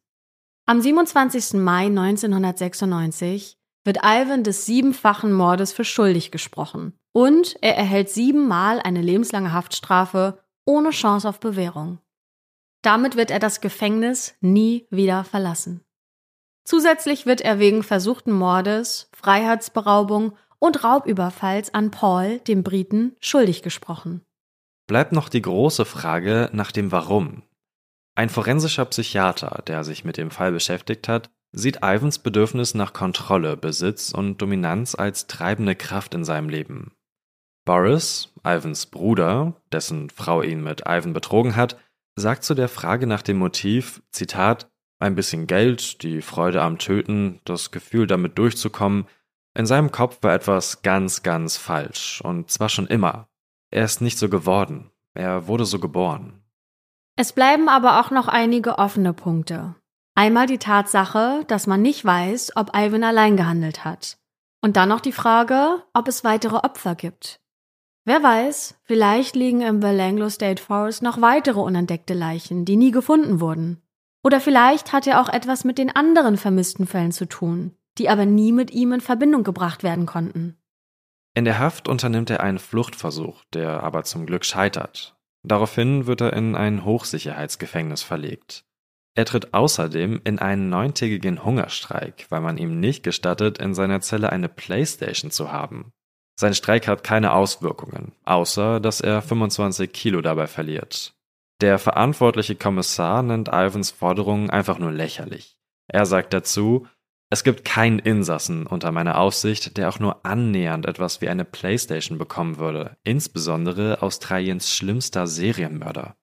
Am 0.65 0.82
27. 0.82 1.53
Mai 1.53 1.86
1996 1.86 3.57
wird 3.84 3.99
Ivan 4.03 4.43
des 4.43 4.65
siebenfachen 4.65 5.32
Mordes 5.32 5.72
für 5.72 5.86
schuldig 5.86 6.32
gesprochen 6.32 6.93
und 7.13 7.55
er 7.61 7.78
erhält 7.78 8.09
siebenmal 8.09 8.80
eine 8.80 9.01
lebenslange 9.01 9.53
Haftstrafe 9.53 10.39
ohne 10.65 10.89
Chance 10.91 11.30
auf 11.30 11.39
Bewährung. 11.39 11.99
Damit 12.82 13.15
wird 13.15 13.32
er 13.32 13.39
das 13.39 13.61
Gefängnis 13.61 14.36
nie 14.41 14.86
wieder 14.91 15.24
verlassen. 15.24 15.82
Zusätzlich 16.63 17.26
wird 17.26 17.39
er 17.41 17.59
wegen 17.59 17.82
versuchten 17.82 18.34
Mordes, 18.34 19.09
Freiheitsberaubung 19.13 20.34
und 20.60 20.84
Raubüberfalls 20.84 21.74
an 21.74 21.91
Paul, 21.91 22.39
dem 22.39 22.64
Briten, 22.64 23.16
schuldig 23.20 23.62
gesprochen 23.62 24.22
bleibt 24.88 25.12
noch 25.12 25.30
die 25.30 25.41
große 25.41 25.86
Frage 25.86 26.49
nach 26.53 26.72
dem 26.72 26.91
Warum. 26.91 27.43
Ein 28.16 28.30
forensischer 28.30 28.86
Psychiater, 28.86 29.62
der 29.68 29.84
sich 29.84 30.05
mit 30.05 30.18
dem 30.18 30.32
Fall 30.32 30.51
beschäftigt 30.51 31.08
hat, 31.08 31.30
sieht 31.51 31.80
Ivans 31.84 32.20
Bedürfnis 32.20 32.74
nach 32.74 32.93
Kontrolle, 32.93 33.58
Besitz 33.58 34.12
und 34.12 34.41
Dominanz 34.41 34.95
als 34.95 35.28
treibende 35.28 35.76
Kraft 35.76 36.14
in 36.16 36.26
seinem 36.26 36.49
Leben. 36.49 36.93
Boris, 37.66 38.34
Ivans 38.45 38.88
Bruder, 38.88 39.62
dessen 39.72 40.10
Frau 40.10 40.41
ihn 40.41 40.64
mit 40.64 40.84
Ivan 40.88 41.14
betrogen 41.14 41.55
hat, 41.55 41.78
sagt 42.16 42.43
zu 42.43 42.55
der 42.55 42.70
Frage 42.70 43.05
nach 43.05 43.22
dem 43.22 43.38
Motiv, 43.38 44.01
Zitat, 44.12 44.70
ein 44.99 45.16
bisschen 45.16 45.45
Geld, 45.45 46.01
die 46.01 46.22
Freude 46.22 46.62
am 46.62 46.80
Töten, 46.80 47.39
das 47.45 47.72
Gefühl 47.72 48.08
damit 48.08 48.38
durchzukommen, 48.39 49.05
in 49.58 49.66
seinem 49.66 49.91
Kopf 49.91 50.20
war 50.22 50.36
etwas 50.36 50.84
ganz, 50.84 51.24
ganz 51.24 51.58
falsch, 51.58 52.22
und 52.24 52.51
zwar 52.51 52.70
schon 52.70 52.86
immer. 52.86 53.28
Er 53.72 53.86
ist 53.86 54.01
nicht 54.01 54.20
so 54.20 54.30
geworden. 54.30 54.91
Er 55.16 55.47
wurde 55.47 55.66
so 55.66 55.80
geboren. 55.80 56.43
Es 57.16 57.34
bleiben 57.34 57.68
aber 57.68 57.99
auch 57.99 58.12
noch 58.12 58.28
einige 58.28 58.78
offene 58.78 59.14
Punkte. 59.14 59.74
Einmal 60.14 60.45
die 60.45 60.60
Tatsache, 60.60 61.43
dass 61.47 61.66
man 61.66 61.82
nicht 61.82 62.05
weiß, 62.05 62.55
ob 62.55 62.76
Ivan 62.76 63.03
allein 63.03 63.36
gehandelt 63.36 63.84
hat. 63.84 64.20
Und 64.62 64.78
dann 64.78 64.89
noch 64.89 65.01
die 65.01 65.12
Frage, 65.12 65.84
ob 65.91 66.08
es 66.08 66.24
weitere 66.24 66.58
Opfer 66.58 66.93
gibt. 66.93 67.39
Wer 68.05 68.22
weiß, 68.22 68.80
vielleicht 68.84 69.36
liegen 69.36 69.62
im 69.62 69.80
Belanglo 69.80 70.30
State 70.30 70.62
Forest 70.62 71.01
noch 71.01 71.20
weitere 71.20 71.60
unentdeckte 71.60 72.14
Leichen, 72.14 72.64
die 72.64 72.78
nie 72.78 72.91
gefunden 72.91 73.39
wurden. 73.39 73.82
Oder 74.24 74.39
vielleicht 74.39 74.93
hat 74.93 75.08
er 75.08 75.20
auch 75.20 75.30
etwas 75.30 75.64
mit 75.64 75.80
den 75.80 75.95
anderen 75.95 76.38
vermissten 76.38 76.86
Fällen 76.86 77.12
zu 77.12 77.28
tun, 77.28 77.77
die 77.98 78.10
aber 78.10 78.26
nie 78.26 78.52
mit 78.52 78.72
ihm 78.72 78.93
in 78.93 79.02
Verbindung 79.02 79.43
gebracht 79.43 79.84
werden 79.84 80.06
konnten. 80.06 80.58
In 81.34 81.45
der 81.45 81.60
Haft 81.60 81.88
unternimmt 81.88 82.30
er 82.30 82.41
einen 82.41 82.60
Fluchtversuch, 82.60 83.43
der 83.54 83.84
aber 83.84 84.04
zum 84.04 84.26
Glück 84.26 84.43
scheitert. 84.43 85.16
Daraufhin 85.43 86.08
wird 86.08 86.22
er 86.22 86.34
in 86.34 86.56
ein 86.56 86.84
Hochsicherheitsgefängnis 86.84 88.02
verlegt. 88.02 88.66
Er 89.16 89.26
tritt 89.26 89.54
außerdem 89.54 90.22
in 90.26 90.39
einen 90.39 90.70
neuntägigen 90.70 91.43
Hungerstreik, 91.43 92.28
weil 92.30 92.41
man 92.41 92.58
ihm 92.58 92.80
nicht 92.80 93.04
gestattet, 93.04 93.58
in 93.58 93.74
seiner 93.74 94.02
Zelle 94.02 94.32
eine 94.32 94.50
Playstation 94.50 95.32
zu 95.32 95.52
haben. 95.52 95.91
Sein 96.39 96.54
Streik 96.54 96.88
hat 96.88 97.04
keine 97.04 97.34
Auswirkungen, 97.34 98.14
außer 98.26 98.80
dass 98.80 99.02
er 99.02 99.24
25 99.24 99.91
Kilo 99.91 100.22
dabei 100.22 100.45
verliert. 100.45 101.16
Der 101.62 101.80
verantwortliche 101.80 102.56
Kommissar 102.56 103.24
nennt 103.24 103.48
Ivans 103.48 103.89
Forderungen 103.89 104.52
einfach 104.52 104.78
nur 104.78 104.91
lächerlich. 104.91 105.58
Er 105.88 106.06
sagt 106.06 106.34
dazu, 106.34 106.86
es 107.30 107.44
gibt 107.44 107.66
keinen 107.66 108.00
Insassen 108.00 108.66
unter 108.66 108.92
meiner 108.92 109.18
Aufsicht, 109.18 109.78
der 109.78 109.90
auch 109.90 110.00
nur 110.00 110.26
annähernd 110.26 110.86
etwas 110.86 111.20
wie 111.20 111.28
eine 111.28 111.44
Playstation 111.44 112.18
bekommen 112.18 112.58
würde, 112.58 112.96
insbesondere 113.04 114.02
Australiens 114.02 114.72
schlimmster 114.72 115.28
Serienmörder. 115.28 116.16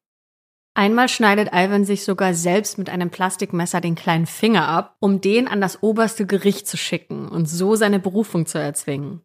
Einmal 0.76 1.08
schneidet 1.08 1.50
Ivan 1.52 1.84
sich 1.84 2.04
sogar 2.04 2.34
selbst 2.34 2.78
mit 2.78 2.90
einem 2.90 3.10
Plastikmesser 3.10 3.80
den 3.80 3.94
kleinen 3.94 4.26
Finger 4.26 4.66
ab, 4.66 4.96
um 4.98 5.20
den 5.20 5.46
an 5.46 5.60
das 5.60 5.82
oberste 5.82 6.26
Gericht 6.26 6.66
zu 6.66 6.76
schicken 6.76 7.28
und 7.28 7.48
so 7.48 7.76
seine 7.76 8.00
Berufung 8.00 8.46
zu 8.46 8.58
erzwingen. 8.58 9.20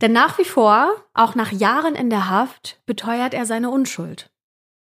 Denn 0.00 0.12
nach 0.12 0.38
wie 0.38 0.44
vor, 0.44 0.94
auch 1.12 1.34
nach 1.34 1.52
Jahren 1.52 1.94
in 1.94 2.10
der 2.10 2.30
Haft, 2.30 2.80
beteuert 2.86 3.34
er 3.34 3.44
seine 3.44 3.70
Unschuld. 3.70 4.30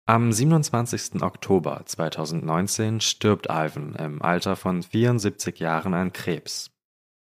Am 0.07 0.31
27. 0.31 1.23
Oktober 1.23 1.81
2019 1.83 3.01
stirbt 3.01 3.47
Ivan 3.49 3.95
im 3.95 4.21
Alter 4.21 4.55
von 4.55 4.83
74 4.83 5.57
Jahren 5.59 5.95
an 5.95 6.13
Krebs. 6.13 6.69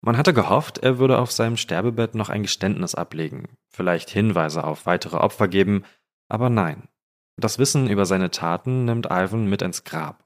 Man 0.01 0.17
hatte 0.17 0.35
gehofft, 0.35 0.77
er 0.77 0.99
würde 0.99 1.17
auf 1.17 1.31
seinem 1.31 1.57
Sterbebett 1.57 2.13
noch 2.13 2.29
ein 2.29 2.43
Geständnis 2.43 2.93
ablegen, 2.93 3.47
vielleicht 3.69 4.11
Hinweise 4.11 4.63
auf 4.63 4.85
weitere 4.85 5.17
Opfer 5.17 5.47
geben, 5.47 5.83
aber 6.29 6.51
nein. 6.51 6.87
Das 7.37 7.57
Wissen 7.57 7.89
über 7.89 8.05
seine 8.05 8.29
Taten 8.29 8.85
nimmt 8.85 9.07
Ivan 9.07 9.47
mit 9.47 9.63
ins 9.63 9.83
Grab. 9.83 10.23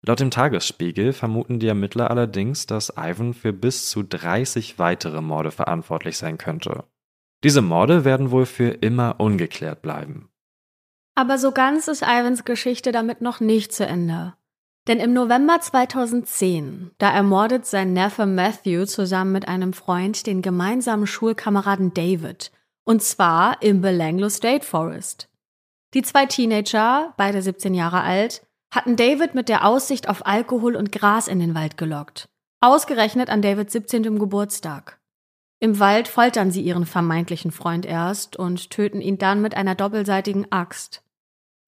Laut 0.00 0.20
dem 0.20 0.30
Tagesspiegel 0.30 1.12
vermuten 1.12 1.58
die 1.58 1.68
Ermittler 1.68 2.10
allerdings, 2.10 2.64
dass 2.64 2.94
Ivan 2.96 3.34
für 3.34 3.52
bis 3.52 3.90
zu 3.90 4.02
30 4.04 4.78
weitere 4.78 5.20
Morde 5.20 5.50
verantwortlich 5.50 6.16
sein 6.16 6.38
könnte. 6.38 6.84
Diese 7.44 7.60
Morde 7.60 8.06
werden 8.06 8.30
wohl 8.30 8.46
für 8.46 8.70
immer 8.70 9.20
ungeklärt 9.20 9.82
bleiben. 9.82 10.29
Aber 11.20 11.36
so 11.36 11.52
ganz 11.52 11.86
ist 11.86 12.00
Ivans 12.00 12.46
Geschichte 12.46 12.92
damit 12.92 13.20
noch 13.20 13.40
nicht 13.40 13.74
zu 13.74 13.84
Ende. 13.84 14.32
Denn 14.88 15.00
im 15.00 15.12
November 15.12 15.60
2010, 15.60 16.92
da 16.96 17.10
ermordet 17.10 17.66
sein 17.66 17.92
Neffe 17.92 18.24
Matthew 18.24 18.86
zusammen 18.86 19.32
mit 19.32 19.46
einem 19.46 19.74
Freund 19.74 20.26
den 20.26 20.40
gemeinsamen 20.40 21.06
Schulkameraden 21.06 21.92
David. 21.92 22.52
Und 22.84 23.02
zwar 23.02 23.60
im 23.60 23.82
Belanglo 23.82 24.30
State 24.30 24.64
Forest. 24.64 25.28
Die 25.92 26.00
zwei 26.00 26.24
Teenager, 26.24 27.12
beide 27.18 27.42
17 27.42 27.74
Jahre 27.74 28.00
alt, 28.00 28.46
hatten 28.70 28.96
David 28.96 29.34
mit 29.34 29.50
der 29.50 29.66
Aussicht 29.66 30.08
auf 30.08 30.24
Alkohol 30.24 30.74
und 30.74 30.90
Gras 30.90 31.28
in 31.28 31.38
den 31.38 31.54
Wald 31.54 31.76
gelockt. 31.76 32.30
Ausgerechnet 32.62 33.28
an 33.28 33.42
Davids 33.42 33.74
17. 33.74 34.18
Geburtstag. 34.18 34.98
Im 35.58 35.80
Wald 35.80 36.08
foltern 36.08 36.50
sie 36.50 36.62
ihren 36.62 36.86
vermeintlichen 36.86 37.50
Freund 37.50 37.84
erst 37.84 38.36
und 38.36 38.70
töten 38.70 39.02
ihn 39.02 39.18
dann 39.18 39.42
mit 39.42 39.54
einer 39.54 39.74
doppelseitigen 39.74 40.50
Axt. 40.50 41.02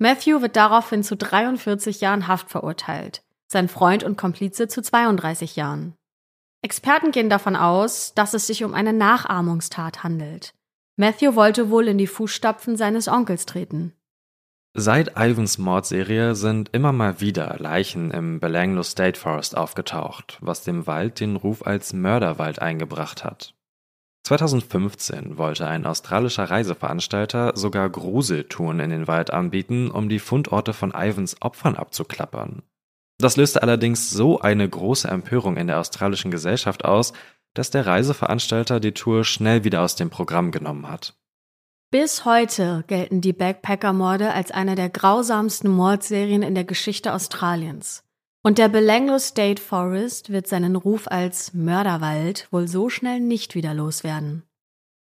Matthew 0.02 0.42
wird 0.42 0.56
daraufhin 0.56 1.04
zu 1.04 1.16
43 1.16 2.00
Jahren 2.00 2.26
Haft 2.26 2.50
verurteilt, 2.50 3.22
sein 3.46 3.68
Freund 3.68 4.02
und 4.02 4.16
Komplize 4.16 4.66
zu 4.66 4.82
32 4.82 5.54
Jahren. 5.54 5.94
Experten 6.60 7.12
gehen 7.12 7.30
davon 7.30 7.54
aus, 7.54 8.12
dass 8.12 8.34
es 8.34 8.48
sich 8.48 8.64
um 8.64 8.74
eine 8.74 8.92
Nachahmungstat 8.92 10.02
handelt. 10.02 10.54
Matthew 10.96 11.36
wollte 11.36 11.70
wohl 11.70 11.86
in 11.86 11.98
die 11.98 12.08
Fußstapfen 12.08 12.76
seines 12.76 13.06
Onkels 13.06 13.46
treten. 13.46 13.92
Seit 14.74 15.12
Ivans 15.16 15.58
Mordserie 15.58 16.34
sind 16.34 16.70
immer 16.72 16.90
mal 16.90 17.20
wieder 17.20 17.54
Leichen 17.60 18.10
im 18.10 18.40
Belanglo 18.40 18.82
State 18.82 19.20
Forest 19.20 19.56
aufgetaucht, 19.56 20.36
was 20.40 20.64
dem 20.64 20.88
Wald 20.88 21.20
den 21.20 21.36
Ruf 21.36 21.64
als 21.64 21.92
Mörderwald 21.92 22.60
eingebracht 22.60 23.22
hat. 23.22 23.54
2015 24.24 25.36
wollte 25.36 25.66
ein 25.66 25.84
australischer 25.84 26.44
Reiseveranstalter 26.44 27.52
sogar 27.56 27.90
Gruseltouren 27.90 28.78
in 28.80 28.90
den 28.90 29.06
Wald 29.08 29.32
anbieten, 29.32 29.90
um 29.90 30.08
die 30.08 30.20
Fundorte 30.20 30.72
von 30.72 30.92
Ivans 30.94 31.36
Opfern 31.40 31.76
abzuklappern. 31.76 32.62
Das 33.18 33.36
löste 33.36 33.62
allerdings 33.62 34.10
so 34.10 34.40
eine 34.40 34.68
große 34.68 35.08
Empörung 35.08 35.56
in 35.56 35.66
der 35.66 35.80
australischen 35.80 36.30
Gesellschaft 36.30 36.84
aus, 36.84 37.12
dass 37.54 37.70
der 37.70 37.86
Reiseveranstalter 37.86 38.80
die 38.80 38.92
Tour 38.92 39.24
schnell 39.24 39.64
wieder 39.64 39.82
aus 39.82 39.96
dem 39.96 40.10
Programm 40.10 40.50
genommen 40.50 40.88
hat. 40.88 41.14
Bis 41.90 42.24
heute 42.24 42.84
gelten 42.86 43.20
die 43.20 43.34
Backpacker-Morde 43.34 44.32
als 44.32 44.50
eine 44.50 44.76
der 44.76 44.88
grausamsten 44.88 45.70
Mordserien 45.70 46.42
in 46.42 46.54
der 46.54 46.64
Geschichte 46.64 47.12
Australiens. 47.12 48.02
Und 48.44 48.58
der 48.58 48.68
Belanglo 48.68 49.20
State 49.20 49.62
Forest 49.62 50.30
wird 50.30 50.48
seinen 50.48 50.74
Ruf 50.74 51.06
als 51.06 51.54
Mörderwald 51.54 52.48
wohl 52.50 52.66
so 52.66 52.88
schnell 52.88 53.20
nicht 53.20 53.54
wieder 53.54 53.72
loswerden. 53.72 54.42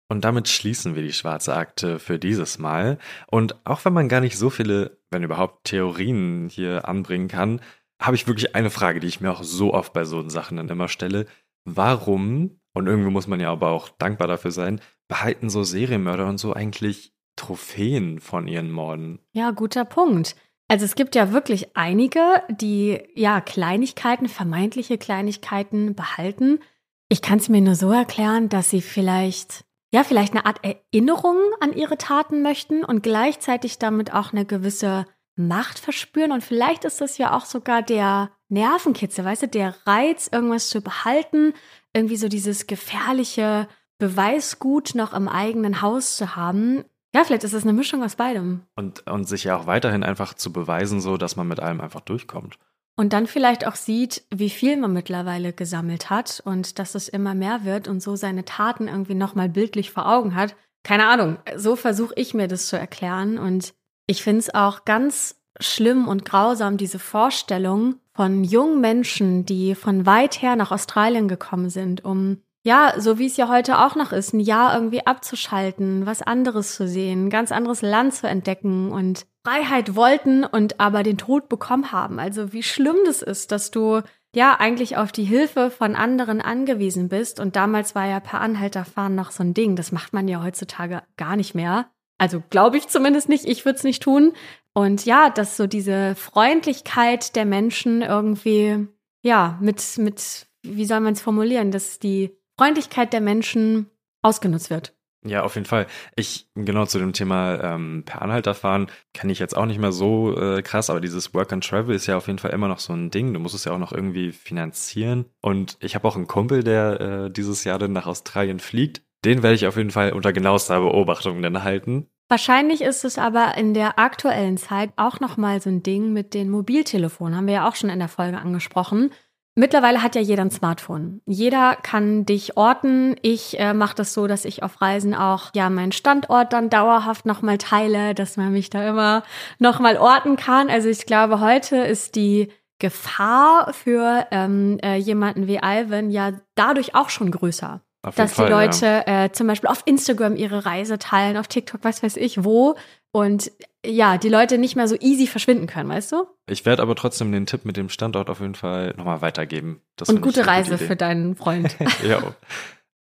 Und 0.09 0.25
damit 0.25 0.49
schließen 0.49 0.97
wir 0.97 1.05
die 1.05 1.13
schwarze 1.13 1.55
Akte 1.55 2.01
für 2.01 2.19
dieses 2.19 2.59
Mal. 2.59 2.99
Und 3.29 3.55
auch 3.65 3.85
wenn 3.85 3.93
man 3.93 4.09
gar 4.09 4.21
nicht 4.21 4.37
so 4.37 4.51
viele, 4.51 4.99
wenn 5.11 5.23
überhaupt, 5.23 5.63
Theorien 5.63 6.49
hier 6.51 6.89
anbringen 6.89 7.29
kann, 7.29 7.61
habe 8.03 8.17
ich 8.17 8.27
wirklich 8.27 8.57
eine 8.57 8.71
Frage, 8.71 8.99
die 8.99 9.07
ich 9.07 9.21
mir 9.21 9.31
auch 9.31 9.45
so 9.45 9.73
oft 9.73 9.93
bei 9.93 10.05
so 10.05 10.29
Sachen 10.29 10.57
dann 10.57 10.69
immer 10.69 10.89
stelle. 10.89 11.27
Warum, 11.65 12.59
und 12.73 12.89
irgendwie 12.89 13.11
muss 13.11 13.29
man 13.29 13.39
ja 13.39 13.53
aber 13.53 13.69
auch 13.69 13.91
dankbar 13.91 14.27
dafür 14.27 14.51
sein, 14.51 14.81
behalten 15.07 15.51
so 15.51 15.63
Serienmörder 15.63 16.27
und 16.27 16.39
so 16.39 16.53
eigentlich 16.53 17.15
Trophäen 17.37 18.19
von 18.19 18.49
ihren 18.49 18.73
Morden? 18.73 19.21
Ja, 19.33 19.53
guter 19.53 19.85
Punkt. 19.85 20.35
Also 20.71 20.85
es 20.85 20.95
gibt 20.95 21.17
ja 21.17 21.33
wirklich 21.33 21.77
einige, 21.77 22.45
die 22.49 23.03
ja 23.17 23.41
Kleinigkeiten, 23.41 24.29
vermeintliche 24.29 24.99
Kleinigkeiten 24.99 25.97
behalten. 25.97 26.61
Ich 27.09 27.23
kann 27.23 27.39
es 27.39 27.49
mir 27.49 27.61
nur 27.61 27.75
so 27.75 27.91
erklären, 27.91 28.49
dass 28.49 28.71
sie 28.71 28.81
vielleicht 28.81 29.65
ja 29.93 30.05
vielleicht 30.05 30.33
eine 30.33 30.47
Art 30.47 30.61
Erinnerung 30.63 31.39
an 31.59 31.73
ihre 31.73 31.99
Taten 31.99 32.43
möchten 32.43 32.85
und 32.85 33.03
gleichzeitig 33.03 33.81
damit 33.81 34.15
auch 34.15 34.33
eine 34.33 34.45
gewisse 34.45 35.07
Macht 35.35 35.81
verspüren 35.81 36.31
und 36.31 36.45
vielleicht 36.45 36.85
ist 36.85 37.01
das 37.01 37.19
ja 37.19 37.37
auch 37.37 37.47
sogar 37.47 37.83
der 37.83 38.31
Nervenkitzel, 38.49 39.25
weißt 39.25 39.43
du, 39.43 39.49
der 39.49 39.75
Reiz, 39.87 40.29
irgendwas 40.31 40.69
zu 40.69 40.83
behalten, 40.83 41.53
irgendwie 41.93 42.17
so 42.17 42.29
dieses 42.29 42.69
gefährliche 42.69 43.67
Beweisgut 43.99 44.95
noch 44.95 45.15
im 45.15 45.27
eigenen 45.27 45.83
Haus 45.83 46.15
zu 46.17 46.37
haben. 46.37 46.85
Ja, 47.15 47.25
vielleicht 47.25 47.45
ist 47.45 47.55
es 47.55 47.65
eine 47.65 47.73
Mischung 47.73 48.03
aus 48.03 48.17
beidem. 48.17 48.63
Und, 48.77 49.07
und 49.09 49.29
sich 49.29 49.45
ja 49.45 49.57
auch 49.57 49.67
weiterhin 49.67 50.05
einfach 50.05 50.35
zu 50.35 50.53
beweisen, 50.53 51.01
so 51.01 51.17
dass 51.17 51.37
man 51.37 51.49
mit 51.49 51.61
allem 51.61 51.81
einfach 51.81 52.01
durchkommt. 52.01 52.59
Und 52.97 53.13
dann 53.13 53.27
vielleicht 53.27 53.67
auch 53.67 53.77
sieht, 53.77 54.25
wie 54.31 54.51
viel 54.51 54.77
man 54.77 54.93
mittlerweile 54.93 55.53
gesammelt 55.53 56.11
hat 56.11 56.43
und 56.45 56.79
dass 56.79 56.95
es 56.95 57.09
immer 57.09 57.35
mehr 57.35 57.65
wird 57.65 57.89
und 57.89 58.03
so 58.03 58.15
seine 58.15 58.45
Taten 58.45 58.89
irgendwie 58.89 59.15
nochmal 59.15 59.49
bildlich 59.49 59.91
vor 59.91 60.07
Augen 60.07 60.35
hat. 60.35 60.55
Keine 60.83 61.07
Ahnung, 61.07 61.39
so 61.57 61.77
versuche 61.77 62.15
ich 62.17 62.35
mir 62.35 62.47
das 62.47 62.67
zu 62.67 62.79
erklären. 62.79 63.39
Und 63.39 63.75
ich 64.07 64.23
finde 64.23 64.41
es 64.41 64.55
auch 64.55 64.85
ganz 64.85 65.41
schlimm 65.59 66.09
und 66.09 66.25
grausam, 66.25 66.77
diese 66.77 66.99
Vorstellung 66.99 67.97
von 68.13 68.45
jungen 68.45 68.81
Menschen, 68.81 69.47
die 69.47 69.75
von 69.75 70.05
weit 70.05 70.43
her 70.43 70.57
nach 70.57 70.71
Australien 70.71 71.27
gekommen 71.27 71.71
sind, 71.71 72.05
um 72.05 72.43
ja, 72.63 72.95
so 72.99 73.19
wie 73.19 73.27
es 73.27 73.37
ja 73.37 73.49
heute 73.49 73.79
auch 73.79 73.95
noch 73.95 74.13
ist, 74.13 74.35
ein 74.35 74.41
Jahr 74.41 74.75
irgendwie 74.75 75.07
abzuschalten, 75.07 76.05
was 76.05 76.21
anderes 76.21 76.75
zu 76.75 76.87
sehen, 76.87 77.27
ein 77.27 77.31
ganz 77.31 77.53
anderes 77.53 77.81
Land 77.81 78.15
zu 78.15 78.29
entdecken 78.29 78.93
und 78.93 79.27
Freiheit 79.45 79.97
wollten 79.97 80.45
und 80.45 80.79
aber 80.79 81.03
den 81.03 81.17
Tod 81.17 81.49
bekommen 81.49 81.93
haben. 81.93 82.19
Also 82.19 82.53
wie 82.53 82.63
schlimm 82.63 82.97
das 83.07 83.23
ist, 83.23 83.53
dass 83.53 83.71
du 83.71 84.03
ja 84.35 84.57
eigentlich 84.59 84.97
auf 84.97 85.13
die 85.13 85.25
Hilfe 85.25 85.71
von 85.71 85.97
anderen 85.97 86.41
angewiesen 86.41 87.09
bist. 87.09 87.41
Und 87.41 87.57
damals 87.57 87.95
war 87.95 88.07
ja 88.07 88.21
per 88.21 88.41
Anhalterfahren 88.41 89.15
noch 89.15 89.31
so 89.31 89.43
ein 89.43 89.55
Ding. 89.55 89.77
Das 89.77 89.93
macht 89.93 90.13
man 90.13 90.29
ja 90.29 90.43
heutzutage 90.43 91.03
gar 91.17 91.37
nicht 91.37 91.55
mehr. 91.55 91.91
Also 92.19 92.43
glaube 92.51 92.77
ich 92.77 92.89
zumindest 92.89 93.29
nicht. 93.31 93.47
Ich 93.47 93.65
würde 93.65 93.79
es 93.79 93.85
nicht 93.85 94.03
tun. 94.03 94.35
Und 94.75 95.05
ja, 95.07 95.31
dass 95.31 95.57
so 95.57 95.67
diese 95.67 96.15
Freundlichkeit 96.15 97.35
der 97.35 97.47
Menschen 97.47 98.03
irgendwie, 98.03 98.87
ja, 99.23 99.59
mit, 99.61 99.83
mit, 99.97 100.47
wie 100.63 100.85
soll 100.85 101.01
man 101.01 101.15
es 101.15 101.23
formulieren, 101.23 101.71
dass 101.71 101.99
die 101.99 102.37
Freundlichkeit 102.61 103.15
der 103.15 103.23
Menschen 103.23 103.87
ausgenutzt 104.21 104.69
wird. 104.69 104.95
Ja, 105.25 105.45
auf 105.45 105.55
jeden 105.55 105.67
Fall. 105.67 105.87
Ich, 106.15 106.47
genau 106.55 106.85
zu 106.85 106.99
dem 106.99 107.15
Thema 107.15 107.59
ähm, 107.63 108.03
per 108.05 108.21
Anhalter 108.21 108.55
fahren, 108.55 108.89
kenne 109.15 109.33
ich 109.33 109.39
jetzt 109.39 109.57
auch 109.57 109.65
nicht 109.65 109.81
mehr 109.81 109.93
so 109.93 110.37
äh, 110.37 110.61
krass, 110.61 110.91
aber 110.91 111.01
dieses 111.01 111.33
Work 111.33 111.55
and 111.55 111.67
Travel 111.67 111.95
ist 111.95 112.07
ja 112.07 112.19
auf 112.19 112.27
jeden 112.27 112.39
Fall 112.39 112.51
immer 112.51 112.69
noch 112.69 112.79
so 112.79 112.93
ein 112.93 113.11
Ding. 113.11 113.33
Du 113.33 113.41
musst 113.41 113.55
es 113.55 113.65
ja 113.65 113.73
auch 113.73 113.79
noch 113.79 113.93
irgendwie 113.93 114.33
finanzieren. 114.33 115.25
Und 115.41 115.79
ich 115.81 115.95
habe 115.95 116.07
auch 116.07 116.17
einen 116.17 116.27
Kumpel, 116.27 116.63
der 116.63 117.01
äh, 117.01 117.31
dieses 117.31 117.65
Jahr 117.65 117.79
dann 117.79 117.93
nach 117.93 118.07
Australien 118.07 118.61
fliegt. 118.61 119.01
Den 119.25 119.43
werde 119.43 119.55
ich 119.55 119.67
auf 119.67 119.79
jeden 119.79 119.91
Fall 119.91 120.13
unter 120.13 120.35
genauester 120.35 120.81
Beobachtung 120.81 121.41
dann 121.41 121.65
halten. 121.65 122.11
Wahrscheinlich 122.29 122.83
ist 122.83 123.07
es 123.07 123.17
aber 123.17 123.57
in 123.57 123.73
der 123.73 123.99
aktuellen 123.99 124.59
Zeit 124.59 124.93
auch 124.97 125.19
nochmal 125.19 125.63
so 125.63 125.71
ein 125.71 125.83
Ding 125.83 126.13
mit 126.13 126.35
den 126.35 126.51
Mobiltelefonen. 126.51 127.37
Haben 127.37 127.47
wir 127.47 127.55
ja 127.55 127.69
auch 127.69 127.75
schon 127.75 127.89
in 127.89 128.01
der 128.01 128.09
Folge 128.09 128.37
angesprochen. 128.37 129.13
Mittlerweile 129.61 130.03
hat 130.03 130.15
ja 130.15 130.23
jeder 130.23 130.43
ein 130.43 130.51
Smartphone. 130.51 131.21
Jeder 131.27 131.77
kann 131.77 132.25
dich 132.25 132.57
orten. 132.57 133.15
Ich 133.21 133.61
äh, 133.61 133.75
mache 133.75 133.95
das 133.95 134.15
so, 134.15 134.27
dass 134.27 134.47
ich 134.47 134.63
auf 134.63 134.81
Reisen 134.81 135.15
auch 135.15 135.51
ja 135.55 135.69
meinen 135.69 135.93
Standort 135.93 136.55
dann 136.55 136.71
dauerhaft 136.71 137.27
nochmal 137.27 137.59
teile, 137.59 138.15
dass 138.15 138.39
man 138.39 138.53
mich 138.53 138.71
da 138.71 138.89
immer 138.89 139.23
nochmal 139.59 139.99
orten 139.99 140.37
kann. 140.37 140.71
Also 140.71 140.89
ich 140.89 141.05
glaube, 141.05 141.41
heute 141.41 141.77
ist 141.77 142.17
die 142.17 142.49
Gefahr 142.79 143.75
für 143.75 144.27
ähm, 144.31 144.79
äh, 144.83 144.97
jemanden 144.97 145.47
wie 145.47 145.63
Alvin 145.63 146.11
ja 146.11 146.33
dadurch 146.55 146.95
auch 146.95 147.11
schon 147.11 147.31
größer. 147.31 147.83
dass 148.17 148.33
Fall, 148.33 148.47
die 148.47 148.53
Leute 148.53 148.87
ja. 148.87 149.25
äh, 149.25 149.33
zum 149.33 149.47
Beispiel 149.47 149.69
auf 149.69 149.83
Instagram 149.85 150.37
ihre 150.37 150.65
Reise 150.65 150.99
teilen, 150.99 151.37
auf 151.37 151.49
TikTok, 151.49 151.81
was 151.85 152.03
weiß 152.03 152.17
ich 152.17 152.45
wo. 152.45 152.77
Und 153.13 153.51
ja, 153.85 154.19
die 154.19 154.29
Leute 154.29 154.59
nicht 154.59 154.77
mehr 154.77 154.87
so 154.87 154.97
easy 155.01 155.27
verschwinden 155.27 155.67
können, 155.67 155.89
weißt 155.89 156.13
du? 156.13 156.27
Ich 156.47 156.65
werde 156.65 156.83
aber 156.83 156.95
trotzdem 156.95 157.33
den 157.33 157.47
Tipp 157.47 157.65
mit 157.65 157.77
dem 157.77 157.89
Standort 157.89 158.31
auf 158.31 158.41
jeden 158.41 158.55
Fall 158.55 158.95
nochmal 158.97 159.23
weitergeben. 159.23 159.81
Das 159.97 160.09
Und 160.09 160.21
gute 160.21 160.47
Reise 160.47 160.73
gute 160.73 160.85
für 160.85 160.97
deinen 160.97 161.35
Freund. 161.35 161.77
ja. 162.07 162.35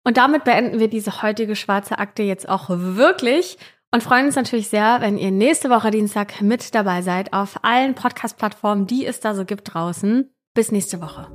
Und 0.04 0.18
damit 0.18 0.44
beenden 0.44 0.80
wir 0.80 0.88
diese 0.88 1.24
heutige 1.24 1.56
schwarze 1.56 1.98
Akte 1.98 2.24
jetzt 2.24 2.48
auch 2.48 2.66
wirklich 2.70 3.58
und 3.92 4.04
freuen 4.04 4.26
uns 4.26 4.36
natürlich 4.36 4.68
sehr, 4.68 4.98
wenn 5.00 5.18
ihr 5.18 5.32
nächste 5.32 5.70
Woche 5.70 5.90
Dienstag 5.90 6.42
mit 6.42 6.76
dabei 6.76 7.02
seid 7.02 7.32
auf 7.34 7.64
allen 7.64 7.96
Podcast-Plattformen, 7.96 8.88
die 8.88 9.06
es 9.06 9.22
da 9.22 9.34
so 9.34 9.46
gibt 9.46 9.74
draußen. 9.74 10.30
Bis 10.54 10.72
nächste 10.72 11.02
Woche. 11.02 11.28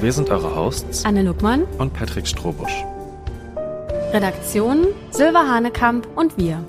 Wir 0.00 0.12
sind 0.12 0.30
eure 0.30 0.54
Hosts 0.54 1.04
Anne 1.04 1.22
Luckmann 1.22 1.64
und 1.78 1.92
Patrick 1.92 2.26
Strobusch. 2.26 2.84
Redaktion 4.12 4.86
Silva 5.10 5.46
Hanekamp 5.46 6.08
und 6.16 6.38
wir. 6.38 6.64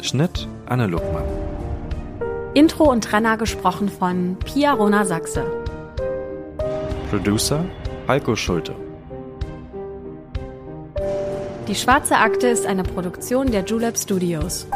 Schnitt 0.00 0.48
Anne 0.64 0.86
Luckmann. 0.86 1.24
Intro 2.54 2.84
und 2.84 3.04
Trenner 3.04 3.36
gesprochen 3.36 3.90
von 3.90 4.38
Pia 4.42 4.72
Rona 4.72 5.04
Sachse. 5.04 5.44
Producer 7.10 7.66
Heiko 8.08 8.34
Schulte. 8.34 8.74
Die 11.68 11.74
Schwarze 11.74 12.16
Akte 12.16 12.46
ist 12.48 12.64
eine 12.64 12.82
Produktion 12.82 13.50
der 13.50 13.64
Julep 13.64 13.98
Studios. 13.98 14.66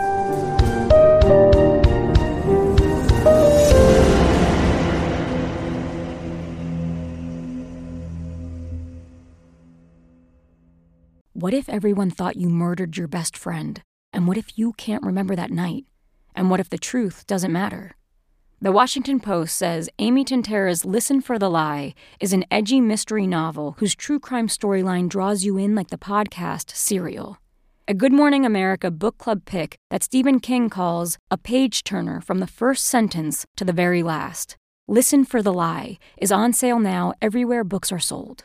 What 11.41 11.55
if 11.55 11.71
everyone 11.71 12.11
thought 12.11 12.37
you 12.37 12.51
murdered 12.51 12.99
your 12.99 13.09
best 13.09 13.35
friend? 13.35 13.81
And 14.13 14.29
what 14.29 14.37
if 14.37 14.59
you 14.59 14.75
can't 14.75 15.03
remember 15.03 15.35
that 15.37 15.51
night? 15.51 15.87
And 16.35 16.51
what 16.51 16.61
if 16.61 16.69
the 16.69 16.77
truth 16.77 17.27
doesn't 17.27 17.51
matter? 17.51 17.97
The 18.61 18.73
Washington 18.73 19.21
Post 19.21 19.57
says 19.57 19.89
Amy 19.99 20.23
Tintera's 20.23 20.85
Listen 20.85 21.23
for 21.23 21.39
the 21.39 21.49
Lie 21.49 21.95
is 22.21 22.35
an 22.35 22.45
edgy 22.51 22.79
mystery 22.79 23.27
novel 23.27 23.77
whose 23.79 23.95
true 23.95 24.21
crime 24.21 24.49
storyline 24.49 25.09
draws 25.09 25.43
you 25.43 25.57
in 25.57 25.75
like 25.75 25.89
the 25.89 25.97
podcast 25.97 26.77
Serial. 26.77 27.39
A 27.89 27.95
Good 27.95 28.13
Morning 28.13 28.45
America 28.45 28.91
book 28.91 29.17
club 29.17 29.47
pick 29.47 29.79
that 29.89 30.03
Stephen 30.03 30.41
King 30.41 30.69
calls 30.69 31.17
a 31.31 31.39
page 31.39 31.85
turner 31.85 32.21
from 32.21 32.41
the 32.41 32.47
first 32.47 32.85
sentence 32.85 33.47
to 33.57 33.65
the 33.65 33.73
very 33.73 34.03
last. 34.03 34.59
Listen 34.87 35.25
for 35.25 35.41
the 35.41 35.55
Lie 35.55 35.97
is 36.19 36.31
on 36.31 36.53
sale 36.53 36.79
now 36.79 37.15
everywhere 37.23 37.65
books 37.65 37.91
are 37.91 37.99
sold. 37.99 38.45